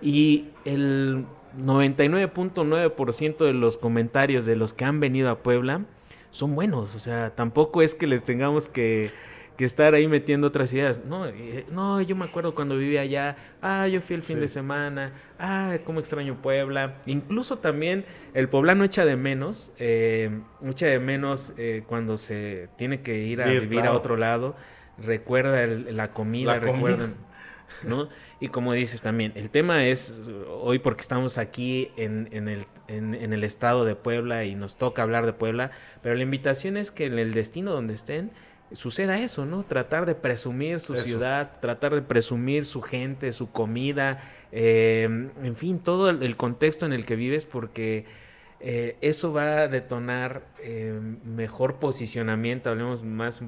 Y 0.00 0.50
el 0.64 1.24
99.9% 1.58 3.44
de 3.44 3.52
los 3.54 3.78
comentarios 3.78 4.44
de 4.44 4.56
los 4.56 4.72
que 4.72 4.84
han 4.84 5.00
venido 5.00 5.30
a 5.30 5.38
Puebla 5.38 5.82
son 6.30 6.54
buenos. 6.54 6.94
O 6.94 7.00
sea, 7.00 7.34
tampoco 7.34 7.82
es 7.82 7.94
que 7.94 8.06
les 8.06 8.24
tengamos 8.24 8.68
que, 8.68 9.10
estar 9.58 9.94
ahí 9.94 10.08
metiendo 10.08 10.48
otras 10.48 10.72
ideas. 10.74 11.04
No, 11.04 11.26
eh, 11.26 11.64
no, 11.70 12.00
yo 12.00 12.16
me 12.16 12.24
acuerdo 12.24 12.54
cuando 12.54 12.76
vivía 12.76 13.02
allá. 13.02 13.36
Ah, 13.62 13.86
yo 13.86 14.00
fui 14.00 14.16
el 14.16 14.22
fin 14.22 14.40
de 14.40 14.48
semana. 14.48 15.12
Ah, 15.38 15.78
cómo 15.84 16.00
extraño 16.00 16.42
Puebla. 16.42 16.96
Incluso 17.06 17.58
también 17.58 18.04
el 18.32 18.48
poblano 18.48 18.82
echa 18.82 19.04
de 19.04 19.16
menos. 19.16 19.72
Eh, 19.78 20.40
echa 20.68 20.86
de 20.86 20.98
menos 20.98 21.54
eh, 21.56 21.84
cuando 21.86 22.16
se 22.16 22.68
tiene 22.76 23.02
que 23.02 23.18
ir 23.18 23.42
a 23.42 23.46
vivir 23.46 23.86
a 23.86 23.92
otro 23.92 24.16
lado. 24.16 24.56
Recuerda 24.98 25.66
la 25.66 26.12
comida, 26.12 26.58
recuerda 26.58 27.10
¿no? 27.82 28.08
Y 28.40 28.48
como 28.48 28.72
dices 28.72 29.02
también, 29.02 29.32
el 29.34 29.50
tema 29.50 29.86
es 29.86 30.30
hoy 30.48 30.78
porque 30.78 31.02
estamos 31.02 31.38
aquí 31.38 31.90
en, 31.96 32.28
el, 32.32 32.66
en, 32.88 33.32
el 33.32 33.44
estado 33.44 33.84
de 33.84 33.94
Puebla 33.94 34.44
y 34.44 34.54
nos 34.54 34.76
toca 34.76 35.02
hablar 35.02 35.26
de 35.26 35.32
Puebla, 35.32 35.70
pero 36.02 36.14
la 36.14 36.22
invitación 36.22 36.76
es 36.76 36.90
que 36.90 37.06
en 37.06 37.18
el 37.18 37.32
destino 37.32 37.72
donde 37.72 37.94
estén 37.94 38.30
suceda 38.72 39.18
eso, 39.18 39.46
¿no? 39.46 39.62
Tratar 39.62 40.06
de 40.06 40.14
presumir 40.14 40.80
su 40.80 40.96
ciudad, 40.96 41.60
tratar 41.60 41.94
de 41.94 42.02
presumir 42.02 42.64
su 42.64 42.82
gente, 42.82 43.32
su 43.32 43.50
comida, 43.50 44.18
eh, 44.52 45.04
en 45.04 45.56
fin, 45.56 45.78
todo 45.78 46.10
el, 46.10 46.36
contexto 46.36 46.86
en 46.86 46.92
el 46.92 47.04
que 47.06 47.16
vives 47.16 47.46
porque... 47.46 48.04
Eh, 48.66 48.96
eso 49.02 49.30
va 49.30 49.58
a 49.58 49.68
detonar 49.68 50.42
eh, 50.62 50.98
mejor 51.22 51.74
posicionamiento, 51.74 52.70
hablemos 52.70 53.02
más 53.02 53.42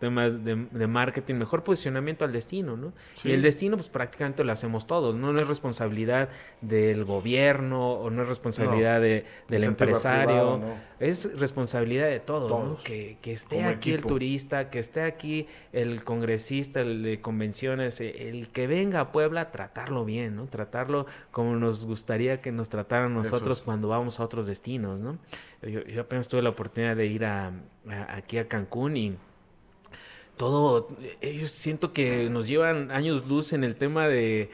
temas 0.00 0.42
de, 0.44 0.56
marketing, 0.86 1.34
mejor 1.34 1.62
posicionamiento 1.62 2.24
al 2.24 2.32
destino, 2.32 2.74
¿no? 2.74 2.94
Y 3.22 3.32
el 3.32 3.42
destino, 3.42 3.76
pues 3.76 3.90
prácticamente 3.90 4.42
lo 4.42 4.50
hacemos 4.50 4.86
todos, 4.86 5.14
¿no? 5.14 5.30
No 5.30 5.40
es 5.40 5.46
responsabilidad 5.46 6.30
del 6.62 7.04
gobierno 7.04 7.92
o 7.92 8.08
no 8.08 8.22
es 8.22 8.28
responsabilidad 8.28 9.02
de, 9.02 9.26
del 9.46 9.64
empresario, 9.64 10.58
es 10.98 11.38
responsabilidad 11.38 12.08
de 12.08 12.18
todos, 12.18 12.50
¿no? 12.50 12.78
Que, 12.82 13.18
esté 13.24 13.64
aquí 13.64 13.92
el 13.92 14.02
turista, 14.02 14.70
que 14.70 14.78
esté 14.78 15.02
aquí 15.02 15.46
el 15.74 16.02
congresista, 16.02 16.80
el 16.80 17.02
de 17.02 17.20
convenciones, 17.20 18.00
el 18.00 18.48
que 18.48 18.66
venga 18.66 19.00
a 19.00 19.12
Puebla, 19.12 19.50
tratarlo 19.50 20.06
bien, 20.06 20.34
¿no? 20.34 20.46
Tratarlo 20.46 21.04
como 21.30 21.54
nos 21.56 21.84
gustaría 21.84 22.40
que 22.40 22.52
nos 22.52 22.70
trataran 22.70 23.12
nosotros 23.12 23.60
cuando 23.60 23.88
vamos 23.88 24.18
a 24.18 24.24
otros 24.24 24.46
destinos, 24.46 24.98
¿no? 24.98 25.18
Yo, 25.60 26.00
apenas 26.00 26.26
tuve 26.26 26.40
la 26.40 26.48
oportunidad 26.48 26.96
de 26.96 27.04
ir 27.04 27.26
a, 27.26 27.52
aquí 28.08 28.38
a 28.38 28.48
Cancún 28.48 28.96
y 28.96 29.18
todo, 30.40 30.88
ellos 31.20 31.50
siento 31.50 31.92
que 31.92 32.30
nos 32.30 32.48
llevan 32.48 32.90
años 32.92 33.28
luz 33.28 33.52
en 33.52 33.62
el 33.62 33.76
tema 33.76 34.08
de, 34.08 34.48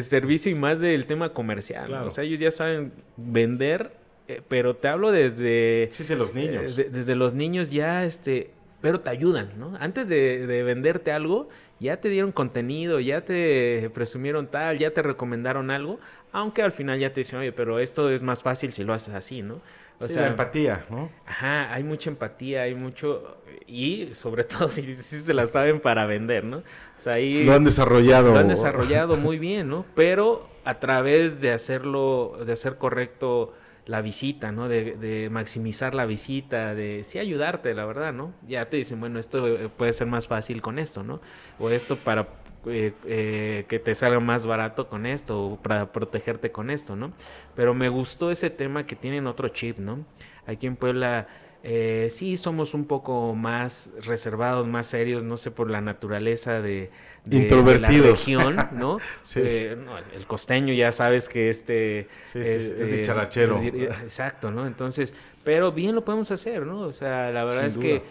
servicio 0.00 0.52
y 0.52 0.54
más 0.54 0.78
del 0.78 1.04
tema 1.06 1.30
comercial. 1.30 1.92
O 1.94 2.12
sea, 2.12 2.22
ellos 2.22 2.38
ya 2.38 2.52
saben 2.52 2.92
vender, 3.16 3.90
eh, 4.28 4.40
pero 4.46 4.76
te 4.76 4.86
hablo 4.86 5.10
desde... 5.10 5.88
Sí, 5.90 6.04
sí, 6.04 6.14
los 6.14 6.32
niños. 6.32 6.78
Eh, 6.78 6.88
desde 6.92 7.16
los 7.16 7.34
niños 7.34 7.72
ya, 7.72 8.04
este, 8.04 8.52
pero 8.80 9.00
te 9.00 9.10
ayudan, 9.10 9.50
¿no? 9.58 9.76
Antes 9.80 10.08
de, 10.08 10.46
de, 10.46 10.62
venderte 10.62 11.10
algo, 11.10 11.48
ya 11.80 11.96
te 11.96 12.08
dieron 12.08 12.30
contenido, 12.30 13.00
ya 13.00 13.22
te 13.24 13.90
presumieron 13.92 14.46
tal, 14.46 14.78
ya 14.78 14.92
te 14.92 15.02
recomendaron 15.02 15.72
algo, 15.72 15.98
aunque 16.30 16.62
al 16.62 16.70
final 16.70 17.00
ya 17.00 17.12
te 17.12 17.18
dicen, 17.22 17.40
oye, 17.40 17.50
pero 17.50 17.80
esto 17.80 18.10
es 18.10 18.22
más 18.22 18.44
fácil 18.44 18.72
si 18.72 18.84
lo 18.84 18.92
haces 18.92 19.14
así, 19.14 19.42
¿no? 19.42 19.60
O 20.00 20.08
sea, 20.08 20.22
la 20.22 20.28
empatía, 20.28 20.84
¿no? 20.90 21.10
Ajá, 21.26 21.72
hay 21.72 21.84
mucha 21.84 22.10
empatía, 22.10 22.62
hay 22.62 22.74
mucho 22.74 23.38
y 23.66 24.10
sobre 24.14 24.44
todo 24.44 24.68
si, 24.68 24.94
se 24.96 25.34
la 25.34 25.46
saben 25.46 25.80
para 25.80 26.06
vender, 26.06 26.44
¿no? 26.44 26.58
O 26.58 26.62
sea, 26.96 27.14
ahí 27.14 27.44
lo 27.44 27.54
han 27.54 27.64
desarrollado. 27.64 28.32
Lo 28.32 28.38
han 28.38 28.48
desarrollado 28.48 29.16
muy 29.16 29.38
bien, 29.38 29.68
¿no? 29.68 29.84
Pero 29.94 30.48
a 30.64 30.78
través 30.78 31.40
de 31.40 31.52
hacerlo, 31.52 32.38
de 32.44 32.52
hacer 32.52 32.76
correcto 32.76 33.54
la 33.86 34.00
visita, 34.00 34.52
¿no? 34.52 34.68
De, 34.68 34.96
de, 34.96 35.28
maximizar 35.30 35.94
la 35.94 36.06
visita, 36.06 36.74
de 36.74 37.02
sí 37.02 37.18
ayudarte, 37.18 37.74
la 37.74 37.84
verdad, 37.84 38.12
¿no? 38.12 38.32
Ya 38.46 38.68
te 38.68 38.76
dicen, 38.76 39.00
bueno, 39.00 39.18
esto 39.18 39.46
eh, 39.48 39.68
puede 39.76 39.92
ser 39.92 40.06
más 40.06 40.28
fácil 40.28 40.62
con 40.62 40.78
esto, 40.78 41.02
¿no? 41.02 41.20
O 41.58 41.68
esto 41.70 41.96
para 41.96 42.28
eh, 42.66 42.92
eh, 43.06 43.64
que 43.68 43.78
te 43.78 43.94
salga 43.94 44.20
más 44.20 44.46
barato 44.46 44.88
con 44.88 45.06
esto, 45.06 45.44
o 45.44 45.56
para 45.56 45.92
protegerte 45.92 46.52
con 46.52 46.70
esto, 46.70 46.96
¿no? 46.96 47.12
Pero 47.54 47.74
me 47.74 47.88
gustó 47.88 48.30
ese 48.30 48.50
tema 48.50 48.86
que 48.86 48.96
tienen 48.96 49.26
otro 49.26 49.48
chip, 49.48 49.78
¿no? 49.78 50.04
Aquí 50.46 50.66
en 50.66 50.76
Puebla 50.76 51.28
eh, 51.64 52.08
sí, 52.10 52.36
somos 52.36 52.74
un 52.74 52.86
poco 52.86 53.34
más 53.36 53.92
reservados, 54.04 54.66
más 54.66 54.88
serios, 54.88 55.22
no 55.22 55.36
sé, 55.36 55.52
por 55.52 55.70
la 55.70 55.80
naturaleza 55.80 56.60
de, 56.60 56.90
la 57.24 57.88
región, 57.88 58.56
¿no? 58.72 58.98
Eh, 59.36 59.76
el 60.14 60.26
costeño 60.26 60.74
ya 60.74 60.90
sabes 60.90 61.28
que 61.28 61.48
este... 61.50 62.08
Sí, 62.24 62.40
es 62.40 62.48
este, 62.48 62.84
dicharachero. 62.84 63.60
exacto, 63.62 64.50
¿no? 64.50 64.66
Entonces, 64.66 65.14
pero 65.44 65.70
bien 65.70 65.94
lo 65.94 66.04
podemos 66.04 66.30
hacer, 66.32 66.66
¿no? 66.66 66.80
O 66.80 66.92
sea, 66.92 67.30
la 67.30 67.44
verdad 67.44 67.66
es 67.66 67.78
que 67.78 68.02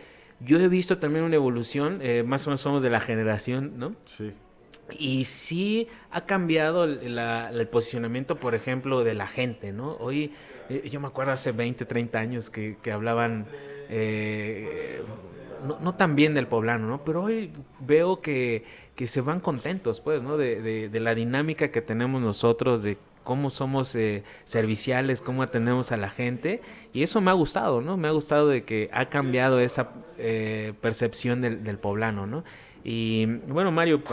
yo 0.44 0.60
he 0.60 0.68
visto 0.68 0.98
también 0.98 1.26
una 1.26 1.36
evolución, 1.36 2.00
eh, 2.02 2.24
más 2.24 2.46
o 2.46 2.50
menos 2.50 2.62
somos 2.62 2.82
de 2.82 2.90
la 2.90 3.00
generación, 3.00 3.74
¿no? 3.78 3.96
Sí. 4.06 4.34
Y 4.98 5.24
sí 5.26 5.88
ha 6.10 6.26
cambiado 6.26 6.84
el 6.84 7.68
posicionamiento, 7.70 8.38
por 8.38 8.56
ejemplo, 8.56 9.04
de 9.04 9.14
la 9.14 9.28
gente, 9.28 9.72
¿no? 9.72 9.96
Hoy 10.00 10.34
eh, 10.70 10.90
yo 10.90 11.00
me 11.00 11.08
acuerdo 11.08 11.32
hace 11.32 11.52
20, 11.52 11.86
30 11.86 12.20
años 12.20 12.50
que, 12.50 12.78
hablaban, 12.92 13.46
eh, 13.90 15.02
no, 15.82 15.96
tan 15.96 16.16
bien 16.16 16.34
del 16.34 16.48
poblano, 16.48 16.88
¿no? 16.88 17.04
Pero 17.04 17.24
hoy 17.24 17.52
veo 17.80 18.22
que, 18.22 18.66
que 18.96 19.08
se 19.08 19.22
van 19.22 19.40
contentos, 19.40 20.02
pues, 20.02 20.24
¿no? 20.24 20.38
De, 20.38 20.62
de, 20.62 20.90
de, 20.90 21.00
la 21.00 21.16
dinámica 21.16 21.72
que 21.72 21.82
tenemos 21.82 22.22
nosotros, 22.22 22.84
de 22.84 22.98
cómo 23.24 23.50
somos 23.50 23.96
eh, 23.96 24.24
serviciales, 24.44 25.22
cómo 25.22 25.44
atendemos 25.44 25.92
a 25.92 25.98
la 25.98 26.10
gente. 26.10 26.62
Y 26.94 27.04
eso 27.04 27.22
me 27.22 27.32
ha 27.32 27.34
gustado, 27.34 27.82
¿no? 27.82 27.98
Me 27.98 28.08
ha 28.08 28.12
gustado 28.12 28.48
de 28.48 28.64
que 28.64 28.90
ha 28.94 29.06
cambiado 29.06 29.60
esa 29.60 29.92
eh, 30.24 30.74
percepción 30.82 31.42
del, 31.42 31.78
poblano, 31.80 32.28
¿no? 32.28 32.44
Y 32.84 33.26
bueno, 33.26 33.72
Mario, 33.72 34.04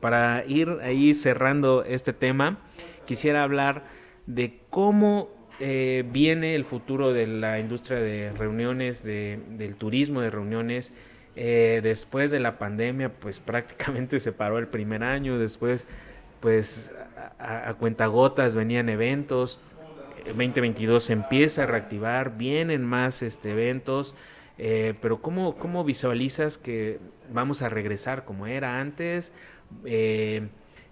para 0.00 0.44
ir 0.46 0.78
ahí 0.82 1.14
cerrando 1.14 1.84
este 1.84 2.12
tema, 2.12 2.58
quisiera 3.06 3.42
hablar 3.42 3.84
de 4.26 4.60
cómo 4.70 5.30
eh, 5.58 6.04
viene 6.10 6.54
el 6.54 6.64
futuro 6.64 7.12
de 7.12 7.26
la 7.26 7.58
industria 7.60 7.98
de 7.98 8.32
reuniones, 8.32 9.02
de, 9.02 9.40
del 9.50 9.76
turismo 9.76 10.20
de 10.20 10.30
reuniones. 10.30 10.92
después 11.34 12.30
de 12.30 12.40
la 12.40 12.58
pandemia, 12.58 13.12
pues 13.12 13.40
prácticamente 13.50 14.18
se 14.18 14.32
paró 14.32 14.58
el 14.58 14.68
primer 14.68 15.02
año, 15.02 15.38
después 15.38 15.86
pues 16.40 16.90
a, 17.38 17.74
cuentagotas 17.74 18.54
venían 18.54 18.88
eventos, 18.88 19.60
2022 20.26 21.04
se 21.04 21.12
empieza 21.12 21.64
a 21.64 21.66
reactivar, 21.66 22.36
vienen 22.36 22.84
más 22.84 23.22
este, 23.22 23.52
eventos, 23.52 24.14
eh, 24.62 24.92
pero 25.00 25.22
¿cómo, 25.22 25.56
¿cómo, 25.56 25.84
visualizas 25.84 26.58
que 26.58 27.00
vamos 27.32 27.62
a 27.62 27.70
regresar 27.70 28.26
como 28.26 28.46
era 28.46 28.78
antes? 28.78 29.32
Eh, 29.86 30.48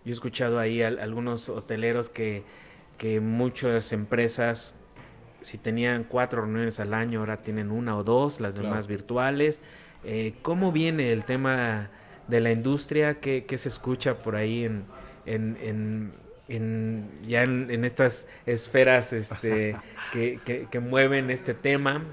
yo 0.06 0.10
he 0.10 0.14
escuchado 0.14 0.58
ahí 0.58 0.80
a, 0.80 0.88
algunos 0.88 1.50
hoteleros 1.50 2.08
que, 2.08 2.44
que 2.96 3.20
muchas 3.20 3.92
empresas, 3.92 4.74
si 5.42 5.58
tenían 5.58 6.04
cuatro 6.04 6.40
reuniones 6.40 6.80
al 6.80 6.94
año, 6.94 7.20
ahora 7.20 7.42
tienen 7.42 7.70
una 7.70 7.94
o 7.94 8.04
dos, 8.04 8.40
las 8.40 8.54
demás 8.54 8.86
virtuales. 8.86 9.60
Eh, 10.02 10.32
¿Cómo 10.40 10.72
viene 10.72 11.12
el 11.12 11.26
tema 11.26 11.90
de 12.26 12.40
la 12.40 12.52
industria? 12.52 13.20
¿Qué, 13.20 13.44
¿Qué, 13.44 13.58
se 13.58 13.68
escucha 13.68 14.22
por 14.22 14.34
ahí 14.34 14.64
en, 14.64 14.86
en, 15.26 15.58
en, 15.60 16.12
ya 16.48 17.42
en, 17.42 17.84
estas 17.84 18.26
esferas 18.46 19.12
este, 19.12 19.76
que, 20.12 20.80
mueven 20.80 21.30
este 21.30 21.54
tema. 21.54 22.04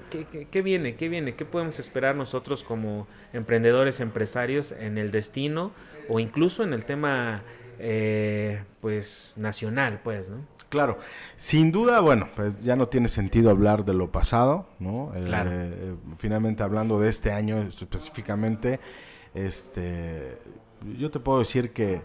¿Qué, 0.50 0.62
viene? 0.62 0.94
¿Qué 0.94 1.08
viene? 1.08 1.34
¿Qué 1.34 1.44
podemos 1.44 1.78
esperar 1.78 2.16
nosotros 2.16 2.62
como 2.62 3.06
emprendedores, 3.32 4.00
empresarios 4.00 4.72
en 4.72 4.98
el 4.98 5.10
destino 5.10 5.72
o 6.08 6.20
incluso 6.20 6.62
en 6.62 6.72
el 6.74 6.84
tema 6.84 7.42
eh, 7.78 8.62
pues 8.80 9.34
nacional, 9.36 10.00
pues, 10.04 10.28
¿no? 10.28 10.44
Claro, 10.68 10.98
sin 11.36 11.70
duda, 11.70 12.00
bueno, 12.00 12.28
pues 12.34 12.60
ya 12.62 12.74
no 12.74 12.88
tiene 12.88 13.08
sentido 13.08 13.50
hablar 13.50 13.84
de 13.84 13.94
lo 13.94 14.10
pasado, 14.10 14.68
¿no? 14.80 15.12
Eh, 15.14 15.24
eh, 15.24 15.94
finalmente 16.18 16.64
hablando 16.64 16.98
de 16.98 17.08
este 17.08 17.32
año 17.32 17.62
específicamente, 17.62 18.80
este, 19.32 20.38
yo 20.98 21.10
te 21.10 21.20
puedo 21.20 21.38
decir 21.38 21.72
que 21.72 22.02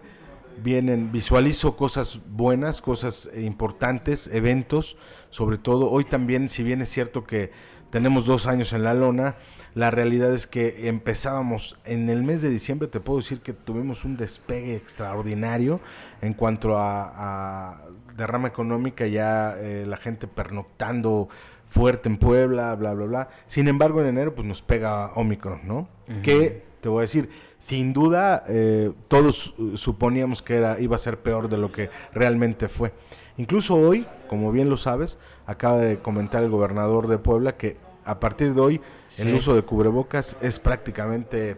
vienen, 0.62 1.12
visualizo 1.12 1.76
cosas 1.76 2.20
buenas, 2.30 2.82
cosas 2.82 3.30
importantes, 3.36 4.30
eventos, 4.34 4.97
sobre 5.30 5.57
todo 5.57 5.89
hoy 5.89 6.05
también, 6.05 6.49
si 6.49 6.64
bien 6.64 6.82
es 6.82 6.89
cierto 6.89 7.24
que 7.24 7.51
tenemos 7.89 8.26
dos 8.26 8.47
años 8.47 8.74
en 8.74 8.84
la 8.84 8.93
lona, 8.93 9.36
la 9.76 9.91
realidad 9.91 10.34
es 10.34 10.47
que 10.47 10.88
empezábamos 10.88 11.78
en 11.86 12.09
el 12.09 12.24
mes 12.24 12.41
de 12.41 12.49
diciembre, 12.49 12.88
te 12.88 12.99
puedo 12.99 13.20
decir 13.20 13.41
que 13.41 13.53
tuvimos 13.53 14.05
un 14.05 14.18
despegue 14.18 14.76
extraordinario 14.76 15.80
en 16.22 16.34
cuanto 16.34 16.76
a, 16.78 17.86
derrama 18.16 18.47
económica, 18.47 19.07
ya 19.07 19.55
eh, 19.57 19.86
la 19.88 19.97
gente 19.97 20.28
pernoctando 20.28 21.30
fuerte 21.66 22.09
en 22.09 22.18
Puebla, 22.18 22.76
bla, 22.76 22.93
bla, 22.93 23.05
bla. 23.05 23.30
Sin 23.47 23.68
embargo, 23.68 24.01
en 24.01 24.07
enero 24.07 24.36
pues 24.36 24.45
nos 24.45 24.62
pega 24.62 25.12
Omicron, 25.16 25.62
¿no? 25.64 25.88
Que, 26.22 26.71
te 26.82 26.90
voy 26.90 27.00
a 27.00 27.02
decir, 27.02 27.30
sin 27.60 27.94
duda 27.94 28.44
eh, 28.48 28.92
todos 29.08 29.54
eh, 29.58 29.74
suponíamos 29.76 30.42
que 30.42 30.58
era, 30.58 30.80
iba 30.80 30.96
a 30.96 31.00
ser 31.00 31.20
peor 31.20 31.48
de 31.48 31.58
lo 31.58 31.72
que 31.72 31.90
realmente 32.14 32.68
fue. 32.68 32.92
Incluso 33.38 33.76
hoy, 33.76 34.06
como 34.28 34.52
bien 34.52 34.70
lo 34.70 34.78
sabes, 34.78 35.18
acaba 35.46 35.78
de 35.78 36.00
comentar 36.00 36.44
el 36.44 36.50
gobernador 36.50 37.08
de 37.08 37.18
Puebla 37.18 37.56
que 37.56 37.78
a 38.04 38.20
partir 38.20 38.54
de 38.54 38.62
hoy 38.62 38.82
el 39.20 39.34
uso 39.36 39.56
de 39.56 39.62
cubrebocas 39.62 40.36
es 40.42 40.60
prácticamente 40.60 41.58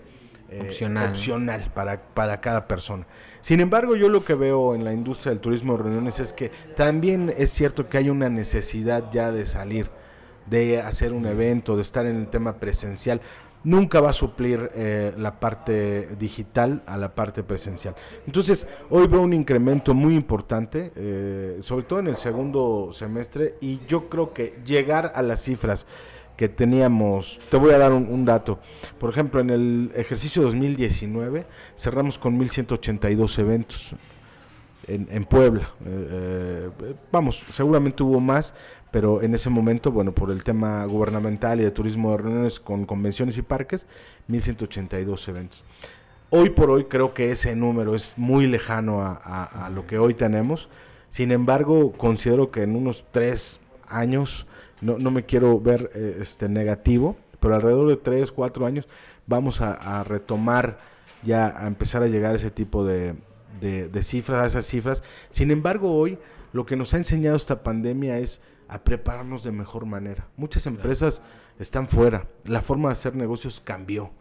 eh, 0.49 0.61
opcional, 0.61 1.11
opcional 1.11 1.71
para, 1.73 2.01
para 2.13 2.41
cada 2.41 2.67
persona. 2.67 3.07
Sin 3.41 3.59
embargo, 3.59 3.95
yo 3.95 4.09
lo 4.09 4.23
que 4.23 4.35
veo 4.35 4.75
en 4.75 4.83
la 4.83 4.93
industria 4.93 5.31
del 5.31 5.41
turismo 5.41 5.75
de 5.75 5.83
reuniones 5.83 6.19
es 6.19 6.33
que 6.33 6.51
también 6.75 7.33
es 7.37 7.51
cierto 7.51 7.89
que 7.89 7.97
hay 7.97 8.09
una 8.09 8.29
necesidad 8.29 9.09
ya 9.11 9.31
de 9.31 9.45
salir, 9.45 9.89
de 10.45 10.81
hacer 10.81 11.13
un 11.13 11.25
evento, 11.25 11.75
de 11.75 11.81
estar 11.81 12.05
en 12.05 12.17
el 12.17 12.27
tema 12.27 12.59
presencial 12.59 13.21
nunca 13.63 14.01
va 14.01 14.09
a 14.09 14.13
suplir 14.13 14.71
eh, 14.75 15.13
la 15.17 15.39
parte 15.39 16.09
digital 16.19 16.83
a 16.85 16.97
la 16.97 17.15
parte 17.15 17.43
presencial. 17.43 17.95
Entonces, 18.25 18.67
hoy 18.89 19.07
veo 19.07 19.21
un 19.21 19.33
incremento 19.33 19.93
muy 19.93 20.15
importante, 20.15 20.91
eh, 20.95 21.57
sobre 21.61 21.83
todo 21.83 21.99
en 21.99 22.07
el 22.07 22.17
segundo 22.17 22.89
semestre, 22.91 23.55
y 23.61 23.79
yo 23.87 24.09
creo 24.09 24.33
que 24.33 24.59
llegar 24.65 25.11
a 25.15 25.21
las 25.21 25.41
cifras 25.41 25.85
que 26.37 26.49
teníamos, 26.49 27.39
te 27.49 27.57
voy 27.57 27.73
a 27.73 27.77
dar 27.77 27.93
un, 27.93 28.25
dato, 28.25 28.59
por 28.99 29.11
ejemplo, 29.11 29.39
en 29.39 29.51
el 29.51 29.91
ejercicio 29.95 30.41
2019 30.41 31.45
cerramos 31.77 32.17
con 32.17 32.37
1182 32.37 33.39
eventos. 33.39 33.95
En, 34.85 35.23
Puebla, 35.23 35.69
eh, 35.85 36.69
vamos, 37.09 37.45
seguramente 37.49 38.03
hubo 38.03 38.19
más, 38.19 38.53
pero 38.93 39.23
en 39.23 39.33
ese 39.33 39.49
momento, 39.49 39.91
bueno, 39.91 40.11
por 40.11 40.29
el 40.29 40.43
tema 40.43 40.85
gubernamental 40.85 41.59
y 41.59 41.63
de 41.63 41.71
turismo 41.71 42.11
de 42.11 42.17
reuniones 42.17 42.59
con 42.59 42.85
convenciones 42.85 43.39
y 43.39 43.41
parques, 43.41 43.87
1182 44.27 45.27
eventos. 45.29 45.63
Hoy 46.29 46.51
por 46.51 46.69
hoy 46.69 46.83
creo 46.85 47.11
que 47.15 47.31
ese 47.31 47.55
número 47.55 47.95
es 47.95 48.19
muy 48.19 48.45
lejano 48.45 49.01
a, 49.01 49.71
lo 49.73 49.87
que 49.87 49.97
hoy 49.97 50.13
tenemos. 50.13 50.69
Sin 51.09 51.31
embargo, 51.31 51.91
considero 51.93 52.51
que 52.51 52.61
en 52.61 52.75
unos 52.75 53.03
tres 53.09 53.61
años, 53.87 54.45
no, 54.79 54.99
no 54.99 55.09
me 55.09 55.25
quiero 55.25 55.59
ver 55.59 55.89
eh, 55.95 56.17
este 56.21 56.47
negativo, 56.47 57.17
pero 57.39 57.55
alrededor 57.55 57.89
de 57.89 57.97
tres, 57.97 58.31
cuatro 58.31 58.67
años 58.67 58.87
vamos 59.25 59.59
a, 59.59 60.03
retomar 60.03 60.77
ya 61.23 61.47
a 61.47 61.65
empezar 61.65 62.03
a 62.03 62.07
llegar 62.07 62.33
a 62.33 62.35
ese 62.35 62.51
tipo 62.51 62.85
de, 62.85 63.15
de 63.59 64.03
cifras, 64.03 64.43
a 64.43 64.45
esas 64.45 64.67
cifras. 64.67 65.03
Sin 65.31 65.49
embargo, 65.49 65.95
hoy 65.97 66.19
lo 66.51 66.67
que 66.67 66.75
nos 66.75 66.93
ha 66.93 66.97
enseñado 66.97 67.35
esta 67.35 67.63
pandemia 67.63 68.19
es 68.19 68.43
a 68.67 68.83
prepararnos 68.83 69.43
de 69.43 69.51
mejor 69.51 69.85
manera. 69.85 70.27
Muchas 70.37 70.65
empresas 70.65 71.21
están 71.59 71.87
fuera, 71.87 72.27
la 72.45 72.61
forma 72.61 72.89
de 72.89 72.93
hacer 72.93 73.15
negocios 73.15 73.61
cambió, 73.61 74.11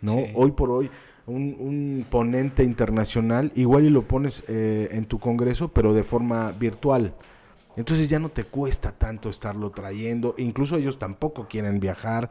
¿no? 0.00 0.16
Hoy 0.34 0.52
por 0.52 0.70
hoy 0.70 0.90
un, 1.26 2.06
ponente 2.08 2.62
internacional 2.62 3.52
igual 3.54 3.84
y 3.84 3.90
lo 3.90 4.02
pones 4.02 4.44
eh, 4.48 4.88
en 4.92 5.06
tu 5.06 5.18
congreso, 5.18 5.68
pero 5.68 5.94
de 5.94 6.02
forma 6.02 6.52
virtual. 6.52 7.14
Entonces 7.76 8.08
ya 8.08 8.18
no 8.18 8.30
te 8.30 8.44
cuesta 8.44 8.92
tanto 8.92 9.28
estarlo 9.28 9.70
trayendo, 9.70 10.34
incluso 10.38 10.76
ellos 10.76 10.98
tampoco 10.98 11.46
quieren 11.46 11.78
viajar. 11.78 12.30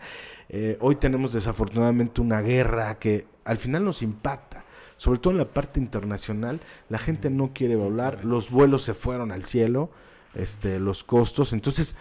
Eh, 0.49 0.77
hoy 0.81 0.95
tenemos 0.95 1.33
desafortunadamente 1.33 2.21
una 2.21 2.41
guerra 2.41 2.97
que 2.97 3.27
al 3.43 3.57
final 3.57 3.85
nos 3.85 4.01
impacta, 4.01 4.65
sobre 4.97 5.19
todo 5.19 5.33
en 5.33 5.37
la 5.37 5.53
parte 5.53 5.79
internacional. 5.79 6.61
La 6.89 6.97
gente 6.97 7.29
no 7.29 7.51
quiere 7.53 7.75
volar, 7.75 8.25
los 8.25 8.49
vuelos 8.49 8.83
se 8.83 8.95
fueron 8.95 9.31
al 9.31 9.45
cielo 9.45 9.91
este, 10.35 10.79
los 10.79 11.03
costos. 11.03 11.53
Entonces, 11.53 11.95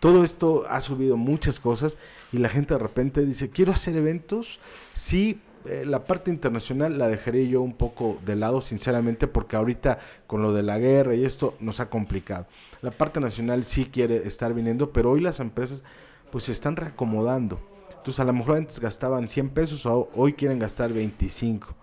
todo 0.00 0.24
esto 0.24 0.64
ha 0.68 0.80
subido 0.80 1.16
muchas 1.16 1.58
cosas 1.58 1.98
y 2.32 2.38
la 2.38 2.48
gente 2.48 2.74
de 2.74 2.78
repente 2.78 3.24
dice, 3.24 3.50
quiero 3.50 3.72
hacer 3.72 3.96
eventos, 3.96 4.60
sí. 4.94 5.40
Eh, 5.64 5.84
la 5.84 6.04
parte 6.04 6.30
internacional 6.30 6.96
la 6.96 7.08
dejaré 7.08 7.48
yo 7.48 7.60
un 7.60 7.72
poco 7.72 8.20
de 8.24 8.36
lado, 8.36 8.60
sinceramente, 8.60 9.26
porque 9.26 9.56
ahorita 9.56 9.98
con 10.28 10.40
lo 10.40 10.52
de 10.52 10.62
la 10.62 10.78
guerra 10.78 11.16
y 11.16 11.24
esto 11.24 11.54
nos 11.58 11.80
ha 11.80 11.90
complicado. 11.90 12.46
La 12.82 12.92
parte 12.92 13.18
nacional 13.18 13.64
sí 13.64 13.86
quiere 13.86 14.28
estar 14.28 14.54
viniendo, 14.54 14.92
pero 14.92 15.10
hoy 15.10 15.20
las 15.20 15.40
empresas 15.40 15.82
pues 16.30 16.44
se 16.44 16.52
están 16.52 16.76
reacomodando. 16.76 17.58
Entonces 17.90 18.20
a 18.20 18.24
lo 18.24 18.32
mejor 18.32 18.58
antes 18.58 18.78
gastaban 18.78 19.26
100 19.26 19.48
pesos, 19.48 19.86
hoy 19.86 20.34
quieren 20.34 20.60
gastar 20.60 20.92
25. 20.92 21.74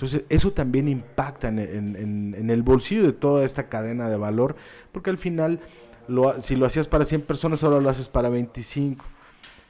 Entonces, 0.00 0.24
eso 0.30 0.52
también 0.52 0.88
impacta 0.88 1.48
en, 1.48 2.50
el 2.50 2.62
bolsillo 2.62 3.02
de 3.02 3.12
toda 3.12 3.44
esta 3.44 3.68
cadena 3.68 4.08
de 4.08 4.16
valor, 4.16 4.56
porque 4.92 5.10
al 5.10 5.18
final, 5.18 5.60
lo, 6.08 6.40
si 6.40 6.56
lo 6.56 6.64
hacías 6.64 6.88
para 6.88 7.04
100 7.04 7.22
personas, 7.22 7.62
ahora 7.62 7.80
lo 7.80 7.90
haces 7.90 8.08
para 8.08 8.30
25. 8.30 9.04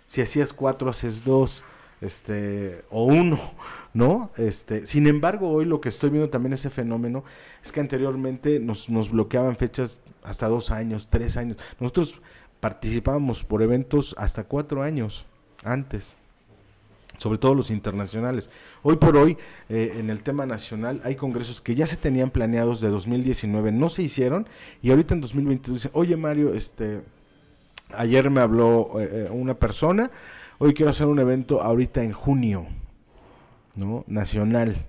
Si 0.07 0.22
hacías 0.22 0.53
4, 0.53 0.88
haces 0.88 1.24
2, 1.24 1.64
este, 2.01 2.84
o 2.91 3.07
1, 3.07 3.38
¿no? 3.93 4.30
Este, 4.36 4.86
sin 4.86 5.09
embargo, 5.09 5.51
hoy 5.51 5.64
lo 5.64 5.80
que 5.80 5.88
estoy 5.88 6.11
viendo 6.11 6.30
también 6.30 6.53
ese 6.53 6.70
fenómeno 6.70 7.24
es 7.62 7.72
que 7.72 7.80
anteriormente 7.80 8.61
nos, 8.61 8.88
nos 8.88 9.11
bloqueaban 9.11 9.57
fechas 9.57 9.99
hasta 10.22 10.47
2 10.47 10.70
años, 10.70 11.09
3 11.11 11.36
años. 11.38 11.57
Nosotros 11.80 12.22
participábamos 12.61 13.43
por 13.43 13.62
eventos 13.62 14.14
hasta 14.16 14.45
4 14.45 14.82
años 14.84 15.26
antes 15.64 16.20
sobre 17.21 17.39
todo 17.39 17.55
los 17.55 17.71
internacionales. 17.71 18.49
Hoy 18.83 18.97
por 18.97 19.16
hoy, 19.16 19.37
eh, 19.68 19.97
en 19.99 20.09
el 20.09 20.23
tema 20.23 20.47
nacional, 20.47 21.03
hay 21.05 21.16
congresos 21.16 21.61
que 21.61 21.75
ya 21.75 21.87
se 21.87 21.97
tenían 21.97 22.31
planeados 22.31 22.81
de 22.81 22.89
2019, 22.89 23.73
no 23.73 23.91
se 23.91 24.03
hicieron, 24.03 24.49
y 24.81 24.91
ahorita 24.91 25.14
en 25.14 25.21
2022 25.21 25.79
dicen, 25.79 25.91
oye 25.95 26.16
Mario, 26.16 26.55
este, 26.55 27.03
ayer 27.95 28.31
me 28.31 28.41
habló 28.41 28.99
eh, 28.99 29.09
eh, 29.12 29.29
una 29.31 29.55
persona, 29.55 30.11
Hoy 30.62 30.75
quiero 30.75 30.91
hacer 30.91 31.07
un 31.07 31.18
evento 31.18 31.62
ahorita 31.62 32.03
en 32.05 32.12
junio, 32.12 32.66
¿no? 33.77 34.05
Nacional. 34.07 34.89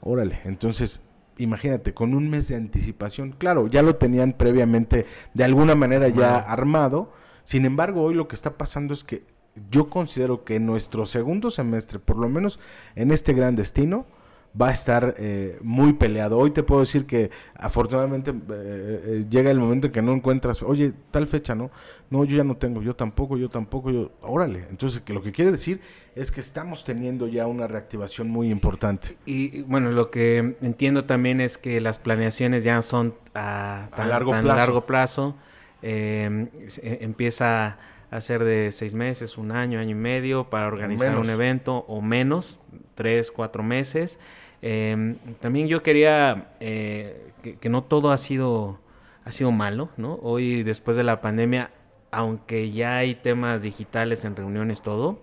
Órale, 0.00 0.38
entonces 0.44 1.02
imagínate, 1.36 1.92
con 1.94 2.14
un 2.14 2.30
mes 2.30 2.46
de 2.46 2.54
anticipación. 2.54 3.32
Claro, 3.32 3.66
ya 3.66 3.82
lo 3.82 3.96
tenían 3.96 4.34
previamente 4.34 5.06
de 5.34 5.42
alguna 5.42 5.74
manera 5.74 6.08
ya 6.08 6.38
armado. 6.38 7.12
Sin 7.42 7.64
embargo, 7.64 8.02
hoy 8.02 8.14
lo 8.14 8.28
que 8.28 8.36
está 8.36 8.56
pasando 8.56 8.94
es 8.94 9.02
que 9.02 9.24
yo 9.70 9.88
considero 9.88 10.44
que 10.44 10.60
nuestro 10.60 11.06
segundo 11.06 11.50
semestre, 11.50 11.98
por 11.98 12.18
lo 12.18 12.28
menos 12.28 12.58
en 12.94 13.10
este 13.10 13.32
gran 13.32 13.56
destino, 13.56 14.06
va 14.60 14.68
a 14.68 14.72
estar 14.72 15.14
eh, 15.18 15.58
muy 15.62 15.94
peleado. 15.94 16.38
Hoy 16.38 16.50
te 16.50 16.62
puedo 16.62 16.80
decir 16.80 17.06
que 17.06 17.30
afortunadamente 17.56 18.30
eh, 18.30 18.34
eh, 18.50 19.24
llega 19.28 19.50
el 19.50 19.58
momento 19.58 19.88
en 19.88 19.92
que 19.92 20.02
no 20.02 20.12
encuentras, 20.12 20.62
oye, 20.62 20.92
tal 21.10 21.26
fecha, 21.26 21.54
¿no? 21.54 21.70
No, 22.10 22.24
yo 22.24 22.36
ya 22.36 22.44
no 22.44 22.56
tengo, 22.56 22.80
yo 22.80 22.94
tampoco, 22.94 23.36
yo 23.36 23.48
tampoco, 23.48 23.90
yo, 23.90 24.12
órale. 24.20 24.66
Entonces, 24.70 25.00
que 25.00 25.12
lo 25.12 25.22
que 25.22 25.32
quiere 25.32 25.50
decir 25.50 25.80
es 26.14 26.30
que 26.30 26.40
estamos 26.40 26.84
teniendo 26.84 27.26
ya 27.26 27.46
una 27.46 27.66
reactivación 27.66 28.30
muy 28.30 28.50
importante. 28.50 29.16
Y, 29.26 29.62
bueno, 29.62 29.90
lo 29.90 30.10
que 30.10 30.56
entiendo 30.60 31.04
también 31.04 31.40
es 31.40 31.58
que 31.58 31.80
las 31.80 31.98
planeaciones 31.98 32.62
ya 32.62 32.80
son 32.82 33.14
a, 33.34 33.88
largo 33.96 34.30
plazo. 34.30 34.46
largo 34.46 34.86
plazo. 34.86 35.34
empieza 35.82 37.78
a 38.14 38.20
ser 38.20 38.44
de 38.44 38.70
seis 38.70 38.94
meses, 38.94 39.36
un 39.36 39.50
año, 39.50 39.80
año 39.80 39.90
y 39.90 39.94
medio 39.94 40.44
para 40.48 40.68
organizar 40.68 41.18
un 41.18 41.28
evento 41.30 41.84
o 41.88 42.00
menos, 42.00 42.60
tres, 42.94 43.32
cuatro 43.32 43.64
meses. 43.64 44.20
Em, 44.62 45.16
también 45.40 45.66
yo 45.66 45.82
quería 45.82 46.52
eh, 46.60 47.32
que, 47.60 47.68
no 47.68 47.82
todo 47.82 48.12
ha 48.12 48.18
sido, 48.18 48.78
ha 49.24 49.32
sido 49.32 49.50
malo, 49.50 49.88
¿no? 49.96 50.20
Hoy, 50.22 50.62
después 50.62 50.96
de 50.96 51.02
la 51.02 51.20
pandemia, 51.20 51.72
aunque 52.12 52.70
ya 52.70 52.98
hay 52.98 53.16
temas 53.16 53.62
digitales 53.62 54.24
en 54.24 54.36
reuniones, 54.36 54.80
todo, 54.80 55.18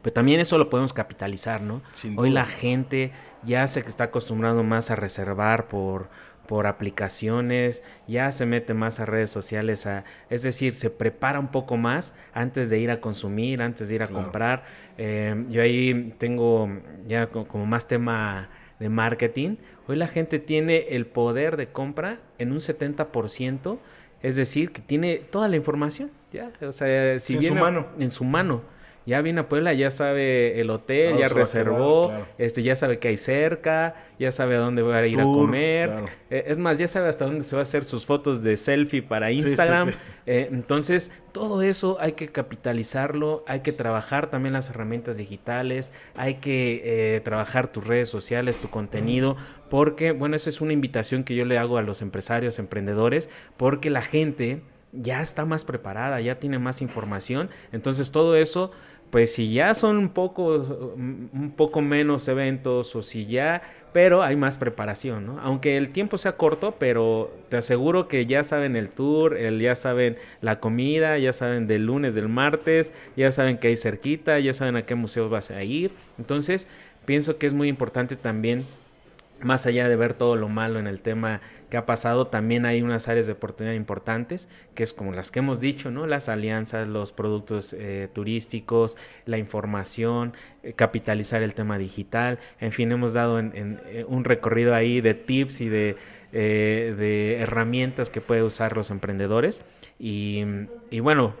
pero 0.00 0.14
también 0.14 0.40
eso 0.40 0.56
lo 0.56 0.70
podemos 0.70 0.94
capitalizar, 0.94 1.60
¿no? 1.60 1.82
Hoy 2.16 2.30
la 2.30 2.46
gente 2.46 3.12
ya 3.44 3.66
se 3.66 3.80
está 3.80 4.04
acostumbrando 4.04 4.62
más 4.62 4.90
a 4.90 4.96
reservar 4.96 5.68
por 5.68 6.08
por 6.52 6.66
aplicaciones, 6.66 7.82
ya 8.06 8.30
se 8.30 8.44
mete 8.44 8.74
más 8.74 9.00
a 9.00 9.06
redes 9.06 9.30
sociales, 9.30 9.86
a, 9.86 10.04
es 10.28 10.42
decir, 10.42 10.74
se 10.74 10.90
prepara 10.90 11.40
un 11.40 11.48
poco 11.48 11.78
más 11.78 12.12
antes 12.34 12.68
de 12.68 12.78
ir 12.78 12.90
a 12.90 13.00
consumir, 13.00 13.62
antes 13.62 13.88
de 13.88 13.94
ir 13.94 14.02
a 14.02 14.08
comprar. 14.08 14.64
Eh, 14.98 15.46
yo 15.48 15.62
ahí 15.62 16.14
tengo 16.18 16.68
ya 17.08 17.28
como 17.28 17.64
más 17.64 17.88
tema 17.88 18.50
de 18.78 18.90
marketing. 18.90 19.56
Hoy 19.88 19.96
la 19.96 20.08
gente 20.08 20.40
tiene 20.40 20.88
el 20.90 21.06
poder 21.06 21.56
de 21.56 21.68
compra 21.68 22.20
en 22.36 22.52
un 22.52 22.58
70%, 22.58 23.78
es 24.20 24.36
decir, 24.36 24.72
que 24.72 24.82
tiene 24.82 25.22
toda 25.30 25.48
la 25.48 25.56
información, 25.56 26.10
ya, 26.34 26.52
o 26.60 26.72
sea, 26.72 27.18
si 27.18 27.36
en 27.36 27.44
su 27.44 27.54
mano. 27.54 27.86
En 27.98 28.10
su 28.10 28.24
mano 28.24 28.60
ya 29.04 29.20
viene 29.22 29.40
a 29.40 29.48
Puebla, 29.48 29.72
ya 29.72 29.90
sabe 29.90 30.60
el 30.60 30.70
hotel, 30.70 31.16
ya 31.18 31.28
reservó, 31.28 32.12
este, 32.38 32.62
ya 32.62 32.76
sabe 32.76 32.98
que 32.98 33.08
hay 33.08 33.16
cerca, 33.16 33.94
ya 34.18 34.30
sabe 34.30 34.56
a 34.56 34.58
dónde 34.58 34.82
va 34.82 34.98
a 34.98 35.06
ir 35.06 35.20
a 35.20 35.24
comer. 35.24 36.04
Eh, 36.30 36.44
es 36.46 36.58
más, 36.58 36.78
ya 36.78 36.86
sabe 36.86 37.08
hasta 37.08 37.24
dónde 37.24 37.42
se 37.42 37.56
va 37.56 37.60
a 37.60 37.62
hacer 37.62 37.84
sus 37.84 38.06
fotos 38.06 38.42
de 38.42 38.56
selfie 38.56 39.02
para 39.02 39.32
Instagram. 39.32 39.92
Eh, 40.26 40.48
entonces, 40.52 41.10
todo 41.32 41.62
eso 41.62 41.96
hay 42.00 42.12
que 42.12 42.28
capitalizarlo, 42.28 43.44
hay 43.48 43.60
que 43.60 43.72
trabajar 43.72 44.30
también 44.30 44.52
las 44.52 44.70
herramientas 44.70 45.16
digitales, 45.16 45.92
hay 46.14 46.34
que 46.34 46.82
eh, 46.84 47.20
trabajar 47.20 47.68
tus 47.68 47.86
redes 47.86 48.08
sociales, 48.08 48.58
tu 48.58 48.70
contenido, 48.70 49.36
porque, 49.68 50.12
bueno, 50.12 50.36
esa 50.36 50.50
es 50.50 50.60
una 50.60 50.72
invitación 50.72 51.24
que 51.24 51.34
yo 51.34 51.44
le 51.44 51.58
hago 51.58 51.78
a 51.78 51.82
los 51.82 52.02
empresarios, 52.02 52.58
emprendedores, 52.58 53.30
porque 53.56 53.90
la 53.90 54.02
gente 54.02 54.62
ya 54.92 55.22
está 55.22 55.44
más 55.44 55.64
preparada, 55.64 56.20
ya 56.20 56.38
tiene 56.38 56.58
más 56.58 56.82
información. 56.82 57.50
Entonces 57.72 58.10
todo 58.10 58.36
eso 58.36 58.70
pues 59.12 59.34
si 59.34 59.52
ya 59.52 59.74
son 59.74 59.98
un 59.98 60.08
poco, 60.08 60.54
un 60.96 61.52
poco 61.54 61.82
menos 61.82 62.28
eventos 62.28 62.96
o 62.96 63.02
si 63.02 63.26
ya, 63.26 63.60
pero 63.92 64.22
hay 64.22 64.36
más 64.36 64.56
preparación, 64.56 65.26
¿no? 65.26 65.38
Aunque 65.40 65.76
el 65.76 65.90
tiempo 65.90 66.16
sea 66.16 66.38
corto, 66.38 66.76
pero 66.78 67.30
te 67.50 67.58
aseguro 67.58 68.08
que 68.08 68.24
ya 68.24 68.42
saben 68.42 68.74
el 68.74 68.88
tour, 68.88 69.36
el, 69.36 69.60
ya 69.60 69.74
saben 69.74 70.16
la 70.40 70.60
comida, 70.60 71.18
ya 71.18 71.34
saben 71.34 71.66
del 71.66 71.84
lunes, 71.84 72.14
del 72.14 72.30
martes, 72.30 72.94
ya 73.14 73.30
saben 73.32 73.58
que 73.58 73.68
hay 73.68 73.76
cerquita, 73.76 74.38
ya 74.38 74.54
saben 74.54 74.76
a 74.76 74.86
qué 74.86 74.94
museo 74.94 75.28
vas 75.28 75.50
a 75.50 75.62
ir. 75.62 75.92
Entonces, 76.16 76.66
pienso 77.04 77.36
que 77.36 77.46
es 77.46 77.52
muy 77.52 77.68
importante 77.68 78.16
también 78.16 78.64
más 79.42 79.66
allá 79.66 79.90
de 79.90 79.96
ver 79.96 80.14
todo 80.14 80.36
lo 80.36 80.48
malo 80.48 80.78
en 80.78 80.86
el 80.86 81.02
tema 81.02 81.42
que 81.72 81.78
ha 81.78 81.86
pasado, 81.86 82.26
también 82.26 82.66
hay 82.66 82.82
unas 82.82 83.08
áreas 83.08 83.26
de 83.26 83.32
oportunidad 83.32 83.74
importantes, 83.74 84.50
que 84.74 84.82
es 84.82 84.92
como 84.92 85.12
las 85.12 85.30
que 85.30 85.38
hemos 85.38 85.58
dicho, 85.58 85.90
¿no? 85.90 86.06
Las 86.06 86.28
alianzas, 86.28 86.86
los 86.86 87.12
productos 87.12 87.72
eh, 87.72 88.10
turísticos, 88.12 88.98
la 89.24 89.38
información, 89.38 90.34
eh, 90.62 90.74
capitalizar 90.74 91.42
el 91.42 91.54
tema 91.54 91.78
digital, 91.78 92.38
en 92.60 92.72
fin, 92.72 92.92
hemos 92.92 93.14
dado 93.14 93.38
en, 93.38 93.80
eh, 93.86 94.04
un 94.06 94.24
recorrido 94.24 94.74
ahí 94.74 95.00
de 95.00 95.14
tips 95.14 95.62
y 95.62 95.70
de, 95.70 95.96
de 96.30 97.36
herramientas 97.40 98.10
que 98.10 98.20
puede 98.20 98.42
usar 98.42 98.76
los 98.76 98.90
emprendedores. 98.90 99.64
Y, 99.98 100.44
y, 100.90 101.00
bueno, 101.00 101.34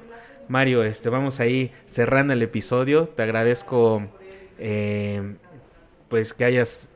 Mario, 0.48 0.82
este, 0.82 1.10
vamos 1.10 1.40
ahí 1.40 1.72
cerrando 1.84 2.32
el 2.32 2.40
episodio. 2.40 3.06
Te 3.06 3.22
agradezco 3.22 4.08
pues 6.08 6.32
que 6.32 6.46
hayas 6.46 6.90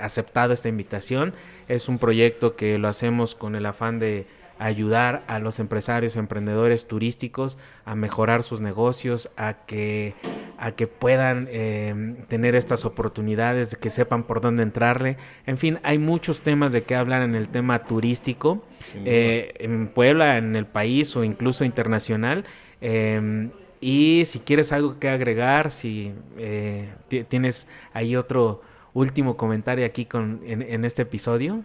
aceptado 0.00 0.54
esta 0.54 0.70
invitación. 0.70 1.34
Es 1.68 1.88
un 1.88 1.98
proyecto 1.98 2.56
que 2.56 2.78
lo 2.78 2.88
hacemos 2.88 3.34
con 3.34 3.54
el 3.54 3.66
afán 3.66 3.98
de 3.98 4.26
ayudar 4.58 5.22
a 5.28 5.38
los 5.38 5.60
empresarios, 5.60 6.16
emprendedores 6.16 6.88
turísticos 6.88 7.58
a 7.84 7.94
mejorar 7.94 8.42
sus 8.42 8.60
negocios, 8.60 9.30
a 9.36 9.54
que, 9.54 10.14
a 10.58 10.72
que 10.72 10.86
puedan 10.86 11.48
em, 11.50 12.16
tener 12.26 12.56
estas 12.56 12.84
oportunidades, 12.84 13.70
de 13.70 13.76
que 13.76 13.90
sepan 13.90 14.24
por 14.24 14.40
dónde 14.40 14.62
entrarle. 14.62 15.16
En 15.46 15.58
fin, 15.58 15.78
hay 15.82 15.98
muchos 15.98 16.40
temas 16.40 16.72
de 16.72 16.82
qué 16.82 16.96
hablar 16.96 17.22
en 17.22 17.34
el 17.34 17.48
tema 17.48 17.84
turístico, 17.84 18.64
eh, 19.04 19.54
en 19.58 19.88
Puebla, 19.88 20.38
en 20.38 20.56
el 20.56 20.66
país 20.66 21.14
o 21.16 21.22
incluso 21.22 21.64
internacional. 21.64 22.44
Em, 22.80 23.50
y 23.80 24.24
si 24.26 24.40
quieres 24.40 24.72
algo 24.72 24.98
que 24.98 25.08
agregar, 25.08 25.70
si 25.70 26.12
eh, 26.36 26.88
tienes 27.28 27.68
ahí 27.92 28.16
otro 28.16 28.62
último 28.98 29.36
comentario 29.36 29.86
aquí 29.86 30.06
con, 30.06 30.40
en, 30.44 30.84
este 30.84 31.02
episodio. 31.02 31.64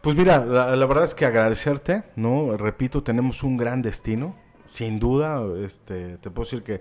Pues 0.00 0.16
mira, 0.16 0.44
la, 0.44 0.86
verdad 0.86 1.04
es 1.04 1.14
que 1.14 1.26
agradecerte, 1.26 2.04
¿no? 2.16 2.56
Repito, 2.56 3.02
tenemos 3.02 3.42
un 3.42 3.56
gran 3.56 3.82
destino, 3.82 4.36
sin 4.64 4.98
duda, 4.98 5.42
este, 5.64 6.18
te 6.18 6.30
puedo 6.30 6.44
decir 6.44 6.62
que 6.62 6.80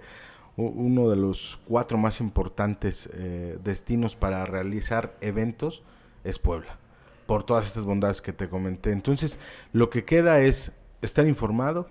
uno 0.57 1.09
de 1.09 1.15
los 1.15 1.59
cuatro 1.65 1.97
más 1.97 2.19
importantes 2.19 3.09
eh, 3.13 3.57
destinos 3.63 4.15
para 4.15 4.45
realizar 4.45 5.15
eventos 5.21 5.83
es 6.23 6.39
Puebla, 6.39 6.77
por 7.25 7.43
todas 7.43 7.67
estas 7.67 7.85
bondades 7.85 8.21
que 8.21 8.33
te 8.33 8.49
comenté. 8.49 8.91
Entonces, 8.91 9.39
lo 9.71 9.89
que 9.89 10.03
queda 10.03 10.41
es 10.41 10.73
estar 11.01 11.27
informado, 11.27 11.89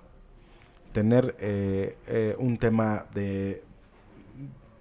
tener 0.92 1.36
eh, 1.38 1.96
eh, 2.06 2.36
un 2.38 2.58
tema 2.58 3.06
de 3.14 3.64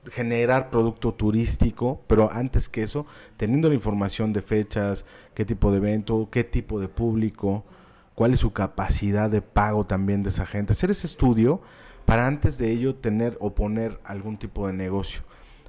generar 0.10 0.70
producto 0.70 1.14
turístico, 1.14 2.02
pero 2.08 2.32
antes 2.32 2.70
que 2.70 2.84
eso, 2.84 3.06
teniendo 3.38 3.70
la 3.70 3.76
información 3.76 4.34
de 4.34 4.42
fechas, 4.42 5.06
qué 5.34 5.46
tipo 5.46 5.72
de 5.72 5.78
evento, 5.78 6.30
qué 6.32 6.44
tipo 6.44 6.80
de 6.80 6.88
público, 6.88 7.66
cuál 8.16 8.34
es 8.34 8.40
su 8.40 8.52
capacidad 8.52 9.30
de 9.30 9.42
pago 9.42 9.86
también 9.86 10.24
de 10.24 10.30
esa 10.30 10.46
gente, 10.46 10.74
hacer 10.74 10.92
ese 10.92 11.08
estudio 11.08 11.62
para 12.06 12.28
antes 12.28 12.58
de 12.58 12.72
ello 12.72 12.96
tener 12.96 13.38
o 13.40 13.54
poner 13.54 14.00
algún 14.04 14.38
tipo 14.38 14.68
de 14.68 14.74
negocio. 14.74 15.22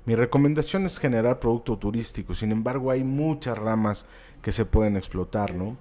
Mi 0.06 0.14
recomendación 0.14 0.86
es 0.86 0.98
generar 0.98 1.38
producto 1.38 1.78
turístico, 1.78 2.34
sin 2.34 2.52
embargo 2.52 2.90
hay 2.90 3.04
muchas 3.04 3.58
ramas 3.58 4.06
que 4.42 4.52
se 4.52 4.64
pueden 4.64 4.96
explotar, 4.96 5.54
¿no? 5.54 5.76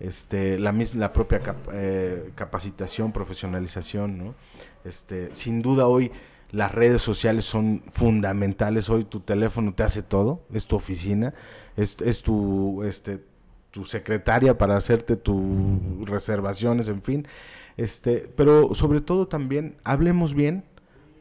este, 0.00 0.58
la, 0.58 0.74
la 0.94 1.12
propia 1.12 1.40
eh, 1.72 2.30
capacitación, 2.34 3.12
profesionalización, 3.12 4.18
¿no? 4.18 4.34
Este, 4.84 5.34
sin 5.34 5.60
duda 5.60 5.86
hoy 5.86 6.12
las 6.50 6.72
redes 6.72 7.02
sociales 7.02 7.44
son 7.44 7.82
fundamentales, 7.90 8.88
hoy 8.88 9.04
tu 9.04 9.20
teléfono 9.20 9.74
te 9.74 9.82
hace 9.82 10.02
todo, 10.02 10.46
es 10.52 10.66
tu 10.66 10.76
oficina, 10.76 11.34
es, 11.76 11.96
es 12.00 12.22
tu, 12.22 12.82
este, 12.84 13.22
tu 13.70 13.84
secretaria 13.84 14.56
para 14.56 14.76
hacerte 14.76 15.16
tus 15.16 15.38
reservaciones, 16.04 16.88
en 16.88 17.02
fin, 17.02 17.26
este, 17.76 18.30
pero 18.34 18.74
sobre 18.74 19.00
todo 19.00 19.28
también 19.28 19.76
hablemos 19.84 20.34
bien 20.34 20.64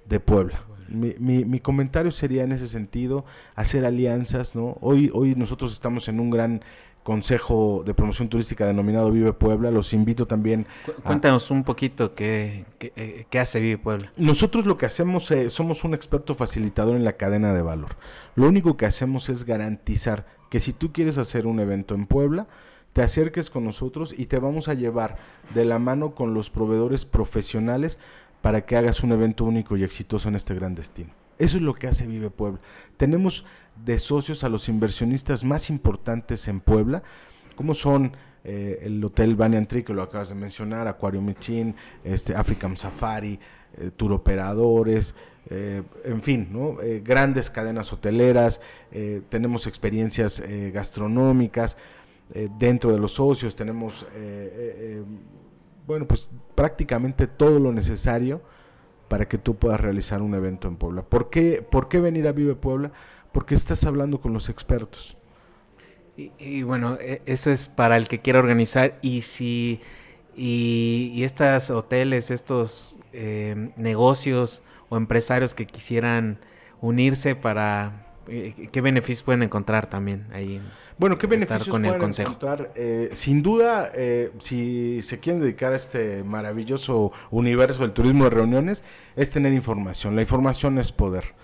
de 0.08 0.20
Puebla. 0.20 0.64
Mi, 0.90 1.16
mi, 1.20 1.44
mi, 1.44 1.60
comentario 1.60 2.12
sería 2.12 2.46
en 2.46 2.54
ese 2.54 2.70
sentido, 2.70 3.26
hacer 3.56 3.84
alianzas, 3.84 4.56
¿no? 4.56 4.78
Hoy, 4.80 5.12
hoy 5.14 5.36
nosotros 5.36 5.74
estamos 5.74 6.08
en 6.08 6.22
un 6.22 6.30
gran 6.30 6.62
Consejo 7.08 7.84
de 7.86 7.94
Promoción 7.94 8.28
Turística 8.28 8.66
denominado 8.66 9.10
Vive 9.12 9.32
Puebla. 9.32 9.72
Los 9.72 9.94
invito 9.94 10.28
también. 10.28 10.68
Cuéntanos 11.06 11.50
un 11.52 11.64
poquito 11.64 12.14
qué, 12.14 12.66
eh, 12.82 13.26
qué, 13.30 13.40
hace 13.40 13.62
Vive 13.62 13.78
Puebla. 13.78 14.12
Nosotros 14.18 14.66
lo 14.66 14.78
que 14.78 14.88
hacemos, 14.88 15.32
eh, 15.32 15.50
somos 15.50 15.86
un 15.86 15.94
experto 15.94 16.36
facilitador 16.36 16.98
en 16.98 17.06
la 17.06 17.14
cadena 17.14 17.54
de 17.54 17.62
valor. 17.62 17.96
Lo 18.36 18.50
único 18.50 18.76
que 18.76 18.86
hacemos 18.86 19.30
es 19.30 19.46
garantizar 19.46 20.26
que 20.50 20.60
si 20.60 20.74
tú 20.74 20.92
quieres 20.92 21.18
hacer 21.18 21.48
un 21.48 21.62
evento 21.62 21.96
en 21.96 22.08
Puebla, 22.08 22.48
te 22.92 23.04
acerques 23.04 23.50
con 23.50 23.64
nosotros 23.64 24.14
y 24.18 24.26
te 24.26 24.40
vamos 24.40 24.68
a 24.68 24.74
llevar 24.74 25.16
de 25.54 25.64
la 25.64 25.80
mano 25.80 26.14
con 26.14 26.34
los 26.34 26.50
proveedores 26.50 27.06
profesionales 27.06 28.00
para 28.42 28.66
que 28.66 28.76
hagas 28.76 29.02
un 29.02 29.14
evento 29.14 29.46
único 29.46 29.78
y 29.78 29.86
exitoso 29.86 30.28
en 30.28 30.36
este 30.36 30.56
gran 30.56 30.76
destino. 30.76 31.14
Eso 31.40 31.58
es 31.58 31.64
lo 31.64 31.76
que 31.76 31.88
hace 31.88 32.08
Vive 32.08 32.30
Puebla. 32.30 32.60
Tenemos 32.98 33.46
de 33.84 34.00
socios 34.00 34.44
a 34.44 34.50
los 34.50 34.70
inversionistas 34.70 35.44
más 35.44 35.70
importantes 35.70 36.48
en 36.48 36.60
Puebla, 36.60 37.04
como 37.56 37.74
son 37.74 38.14
eh, 38.44 38.80
el 38.84 39.04
Hotel 39.04 39.36
Banyan 39.36 39.68
Tree, 39.68 39.84
que 39.84 39.94
lo 39.94 40.02
acabas 40.02 40.30
de 40.30 40.36
mencionar, 40.36 40.88
Acuario 40.88 41.22
Michin, 41.22 41.76
este, 42.04 42.36
African 42.36 42.78
Safari, 42.78 43.40
eh, 43.78 43.92
tour 43.96 44.14
operadores, 44.14 45.14
eh, 45.50 45.84
en 46.04 46.22
fin, 46.24 46.48
¿no? 46.52 46.78
grandes 47.04 47.50
cadenas 47.50 47.94
hoteleras, 47.94 48.60
tenemos 49.30 49.66
experiencias 49.66 50.44
gastronómicas 50.74 51.78
dentro 52.60 52.92
de 52.92 53.00
los 53.00 53.14
socios, 53.14 53.56
tenemos, 53.56 54.06
bueno, 55.86 56.06
pues 56.06 56.30
prácticamente 56.54 57.28
todo 57.28 57.62
lo 57.62 57.72
necesario 57.72 58.42
para 59.08 59.28
que 59.28 59.38
tú 59.38 59.56
puedas 59.56 59.80
realizar 59.80 60.22
un 60.22 60.34
evento 60.34 60.68
en 60.68 60.76
Puebla. 60.76 61.04
¿Por 61.04 61.30
qué, 61.30 61.66
¿Por 61.70 61.88
qué 61.88 62.00
venir 62.00 62.28
a 62.28 62.32
Vive 62.32 62.56
Puebla? 62.56 62.92
Porque 63.32 63.56
estás 63.56 63.84
hablando 63.86 64.20
con 64.20 64.34
los 64.34 64.50
expertos 64.50 65.18
y, 66.18 66.64
bueno, 66.64 66.98
e, 67.00 67.22
eso 67.26 67.52
es 67.52 67.68
para 67.68 67.96
el 67.96 68.08
que 68.08 68.20
quiera 68.20 68.40
organizar. 68.40 68.98
Y 69.02 69.22
si. 69.22 69.80
Y, 70.36 71.12
y 71.16 71.24
estos 71.24 71.70
hoteles, 71.72 72.30
estos 72.32 73.00
eh, 73.14 73.72
negocios 73.76 74.64
o 74.90 74.98
empresarios 74.98 75.54
que 75.54 75.68
quisieran 75.68 76.40
unirse 76.82 77.36
para. 77.36 78.07
Eh, 78.28 78.70
¿Qué 78.72 78.82
beneficios 78.82 79.24
pueden 79.24 79.44
encontrar 79.44 79.90
también 79.90 80.28
ahí? 80.34 80.62
Bueno, 80.98 81.18
¿qué 81.18 81.28
beneficios 81.28 81.68
con 81.68 81.84
pueden 81.84 82.02
encontrar? 82.02 82.72
Eh, 82.76 83.10
sin 83.14 83.44
duda, 83.44 83.92
si 84.40 85.02
se 85.02 85.20
quieren 85.20 85.42
dedicar 85.42 85.74
a 85.74 85.76
este 85.76 86.24
maravilloso 86.24 87.12
universo 87.32 87.84
del 87.84 87.94
turismo 87.94 88.24
de 88.26 88.32
reuniones, 88.32 88.84
es 89.16 89.30
tener 89.30 89.54
información. 89.54 90.16
La 90.16 90.22
información 90.22 90.78
es 90.80 90.92
poder. 90.92 91.36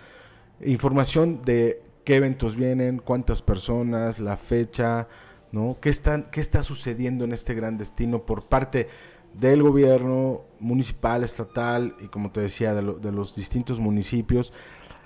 Información 0.62 1.42
de 1.44 1.82
qué 2.04 2.16
eventos 2.16 2.56
vienen, 2.56 3.00
cuántas 3.00 3.42
personas, 3.42 4.20
la 4.20 4.38
fecha, 4.38 5.08
¿no? 5.52 5.78
¿Qué, 5.80 5.90
están, 5.90 6.24
¿Qué 6.24 6.40
está 6.40 6.64
sucediendo 6.64 7.24
en 7.26 7.32
este 7.32 7.54
gran 7.54 7.78
destino 7.78 8.26
por 8.26 8.46
parte 8.46 8.88
del 9.34 9.64
gobierno 9.64 10.42
municipal, 10.60 11.24
estatal 11.24 11.96
y 12.00 12.08
como 12.08 12.32
te 12.32 12.42
decía, 12.42 12.74
de, 12.74 13.12
los 13.12 13.36
distintos 13.36 13.80
municipios? 13.80 14.54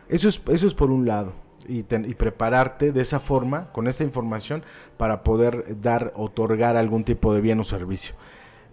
Eso 0.09 0.29
es, 0.29 0.41
eso 0.47 0.67
es 0.67 0.73
por 0.73 0.89
un 0.91 1.05
lado. 1.05 1.33
Y, 1.67 1.83
prepararte 1.83 2.91
de 2.91 3.01
esa 3.01 3.19
forma, 3.19 3.71
con 3.71 3.87
esta 3.87 4.03
información, 4.03 4.63
para 4.97 5.23
poder 5.23 5.81
dar, 5.81 6.13
otorgar 6.15 6.77
algún 6.77 7.03
tipo 7.03 7.33
de 7.33 7.41
bien 7.41 7.59
o 7.59 7.63
servicio. 7.63 8.15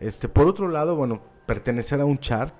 Este, 0.00 0.28
por 0.28 0.46
otro 0.46 0.68
lado, 0.68 0.94
bueno, 0.94 1.20
pertenecer 1.46 2.00
a 2.00 2.04
un 2.04 2.18
chart 2.18 2.54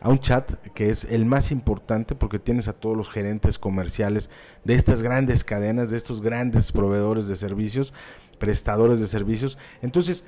a 0.00 0.10
un 0.10 0.20
chat 0.20 0.54
que 0.74 0.90
es 0.90 1.04
el 1.04 1.24
más 1.24 1.50
importante 1.50 2.14
porque 2.14 2.38
tienes 2.38 2.68
a 2.68 2.72
todos 2.72 2.96
los 2.96 3.10
gerentes 3.10 3.58
comerciales 3.58 4.30
de 4.64 4.74
estas 4.74 5.02
grandes 5.02 5.44
cadenas, 5.44 5.90
de 5.90 5.96
estos 5.96 6.20
grandes 6.20 6.72
proveedores 6.72 7.26
de 7.26 7.36
servicios, 7.36 7.92
prestadores 8.38 9.00
de 9.00 9.06
servicios. 9.06 9.58
Entonces, 9.82 10.24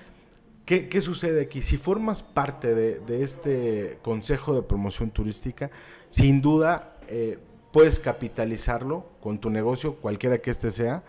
¿qué, 0.65 1.01
sucede 1.01 1.43
aquí? 1.43 1.63
Si 1.63 1.77
formas 1.77 2.23
parte 2.23 2.75
de, 2.75 3.23
este 3.23 3.99
Consejo 4.03 4.55
de 4.55 4.63
Promoción 4.63 5.11
Turística, 5.11 5.71
sin 6.09 6.43
duda 6.43 6.97
eh, 7.07 7.39
puedes 7.73 7.99
capitalizarlo 7.99 9.07
con 9.21 9.39
tu 9.39 9.51
negocio, 9.51 9.97
cualquiera 9.97 10.39
que 10.39 10.51
este 10.51 10.71
sea, 10.71 11.03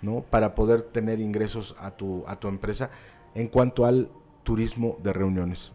¿no? 0.00 0.22
Para 0.22 0.54
poder 0.54 0.82
tener 0.82 1.20
ingresos 1.20 1.76
a 1.78 1.92
tu, 1.92 2.24
a 2.26 2.36
tu 2.36 2.48
empresa 2.48 2.90
en 3.34 3.48
cuanto 3.48 3.86
al 3.86 4.10
turismo 4.42 4.98
de 5.02 5.12
reuniones, 5.12 5.72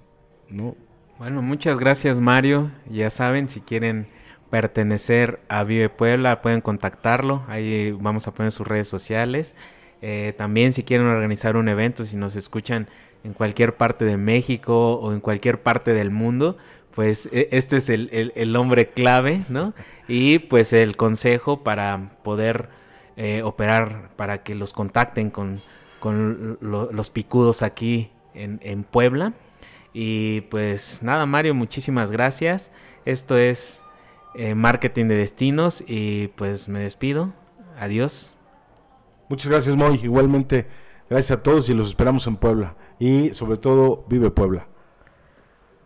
¿no? 0.50 0.76
Bueno, 1.18 1.42
muchas 1.42 1.80
gracias 1.80 2.20
Mario. 2.20 2.72
Ya 2.90 3.10
saben, 3.10 3.50
si 3.50 3.62
quieren 3.62 4.08
pertenecer 4.50 5.40
a 5.50 5.64
Vive 5.64 5.90
Puebla, 5.90 6.42
pueden 6.42 6.62
contactarlo. 6.62 7.44
Ahí 7.48 7.92
vamos 7.92 8.28
a 8.28 8.34
poner 8.34 8.52
sus 8.52 8.68
redes 8.68 8.88
sociales. 8.88 9.56
Eh, 10.02 10.34
también 10.38 10.74
si 10.74 10.84
quieren 10.84 11.08
organizar 11.08 11.58
un 11.58 11.70
evento, 11.70 12.04
si 12.04 12.18
nos 12.18 12.36
escuchan 12.36 12.88
en 13.24 13.34
cualquier 13.34 13.76
parte 13.76 14.06
de 14.06 14.18
México 14.18 14.96
o 14.96 15.12
en 15.12 15.20
cualquier 15.20 15.62
parte 15.62 15.94
del 15.94 16.12
mundo, 16.12 16.58
pues 16.98 17.30
e, 17.32 17.48
este 17.52 17.78
es 17.78 17.90
el, 17.90 18.56
hombre 18.56 18.90
clave, 18.90 19.44
¿no? 19.50 19.76
Y 20.08 20.40
pues 20.40 20.74
el 20.74 20.98
consejo 20.98 21.64
para 21.64 22.10
poder 22.24 22.70
eh, 23.18 23.44
operar, 23.44 24.10
para 24.16 24.42
que 24.42 24.56
los 24.56 24.74
contacten 24.74 25.30
con, 25.30 25.62
los 26.60 27.10
picudos 27.12 27.62
aquí 27.62 28.10
en, 28.34 28.60
en 28.64 28.84
Puebla. 28.84 29.34
Y 29.94 30.42
pues 30.50 31.04
nada, 31.04 31.28
Mario, 31.28 31.54
muchísimas 31.54 32.10
gracias. 32.10 32.72
Esto 33.06 33.38
es 33.38 33.84
eh, 34.34 34.56
Marketing 34.56 35.06
de 35.06 35.18
Destinos 35.18 35.84
y 35.86 36.30
pues 36.30 36.68
me 36.68 36.80
despido. 36.80 37.32
Adiós. 37.80 38.34
Muchas 39.30 39.52
gracias, 39.52 39.76
Moy. 39.76 40.00
Igualmente, 40.02 40.66
gracias 41.12 41.38
a 41.38 41.44
todos 41.44 41.70
y 41.70 41.76
los 41.76 41.90
esperamos 41.90 42.26
en 42.26 42.38
Puebla. 42.38 42.76
Y 42.98 43.36
sobre 43.36 43.58
todo, 43.58 44.04
vive 44.10 44.32
Puebla. 44.32 44.66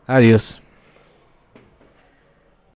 Adiós. 0.07 0.60